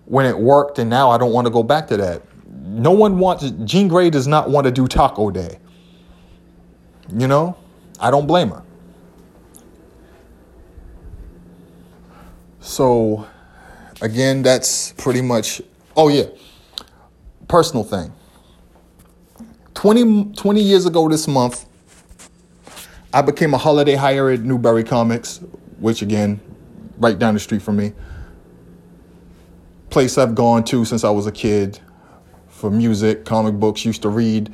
when 0.05 0.25
it 0.25 0.39
worked 0.39 0.80
and 0.80 0.89
now 0.89 1.09
I 1.09 1.17
don't 1.17 1.34
want 1.34 1.45
to 1.45 1.51
go 1.51 1.61
back 1.61 1.88
to 1.88 1.97
that. 1.97 2.21
No 2.49 2.91
one 2.91 3.19
wants 3.19 3.51
Jean 3.65 3.89
Grey 3.89 4.09
does 4.09 4.28
not 4.28 4.49
want 4.49 4.63
to 4.63 4.71
do 4.71 4.88
Taco 4.88 5.30
Day. 5.30 5.59
You 7.13 7.28
know? 7.28 7.57
I 7.99 8.11
don't 8.11 8.28
blame 8.28 8.51
her. 8.51 8.63
So 12.61 13.28
again, 14.01 14.41
that's 14.41 14.93
pretty 14.93 15.21
much, 15.21 15.61
oh 15.95 16.09
yeah, 16.09 16.25
personal 17.47 17.83
thing. 17.83 18.13
20, 19.73 20.33
20 20.33 20.61
years 20.61 20.85
ago 20.85 21.07
this 21.07 21.27
month, 21.27 21.65
I 23.13 23.21
became 23.21 23.53
a 23.53 23.57
holiday 23.57 23.95
hire 23.95 24.29
at 24.29 24.41
Newbury 24.41 24.83
Comics, 24.83 25.39
which 25.79 26.01
again, 26.01 26.39
right 26.97 27.17
down 27.17 27.33
the 27.33 27.39
street 27.39 27.61
from 27.61 27.77
me. 27.77 27.93
Place 29.89 30.17
I've 30.17 30.35
gone 30.35 30.63
to 30.65 30.83
since 30.83 31.03
I 31.03 31.09
was 31.09 31.27
a 31.27 31.31
kid 31.31 31.79
for 32.49 32.69
music, 32.69 33.23
comic 33.23 33.55
books, 33.55 33.85
used 33.85 34.01
to 34.01 34.09
read 34.09 34.53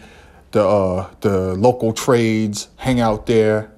the 0.51 0.63
uh, 0.63 1.09
the 1.21 1.55
local 1.55 1.93
trades, 1.93 2.69
hang 2.75 2.99
out 2.99 3.25
there, 3.25 3.71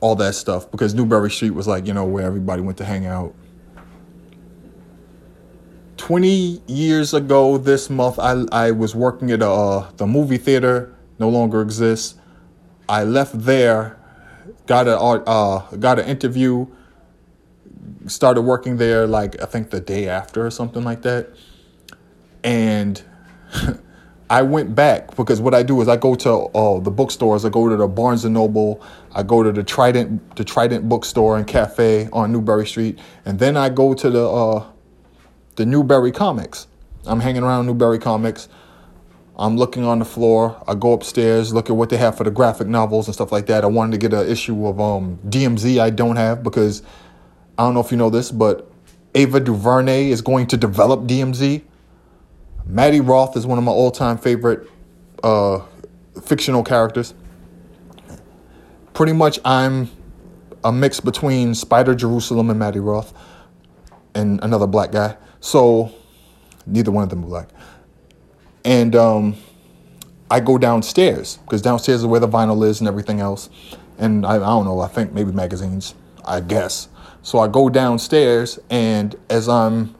all 0.00 0.16
that 0.16 0.34
stuff 0.34 0.70
because 0.70 0.94
Newbury 0.94 1.30
Street 1.30 1.50
was 1.50 1.68
like, 1.68 1.86
you 1.86 1.94
know, 1.94 2.04
where 2.04 2.24
everybody 2.24 2.60
went 2.62 2.78
to 2.78 2.84
hang 2.84 3.06
out. 3.06 3.34
20 6.02 6.60
years 6.66 7.14
ago 7.14 7.58
this 7.58 7.88
month, 7.88 8.18
I, 8.18 8.42
I 8.50 8.72
was 8.72 8.92
working 8.92 9.30
at 9.30 9.40
uh, 9.40 9.88
the 9.98 10.04
movie 10.04 10.36
theater, 10.36 10.92
no 11.20 11.28
longer 11.28 11.62
exists. 11.62 12.16
I 12.88 13.04
left 13.04 13.38
there, 13.38 13.96
got 14.66 14.88
a 14.88 14.98
uh, 14.98 15.60
got 15.76 16.00
an 16.00 16.06
interview, 16.06 16.66
started 18.08 18.42
working 18.42 18.78
there 18.78 19.06
like 19.06 19.40
I 19.40 19.46
think 19.46 19.70
the 19.70 19.78
day 19.78 20.08
after 20.08 20.44
or 20.44 20.50
something 20.50 20.82
like 20.82 21.02
that, 21.02 21.30
and 22.42 23.00
I 24.28 24.42
went 24.42 24.74
back 24.74 25.14
because 25.14 25.40
what 25.40 25.54
I 25.54 25.62
do 25.62 25.80
is 25.82 25.86
I 25.86 25.98
go 25.98 26.16
to 26.16 26.32
uh, 26.32 26.80
the 26.80 26.90
bookstores. 26.90 27.44
I 27.44 27.48
go 27.48 27.68
to 27.68 27.76
the 27.76 27.86
Barnes 27.86 28.24
and 28.24 28.34
Noble. 28.34 28.84
I 29.12 29.22
go 29.22 29.44
to 29.44 29.52
the 29.52 29.62
Trident 29.62 30.34
the 30.34 30.42
Trident 30.42 30.88
bookstore 30.88 31.38
and 31.38 31.46
cafe 31.46 32.08
on 32.12 32.32
Newbury 32.32 32.66
Street, 32.66 32.98
and 33.24 33.38
then 33.38 33.56
I 33.56 33.68
go 33.68 33.94
to 33.94 34.10
the 34.10 34.28
uh, 34.28 34.66
the 35.56 35.66
Newbury 35.66 36.12
Comics. 36.12 36.66
I'm 37.06 37.20
hanging 37.20 37.42
around 37.42 37.66
Newbury 37.66 37.98
Comics. 37.98 38.48
I'm 39.36 39.56
looking 39.56 39.84
on 39.84 39.98
the 39.98 40.04
floor. 40.04 40.62
I 40.68 40.74
go 40.74 40.92
upstairs, 40.92 41.52
look 41.52 41.70
at 41.70 41.76
what 41.76 41.88
they 41.90 41.96
have 41.96 42.16
for 42.16 42.24
the 42.24 42.30
graphic 42.30 42.68
novels 42.68 43.08
and 43.08 43.14
stuff 43.14 43.32
like 43.32 43.46
that. 43.46 43.64
I 43.64 43.66
wanted 43.66 43.92
to 43.92 43.98
get 44.08 44.12
an 44.16 44.28
issue 44.28 44.66
of 44.66 44.80
um, 44.80 45.18
DMZ 45.26 45.80
I 45.80 45.90
don't 45.90 46.16
have 46.16 46.42
because 46.42 46.82
I 47.58 47.64
don't 47.64 47.74
know 47.74 47.80
if 47.80 47.90
you 47.90 47.96
know 47.96 48.10
this, 48.10 48.30
but 48.30 48.70
Ava 49.14 49.40
DuVernay 49.40 50.10
is 50.10 50.22
going 50.22 50.46
to 50.48 50.56
develop 50.56 51.02
DMZ. 51.02 51.62
Matty 52.66 53.00
Roth 53.00 53.36
is 53.36 53.46
one 53.46 53.58
of 53.58 53.64
my 53.64 53.72
all-time 53.72 54.18
favorite 54.18 54.68
uh, 55.22 55.60
fictional 56.22 56.62
characters. 56.62 57.14
Pretty 58.94 59.12
much, 59.12 59.38
I'm 59.44 59.90
a 60.62 60.72
mix 60.72 61.00
between 61.00 61.54
Spider 61.54 61.94
Jerusalem 61.94 62.50
and 62.50 62.58
Matty 62.58 62.80
Roth, 62.80 63.12
and 64.14 64.42
another 64.42 64.66
black 64.66 64.92
guy. 64.92 65.16
So 65.42 65.92
Neither 66.66 66.90
one 66.90 67.04
of 67.04 67.10
them 67.10 67.22
were 67.22 67.28
black. 67.28 67.48
And 68.64 68.94
um, 68.94 69.36
I 70.30 70.40
go 70.40 70.58
downstairs 70.58 71.38
because 71.38 71.62
downstairs 71.62 72.00
is 72.00 72.06
where 72.06 72.20
the 72.20 72.28
vinyl 72.28 72.66
is 72.66 72.80
and 72.80 72.88
everything 72.88 73.20
else. 73.20 73.50
And 73.98 74.24
I, 74.24 74.36
I 74.36 74.38
don't 74.38 74.64
know, 74.64 74.80
I 74.80 74.88
think 74.88 75.12
maybe 75.12 75.32
magazines, 75.32 75.94
I 76.24 76.40
guess. 76.40 76.88
So 77.22 77.38
I 77.38 77.46
go 77.46 77.68
downstairs, 77.68 78.58
and 78.68 79.14
as 79.30 79.48
I'm 79.48 79.94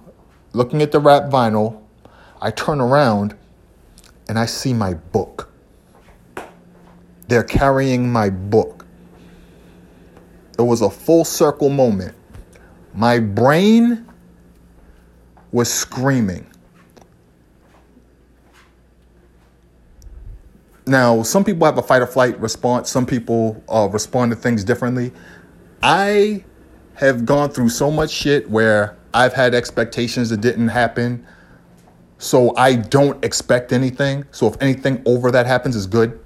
looking 0.54 0.82
at 0.82 0.90
the 0.90 0.98
rap 0.98 1.24
vinyl, 1.24 1.80
I 2.40 2.50
turn 2.50 2.80
around 2.80 3.36
and 4.28 4.38
I 4.38 4.46
see 4.46 4.72
my 4.72 4.94
book. 4.94 5.48
They're 7.28 7.44
carrying 7.44 8.10
my 8.10 8.30
book. 8.30 8.86
It 10.58 10.62
was 10.62 10.82
a 10.82 10.90
full 10.90 11.24
circle 11.24 11.68
moment. 11.68 12.16
My 12.94 13.20
brain 13.20 14.11
was 15.52 15.72
screaming. 15.72 16.46
Now, 20.86 21.22
some 21.22 21.44
people 21.44 21.64
have 21.64 21.78
a 21.78 21.82
fight 21.82 22.02
or 22.02 22.06
flight 22.06 22.38
response. 22.40 22.90
Some 22.90 23.06
people 23.06 23.62
uh, 23.68 23.88
respond 23.92 24.32
to 24.32 24.36
things 24.36 24.64
differently. 24.64 25.12
I 25.82 26.44
have 26.94 27.24
gone 27.24 27.50
through 27.50 27.68
so 27.68 27.90
much 27.90 28.10
shit 28.10 28.50
where 28.50 28.96
I've 29.14 29.32
had 29.32 29.54
expectations 29.54 30.30
that 30.30 30.40
didn't 30.40 30.68
happen. 30.68 31.24
So 32.18 32.54
I 32.56 32.76
don't 32.76 33.22
expect 33.24 33.72
anything. 33.72 34.24
So 34.32 34.48
if 34.48 34.56
anything 34.60 35.02
over 35.06 35.30
that 35.30 35.46
happens 35.46 35.76
is 35.76 35.86
good. 35.86 36.18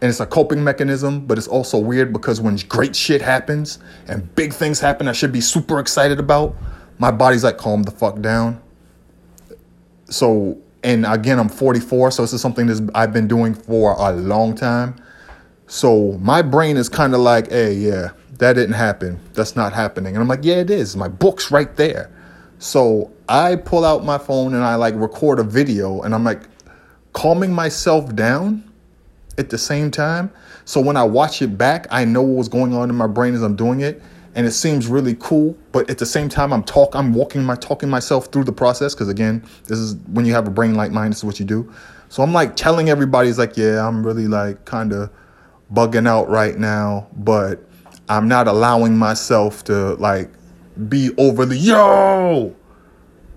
And 0.00 0.10
it's 0.10 0.20
a 0.20 0.26
coping 0.26 0.62
mechanism, 0.62 1.26
but 1.26 1.38
it's 1.38 1.46
also 1.46 1.78
weird 1.78 2.12
because 2.12 2.40
when 2.40 2.56
great 2.68 2.94
shit 2.94 3.22
happens 3.22 3.78
and 4.08 4.34
big 4.34 4.52
things 4.52 4.80
happen 4.80 5.08
I 5.08 5.12
should 5.12 5.32
be 5.32 5.40
super 5.40 5.78
excited 5.78 6.18
about, 6.18 6.54
my 6.98 7.10
body's 7.10 7.44
like, 7.44 7.58
calm 7.58 7.82
the 7.82 7.90
fuck 7.90 8.20
down. 8.20 8.60
So, 10.10 10.58
and 10.82 11.06
again, 11.06 11.38
I'm 11.38 11.48
44, 11.48 12.10
so 12.10 12.22
this 12.22 12.32
is 12.32 12.40
something 12.40 12.66
that 12.66 12.90
I've 12.94 13.12
been 13.12 13.26
doing 13.26 13.54
for 13.54 13.92
a 13.98 14.12
long 14.12 14.54
time. 14.54 14.96
So 15.66 16.12
my 16.20 16.42
brain 16.42 16.76
is 16.76 16.88
kind 16.88 17.14
of 17.14 17.20
like, 17.20 17.50
hey, 17.50 17.72
yeah, 17.72 18.10
that 18.38 18.52
didn't 18.52 18.74
happen. 18.74 19.18
That's 19.32 19.56
not 19.56 19.72
happening. 19.72 20.14
And 20.14 20.22
I'm 20.22 20.28
like, 20.28 20.44
yeah, 20.44 20.56
it 20.56 20.70
is. 20.70 20.96
My 20.96 21.08
book's 21.08 21.50
right 21.50 21.74
there. 21.76 22.10
So 22.58 23.10
I 23.28 23.56
pull 23.56 23.84
out 23.84 24.04
my 24.04 24.18
phone 24.18 24.54
and 24.54 24.62
I 24.62 24.74
like 24.74 24.94
record 24.94 25.38
a 25.38 25.42
video 25.42 26.02
and 26.02 26.14
I'm 26.14 26.24
like 26.24 26.42
calming 27.12 27.52
myself 27.52 28.14
down 28.14 28.70
at 29.38 29.50
the 29.50 29.58
same 29.58 29.90
time. 29.90 30.30
So 30.64 30.80
when 30.80 30.96
I 30.96 31.04
watch 31.04 31.42
it 31.42 31.58
back, 31.58 31.86
I 31.90 32.04
know 32.04 32.22
what 32.22 32.38
was 32.38 32.48
going 32.48 32.74
on 32.74 32.90
in 32.90 32.96
my 32.96 33.06
brain 33.06 33.34
as 33.34 33.42
I'm 33.42 33.56
doing 33.56 33.80
it. 33.80 34.02
And 34.34 34.46
it 34.46 34.52
seems 34.52 34.88
really 34.88 35.16
cool, 35.20 35.56
but 35.70 35.88
at 35.88 35.98
the 35.98 36.06
same 36.06 36.28
time, 36.28 36.52
I'm 36.52 36.64
talk, 36.64 36.96
I'm 36.96 37.14
walking 37.14 37.44
my 37.44 37.54
talking 37.54 37.88
myself 37.88 38.26
through 38.26 38.44
the 38.44 38.52
process 38.52 38.92
because 38.92 39.08
again, 39.08 39.44
this 39.66 39.78
is 39.78 39.94
when 40.12 40.24
you 40.24 40.32
have 40.32 40.48
a 40.48 40.50
brain 40.50 40.74
like 40.74 40.90
mine. 40.90 41.10
This 41.10 41.18
is 41.18 41.24
what 41.24 41.38
you 41.38 41.46
do. 41.46 41.72
So 42.08 42.22
I'm 42.22 42.32
like 42.32 42.56
telling 42.56 42.90
everybody, 42.90 43.28
it's 43.28 43.38
like, 43.38 43.56
yeah, 43.56 43.86
I'm 43.86 44.04
really 44.04 44.26
like 44.26 44.64
kind 44.64 44.92
of 44.92 45.10
bugging 45.72 46.08
out 46.08 46.28
right 46.28 46.56
now, 46.56 47.06
but 47.16 47.60
I'm 48.08 48.28
not 48.28 48.48
allowing 48.48 48.96
myself 48.96 49.64
to 49.64 49.94
like 49.94 50.30
be 50.88 51.10
overly 51.16 51.58
yo. 51.58 52.54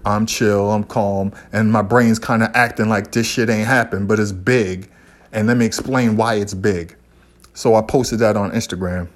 I'm 0.06 0.26
chill, 0.26 0.72
I'm 0.72 0.84
calm, 0.86 1.34
and 1.52 1.72
my 1.72 1.82
brain's 1.82 2.18
kind 2.18 2.42
of 2.42 2.50
acting 2.54 2.88
like 2.88 3.12
this 3.12 3.28
shit 3.28 3.50
ain't 3.50 3.68
happened, 3.68 4.08
but 4.08 4.20
it's 4.20 4.32
big. 4.32 4.90
And 5.34 5.48
let 5.48 5.58
me 5.58 5.66
explain 5.66 6.16
why 6.16 6.36
it's 6.36 6.54
big. 6.54 6.96
So 7.54 7.76
I 7.76 7.82
posted 7.82 8.20
that 8.20 8.38
on 8.38 8.52
Instagram. 8.52 9.10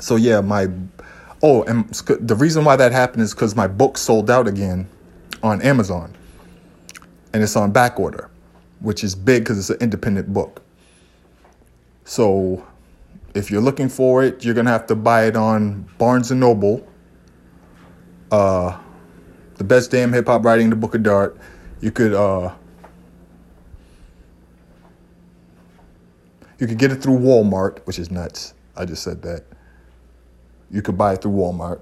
So 0.00 0.16
yeah, 0.16 0.40
my 0.40 0.68
oh, 1.42 1.62
and 1.64 1.88
the 2.20 2.34
reason 2.34 2.64
why 2.64 2.76
that 2.76 2.92
happened 2.92 3.22
is 3.22 3.34
because 3.34 3.54
my 3.54 3.66
book 3.66 3.98
sold 3.98 4.30
out 4.30 4.48
again 4.48 4.88
on 5.42 5.60
Amazon, 5.62 6.14
and 7.32 7.42
it's 7.42 7.56
on 7.56 7.72
back 7.72 7.98
order, 7.98 8.30
which 8.80 9.04
is 9.04 9.14
big 9.14 9.44
because 9.44 9.58
it's 9.58 9.70
an 9.70 9.78
independent 9.80 10.32
book. 10.32 10.62
So 12.04 12.66
if 13.34 13.50
you're 13.50 13.62
looking 13.62 13.88
for 13.88 14.22
it, 14.22 14.44
you're 14.44 14.54
gonna 14.54 14.70
have 14.70 14.86
to 14.88 14.94
buy 14.94 15.26
it 15.26 15.36
on 15.36 15.88
Barnes 15.98 16.30
and 16.30 16.40
Noble. 16.40 16.86
Uh, 18.30 18.78
the 19.56 19.64
best 19.64 19.90
damn 19.90 20.12
hip 20.12 20.26
hop 20.26 20.44
writing, 20.44 20.70
the 20.70 20.76
Book 20.76 20.94
of 20.94 21.02
Dart. 21.02 21.36
You 21.80 21.90
could 21.90 22.14
uh, 22.14 22.52
you 26.58 26.66
could 26.66 26.78
get 26.78 26.92
it 26.92 27.02
through 27.02 27.18
Walmart, 27.18 27.80
which 27.86 27.98
is 27.98 28.10
nuts. 28.10 28.54
I 28.76 28.84
just 28.84 29.02
said 29.02 29.22
that. 29.22 29.44
You 30.72 30.82
could 30.82 30.96
buy 30.96 31.12
it 31.12 31.22
through 31.22 31.32
Walmart, 31.32 31.80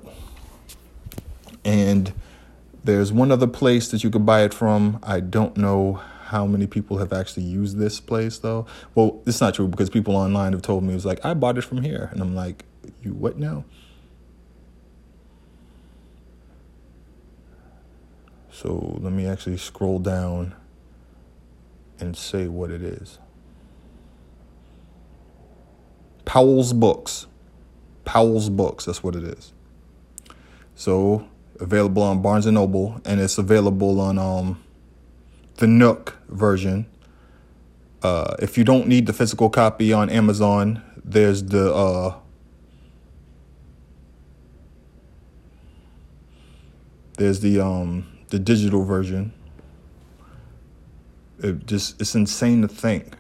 and 1.65 2.13
there's 2.83 3.13
one 3.13 3.31
other 3.31 3.47
place 3.47 3.89
that 3.93 4.03
you 4.03 4.11
could 4.11 4.27
buy 4.27 4.43
it 4.43 4.53
from. 4.53 4.99
I 5.03 5.21
don't 5.21 5.57
know 5.57 6.01
how 6.25 6.45
many 6.45 6.67
people 6.67 6.99
have 6.99 7.13
actually 7.13 7.45
used 7.45 7.79
this 7.79 8.01
place 8.01 8.39
though. 8.39 8.67
Well, 8.95 9.23
it's 9.27 9.41
not 9.41 9.55
true 9.55 9.69
because 9.69 9.91
people 9.91 10.17
online 10.17 10.53
have 10.53 10.63
told 10.63 10.83
me 10.83 10.91
it 10.91 10.95
was 10.95 11.07
like 11.07 11.25
I 11.25 11.35
bought 11.35 11.57
it 11.57 11.63
from 11.63 11.83
here, 11.83 12.09
and 12.13 12.21
I'm 12.21 12.35
like, 12.35 12.65
you 13.03 13.13
what 13.13 13.39
now? 13.39 13.65
So 18.51 18.99
let 19.01 19.13
me 19.13 19.27
actually 19.27 19.57
scroll 19.57 20.01
down 20.01 20.55
and 21.99 22.17
say 22.17 22.49
what 22.49 22.71
it 22.71 22.83
is. 22.83 23.19
Powell's 26.25 26.73
Books. 26.73 27.27
Powell's 28.11 28.49
Books, 28.49 28.87
that's 28.87 29.05
what 29.05 29.15
it 29.15 29.23
is. 29.23 29.53
So 30.75 31.29
available 31.61 32.03
on 32.03 32.21
Barnes 32.23 32.45
and 32.45 32.57
Noble, 32.57 33.01
and 33.05 33.21
it's 33.21 33.39
available 33.39 34.01
on 34.01 34.19
um 34.19 34.61
the 35.59 35.69
Nook 35.69 36.19
version. 36.29 36.87
Uh, 38.03 38.35
if 38.41 38.59
you 38.59 38.65
don't 38.65 38.89
need 38.89 39.07
the 39.07 39.13
physical 39.13 39.49
copy 39.49 39.93
on 39.93 40.11
Amazon, 40.11 40.83
there's 41.05 41.45
the 41.45 41.73
uh, 41.73 42.17
there's 47.17 47.39
the 47.39 47.61
um 47.61 48.09
the 48.31 48.41
digital 48.41 48.85
version. 48.85 49.33
It 51.39 51.65
just 51.65 52.01
it's 52.01 52.17
insane 52.17 52.63
to 52.63 52.69
think 52.69 53.15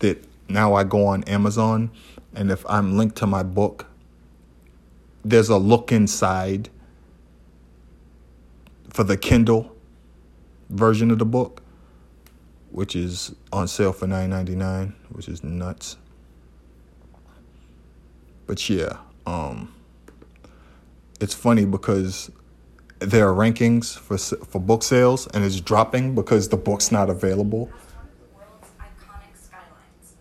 that 0.00 0.24
now 0.48 0.74
I 0.74 0.82
go 0.82 1.06
on 1.06 1.22
Amazon 1.24 1.92
and 2.34 2.50
if 2.50 2.68
I'm 2.68 2.96
linked 2.96 3.14
to 3.18 3.28
my 3.28 3.44
book, 3.44 3.86
there's 5.24 5.48
a 5.48 5.58
look 5.58 5.92
inside 5.92 6.70
for 8.88 9.04
the 9.04 9.16
Kindle 9.16 9.74
version 10.68 11.10
of 11.10 11.18
the 11.18 11.24
book, 11.24 11.62
which 12.70 12.96
is 12.96 13.34
on 13.52 13.68
sale 13.68 13.92
for 13.92 14.06
nine 14.06 14.30
ninety 14.30 14.54
nine, 14.54 14.94
which 15.10 15.28
is 15.28 15.42
nuts. 15.44 15.96
But 18.46 18.68
yeah, 18.68 18.96
um, 19.26 19.74
it's 21.20 21.34
funny 21.34 21.64
because 21.64 22.30
there 22.98 23.28
are 23.28 23.34
rankings 23.34 23.96
for 23.96 24.18
for 24.18 24.58
book 24.60 24.82
sales, 24.82 25.26
and 25.28 25.44
it's 25.44 25.60
dropping 25.60 26.14
because 26.14 26.48
the 26.48 26.56
book's 26.56 26.90
not 26.90 27.08
available. 27.10 27.66
the 27.66 28.36
world's 28.36 28.68
iconic 28.78 29.36
skylines. 29.36 30.16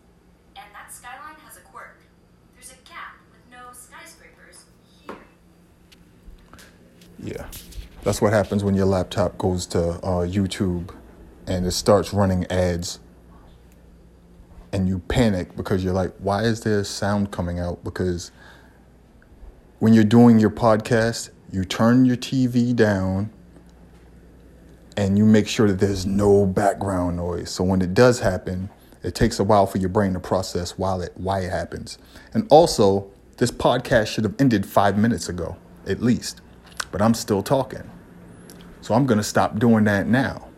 And 0.56 0.66
that 0.74 0.93
skyline 0.93 1.36
has 1.45 1.58
a 1.58 1.62
quirk. 1.62 1.97
There's 2.56 2.72
a 2.72 2.89
gap 2.89 3.18
with 3.32 3.41
no 3.52 3.72
skyscrapers 3.74 4.66
here. 5.06 5.18
Yeah, 7.30 7.45
that's 8.01 8.21
what 8.21 8.34
happens 8.34 8.63
when 8.63 8.73
your 8.73 8.88
laptop 8.88 9.38
goes 9.38 9.67
to 9.67 9.80
uh, 9.80 10.25
YouTube 10.25 10.95
and 11.45 11.63
it 11.63 11.71
starts 11.71 12.11
running 12.11 12.45
ads, 12.49 12.99
and 14.71 14.88
you 14.88 14.97
panic 14.97 15.55
because 15.55 15.84
you're 15.84 15.93
like, 15.93 16.15
"Why 16.17 16.41
is 16.43 16.61
there 16.61 16.84
sound 16.84 17.30
coming 17.30 17.59
out?" 17.59 17.84
Because 17.84 18.32
when 19.77 19.93
you're 19.93 20.03
doing 20.03 20.39
your 20.39 20.49
podcast, 20.49 21.30
you 21.51 21.65
turn 21.65 22.05
your 22.05 22.17
TV 22.17 22.75
down 22.75 23.30
and 24.97 25.17
you 25.17 25.23
make 25.23 25.47
sure 25.47 25.67
that 25.67 25.80
there's 25.80 26.07
no 26.07 26.47
background 26.47 27.17
noise. 27.17 27.51
So 27.51 27.63
when 27.63 27.82
it 27.82 27.93
does 27.93 28.21
happen, 28.21 28.69
it 29.03 29.13
takes 29.13 29.39
a 29.39 29.43
while 29.43 29.67
for 29.67 29.77
your 29.77 29.89
brain 29.89 30.13
to 30.13 30.19
process 30.19 30.71
it 30.71 31.13
why 31.15 31.41
it 31.41 31.51
happens. 31.51 31.99
And 32.34 32.47
also, 32.49 33.09
this 33.38 33.51
podcast 33.51 34.07
should 34.07 34.23
have 34.25 34.36
ended 34.39 34.65
5 34.65 34.97
minutes 34.97 35.30
ago 35.30 35.55
at 35.88 36.01
least. 36.01 36.41
But 36.91 37.01
I'm 37.01 37.13
still 37.13 37.43
talking. 37.43 37.89
So 38.81 38.93
I'm 38.93 39.05
going 39.05 39.17
to 39.17 39.23
stop 39.23 39.59
doing 39.59 39.83
that 39.85 40.07
now. 40.07 40.49